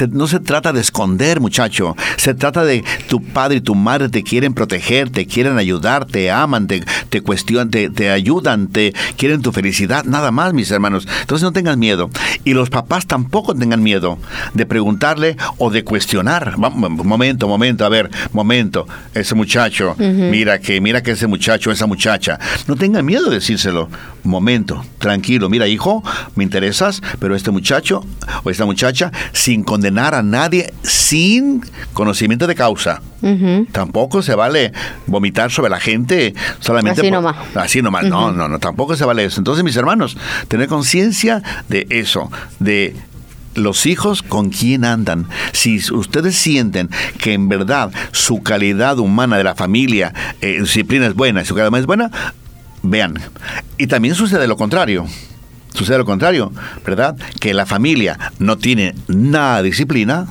no 0.09 0.25
se 0.25 0.39
trata 0.39 0.71
de 0.71 0.79
esconder, 0.79 1.41
muchacho. 1.41 1.97
Se 2.15 2.33
trata 2.33 2.63
de 2.63 2.81
tu 3.09 3.21
padre 3.21 3.57
y 3.57 3.59
tu 3.59 3.75
madre 3.75 4.07
te 4.07 4.23
quieren 4.23 4.53
proteger, 4.53 5.09
te 5.09 5.25
quieren 5.25 5.57
ayudar, 5.57 6.05
te 6.05 6.31
aman, 6.31 6.67
te, 6.67 6.81
te 7.09 7.19
cuestionan, 7.19 7.71
te, 7.71 7.89
te 7.89 8.09
ayudan, 8.09 8.67
te 8.67 8.93
quieren 9.17 9.41
tu 9.41 9.51
felicidad. 9.51 10.05
Nada 10.05 10.31
más, 10.31 10.53
mis 10.53 10.71
hermanos. 10.71 11.09
Entonces 11.19 11.43
no 11.43 11.51
tengas 11.51 11.75
miedo. 11.75 12.09
Y 12.45 12.53
los 12.53 12.69
papás 12.69 13.07
tampoco 13.07 13.53
tengan 13.53 13.83
miedo 13.83 14.17
de 14.53 14.65
preguntarle 14.65 15.35
o 15.57 15.71
de 15.71 15.83
cuestionar. 15.83 16.57
Momento, 16.57 17.49
momento, 17.49 17.85
a 17.85 17.89
ver, 17.89 18.09
momento. 18.31 18.87
Ese 19.13 19.35
muchacho, 19.35 19.93
mira 19.97 20.59
que, 20.59 20.79
mira 20.79 21.03
que 21.03 21.11
ese 21.11 21.27
muchacho, 21.27 21.69
esa 21.69 21.85
muchacha. 21.85 22.39
No 22.65 22.77
tengan 22.77 23.05
miedo 23.05 23.25
de 23.25 23.35
decírselo. 23.35 23.89
Momento, 24.23 24.83
tranquilo. 24.99 25.49
Mira, 25.49 25.67
hijo, 25.67 26.03
me 26.35 26.43
interesas, 26.43 27.01
pero 27.19 27.35
este 27.35 27.51
muchacho 27.51 28.05
o 28.43 28.49
esta 28.49 28.65
muchacha, 28.65 29.11
sin 29.33 29.63
condenar 29.63 30.13
a 30.15 30.21
nadie, 30.23 30.73
sin 30.83 31.63
conocimiento 31.93 32.47
de 32.47 32.55
causa. 32.55 33.01
Tampoco 33.71 34.21
se 34.21 34.33
vale 34.35 34.73
vomitar 35.07 35.51
sobre 35.51 35.69
la 35.69 35.79
gente 35.79 36.33
solamente 36.59 37.01
Así 37.01 37.09
por- 37.09 37.21
nomás. 37.21 37.35
Así 37.55 37.81
nomás. 37.81 38.03
No, 38.05 38.31
no, 38.31 38.47
no, 38.47 38.59
tampoco 38.59 38.95
se 38.95 39.05
vale 39.05 39.25
eso. 39.25 39.39
Entonces, 39.39 39.63
mis 39.63 39.75
hermanos, 39.75 40.17
tener 40.47 40.67
conciencia 40.67 41.41
de 41.69 41.85
eso, 41.89 42.31
de 42.59 42.95
los 43.53 43.85
hijos 43.85 44.21
con 44.23 44.49
quién 44.49 44.85
andan. 44.85 45.27
Si 45.51 45.77
ustedes 45.91 46.35
sienten 46.35 46.89
que 47.17 47.33
en 47.33 47.49
verdad 47.49 47.91
su 48.11 48.41
calidad 48.41 48.97
humana 48.97 49.37
de 49.37 49.43
la 49.43 49.55
familia, 49.55 50.13
eh, 50.41 50.59
disciplina 50.61 51.05
es 51.07 51.15
buena 51.15 51.41
y 51.41 51.45
su 51.45 51.53
calidad 51.53 51.67
humana 51.67 51.81
es 51.81 51.85
buena, 51.87 52.11
vean. 52.83 53.19
Y 53.77 53.87
también 53.87 54.15
sucede 54.15 54.47
lo 54.47 54.57
contrario. 54.57 55.05
Sucede 55.73 55.97
lo 55.97 56.05
contrario, 56.05 56.51
¿verdad? 56.85 57.15
Que 57.39 57.53
la 57.53 57.65
familia 57.65 58.19
no 58.39 58.57
tiene 58.57 58.93
nada 59.07 59.61
de 59.61 59.69
disciplina, 59.69 60.27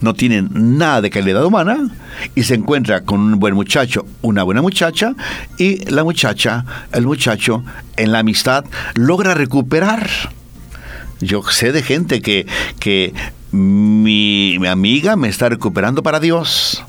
no 0.00 0.14
tiene 0.14 0.42
nada 0.50 1.00
de 1.00 1.10
calidad 1.10 1.44
humana 1.44 1.90
y 2.34 2.42
se 2.42 2.54
encuentra 2.54 3.02
con 3.04 3.20
un 3.20 3.38
buen 3.38 3.54
muchacho, 3.54 4.04
una 4.20 4.42
buena 4.42 4.62
muchacha 4.62 5.14
y 5.58 5.84
la 5.90 6.02
muchacha, 6.02 6.64
el 6.92 7.06
muchacho 7.06 7.62
en 7.96 8.10
la 8.10 8.20
amistad 8.20 8.64
logra 8.94 9.34
recuperar. 9.34 10.10
Yo 11.20 11.42
sé 11.42 11.70
de 11.70 11.82
gente 11.82 12.20
que, 12.20 12.46
que 12.80 13.14
mi, 13.52 14.58
mi 14.58 14.66
amiga 14.66 15.16
me 15.16 15.28
está 15.28 15.48
recuperando 15.48 16.02
para 16.02 16.18
Dios. 16.18 16.82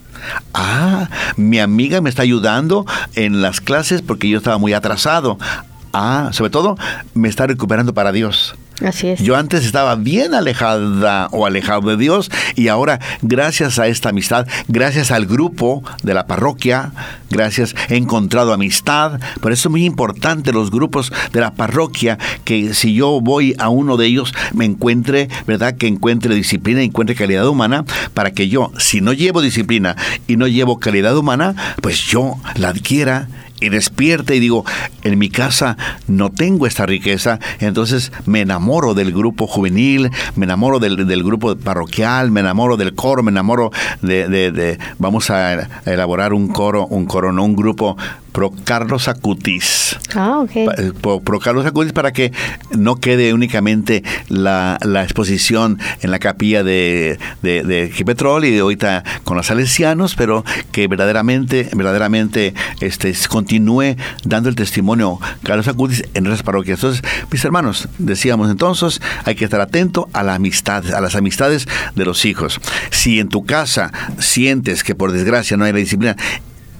Ah, 0.54 1.10
mi 1.38 1.60
amiga 1.60 2.02
me 2.02 2.10
está 2.10 2.22
ayudando 2.24 2.86
en 3.16 3.42
las 3.42 3.62
clases 3.62 4.02
porque 4.02 4.30
yo 4.30 4.38
estaba 4.38 4.58
muy 4.58 4.74
atrasado. 4.74 5.38
Ah, 5.94 6.30
sobre 6.32 6.52
todo, 6.52 6.78
me 7.14 7.28
está 7.28 7.48
recuperando 7.48 7.94
para 7.94 8.12
Dios. 8.12 8.56
Yo 9.22 9.36
antes 9.36 9.66
estaba 9.66 9.96
bien 9.96 10.34
alejada 10.34 11.28
o 11.32 11.46
alejado 11.46 11.90
de 11.90 11.98
Dios 11.98 12.32
y 12.56 12.68
ahora 12.68 13.00
gracias 13.22 13.80
a 13.80 13.88
esta 13.88 14.10
amistad, 14.10 14.48
gracias 14.68 15.12
al 15.12 15.26
grupo 15.26 15.84
de 16.04 16.14
la 16.14 16.28
parroquia, 16.28 16.92
gracias 17.30 17.76
he 17.90 17.96
encontrado 17.96 18.54
amistad. 18.54 19.20
Por 19.40 19.52
eso 19.52 19.70
es 19.70 19.72
muy 19.72 19.86
importante 19.86 20.52
los 20.52 20.72
grupos 20.72 21.12
de 21.32 21.42
la 21.42 21.54
parroquia 21.54 22.18
que 22.44 22.74
si 22.74 22.94
yo 22.94 23.22
voy 23.22 23.56
a 23.60 23.70
uno 23.70 23.98
de 23.98 24.08
ellos 24.08 24.34
me 24.54 24.66
encuentre, 24.66 25.30
¿verdad? 25.46 25.78
Que 25.78 25.88
encuentre 25.88 26.34
disciplina, 26.36 26.82
encuentre 26.82 27.16
calidad 27.16 27.48
humana 27.48 27.86
para 28.14 28.32
que 28.32 28.50
yo, 28.50 28.72
si 28.78 29.02
no 29.02 29.14
llevo 29.14 29.42
disciplina 29.42 29.96
y 30.28 30.38
no 30.38 30.48
llevo 30.48 30.80
calidad 30.80 31.16
humana, 31.18 31.56
pues 31.82 32.02
yo 32.02 32.36
la 32.56 32.70
adquiera 32.70 33.28
y 33.62 33.70
despierta 33.70 34.34
y 34.34 34.40
digo, 34.40 34.66
en 35.04 35.18
mi 35.18 35.30
casa 35.30 35.78
no 36.08 36.30
tengo 36.30 36.68
esta 36.68 36.86
riqueza, 36.86 37.40
entonces 37.60 38.12
me 38.26 38.42
enamoro 38.42 38.94
del 38.94 39.14
grupo 39.14 39.48
juvenil, 39.48 40.10
me 40.36 40.46
enamoro 40.46 40.80
del, 40.80 41.08
del 41.08 41.24
grupo 41.24 41.56
parroquial, 41.56 42.32
me 42.32 42.42
enamoro 42.42 42.76
del 42.76 42.94
coro, 42.94 43.24
me 43.24 43.32
enamoro 43.32 43.72
de, 44.02 44.28
de, 44.28 44.52
de, 44.52 44.80
vamos 44.98 45.30
a 45.30 45.70
elaborar 45.86 46.34
un 46.34 46.50
coro, 46.50 46.88
un 46.88 47.06
coro, 47.06 47.32
no 47.32 47.46
un 47.46 47.56
grupo 47.56 47.96
pro 48.32 48.52
Carlos 48.64 49.08
Acutis. 49.08 49.98
Ah, 50.16 50.40
ok. 50.40 50.52
Pa- 50.66 50.76
Pro, 51.02 51.20
pro 51.20 51.40
Carlos 51.40 51.66
Acutis 51.66 51.94
para 51.94 52.12
que 52.14 52.32
no 52.72 52.96
quede 52.96 53.34
únicamente 53.34 54.04
la, 54.30 54.78
la 54.82 55.04
exposición 55.04 55.80
en 56.02 56.12
la 56.12 56.20
capilla 56.20 56.64
de, 56.64 57.20
de, 57.42 57.64
de 57.64 57.92
Gipetrol 57.94 58.46
y 58.46 58.52
de 58.52 58.60
ahorita 58.60 59.04
con 59.24 59.38
los 59.38 59.48
salesianos, 59.48 60.16
pero 60.16 60.44
que 60.72 60.88
verdaderamente, 60.88 61.70
verdaderamente 61.76 62.54
este, 62.80 63.14
continúe 63.30 63.96
dando 64.24 64.50
el 64.50 64.56
testimonio 64.56 65.20
Carlos 65.44 65.68
Acutis 65.68 66.04
en 66.14 66.24
nuestras 66.24 66.44
parroquias. 66.44 66.80
Entonces, 66.80 67.04
mis 67.32 67.44
hermanos, 67.44 67.88
decíamos 67.98 68.50
entonces, 68.50 69.02
hay 69.26 69.36
que 69.36 69.46
estar 69.46 69.62
atento 69.62 70.08
a 70.14 70.24
la 70.24 70.36
amistad, 70.36 70.94
a 70.94 71.02
las 71.02 71.16
amistades 71.16 71.68
de 71.96 72.06
los 72.06 72.26
hijos. 72.26 72.60
Si 72.92 73.20
en 73.20 73.28
tu 73.30 73.44
casa 73.46 73.92
sientes 74.20 74.84
que 74.84 74.96
por 74.96 75.12
desgracia 75.12 75.58
no 75.58 75.66
hay 75.66 75.74
la 75.74 75.80
disciplina, 75.80 76.16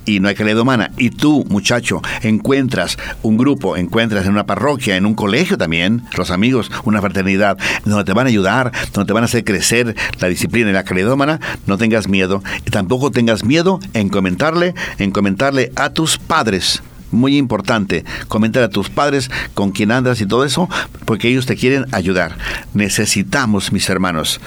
y 0.06 0.20
no 0.20 0.28
hay 0.28 0.36
calidad 0.36 0.60
humana, 0.60 0.92
y 0.98 1.10
tú, 1.10 1.46
muchacho, 1.50 2.02
encuentras 2.22 2.98
un 3.22 3.38
grupo, 3.38 3.78
encuentras 3.78 4.26
en 4.26 4.32
una 4.32 4.46
parroquia, 4.46 4.98
en 4.98 5.06
un 5.06 5.16
colegio 5.16 5.58
también, 5.58 6.04
los 6.18 6.32
amigos, 6.32 6.72
una 6.86 7.02
fraternidad, 7.02 7.58
donde 7.86 8.04
te 8.04 8.14
van 8.14 8.28
a 8.28 8.30
ayudar, 8.30 8.72
donde 8.94 9.08
te 9.08 9.14
van 9.14 9.24
a 9.24 9.26
hacer 9.26 9.44
crecer 9.44 9.96
la 10.20 10.28
disciplina 10.28 10.70
y 10.70 10.74
la 10.74 10.84
calidad 10.84 11.12
humana, 11.12 11.40
no 11.68 11.78
tengas 11.78 12.08
miedo. 12.08 12.44
Y 12.66 12.72
tampoco 12.72 13.12
tengas 13.12 13.44
miedo 13.44 13.80
en 13.94 14.10
comentarle, 14.10 14.74
en 14.98 15.12
comentarle 15.12 15.72
a 15.76 15.92
tus 15.92 16.18
padres. 16.18 16.82
Muy 17.12 17.36
importante, 17.36 18.06
comentar 18.30 18.64
a 18.64 18.70
tus 18.70 18.90
padres 18.90 19.30
con 19.54 19.72
quién 19.72 19.92
andas 19.92 20.22
y 20.22 20.26
todo 20.26 20.46
eso, 20.46 20.70
porque 21.04 21.28
ellos 21.28 21.46
te 21.46 21.58
quieren 21.58 21.86
ayudar. 21.92 22.38
Necesitamos, 22.74 23.74
mis 23.74 23.90
hermanos, 23.90 24.40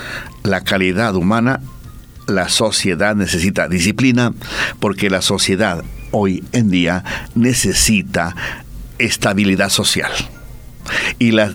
la 0.44 0.62
calidad 0.62 1.14
humana 1.14 1.60
la 2.26 2.48
sociedad 2.48 3.14
necesita 3.16 3.68
disciplina 3.68 4.32
porque 4.80 5.10
la 5.10 5.22
sociedad 5.22 5.84
hoy 6.10 6.44
en 6.52 6.70
día 6.70 7.04
necesita 7.34 8.34
estabilidad 8.98 9.68
social. 9.68 10.10
Y 11.18 11.32
la 11.32 11.54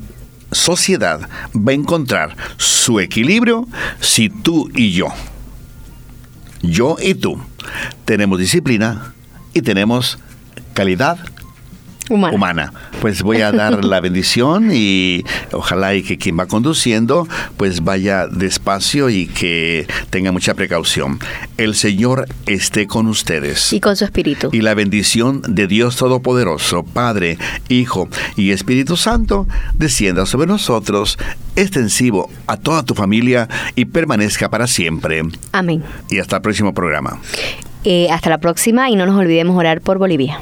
sociedad 0.51 1.29
va 1.55 1.71
a 1.71 1.75
encontrar 1.75 2.35
su 2.57 2.99
equilibrio 2.99 3.67
si 3.99 4.29
tú 4.29 4.69
y 4.75 4.91
yo, 4.91 5.07
yo 6.61 6.97
y 7.01 7.13
tú, 7.15 7.39
tenemos 8.05 8.39
disciplina 8.39 9.13
y 9.53 9.61
tenemos 9.61 10.17
calidad 10.73 11.19
Humana. 12.09 12.35
humana. 12.35 12.73
Pues 13.01 13.21
voy 13.21 13.41
a 13.41 13.51
dar 13.51 13.85
la 13.85 13.99
bendición 14.01 14.71
y 14.73 15.23
ojalá 15.51 15.95
y 15.95 16.03
que 16.03 16.17
quien 16.17 16.37
va 16.37 16.47
conduciendo 16.47 17.27
pues 17.57 17.83
vaya 17.83 18.27
despacio 18.27 19.09
y 19.09 19.27
que 19.27 19.87
tenga 20.09 20.31
mucha 20.31 20.53
precaución. 20.53 21.19
El 21.57 21.75
Señor 21.75 22.27
esté 22.45 22.87
con 22.87 23.07
ustedes. 23.07 23.73
Y 23.73 23.79
con 23.79 23.95
su 23.95 24.05
espíritu. 24.05 24.49
Y 24.51 24.61
la 24.61 24.73
bendición 24.73 25.41
de 25.47 25.67
Dios 25.67 25.95
Todopoderoso, 25.97 26.83
Padre, 26.83 27.37
Hijo 27.67 28.09
y 28.35 28.51
Espíritu 28.51 28.97
Santo, 28.97 29.47
descienda 29.73 30.25
sobre 30.25 30.47
nosotros, 30.47 31.17
extensivo 31.55 32.29
a 32.47 32.57
toda 32.57 32.83
tu 32.83 32.95
familia 32.95 33.47
y 33.75 33.85
permanezca 33.85 34.49
para 34.49 34.67
siempre. 34.67 35.21
Amén. 35.51 35.83
Y 36.09 36.19
hasta 36.19 36.37
el 36.37 36.41
próximo 36.41 36.73
programa. 36.73 37.19
Eh, 37.83 38.07
hasta 38.11 38.29
la 38.29 38.39
próxima 38.39 38.89
y 38.89 38.95
no 38.95 39.05
nos 39.05 39.17
olvidemos 39.17 39.57
orar 39.57 39.81
por 39.81 39.97
Bolivia. 39.97 40.41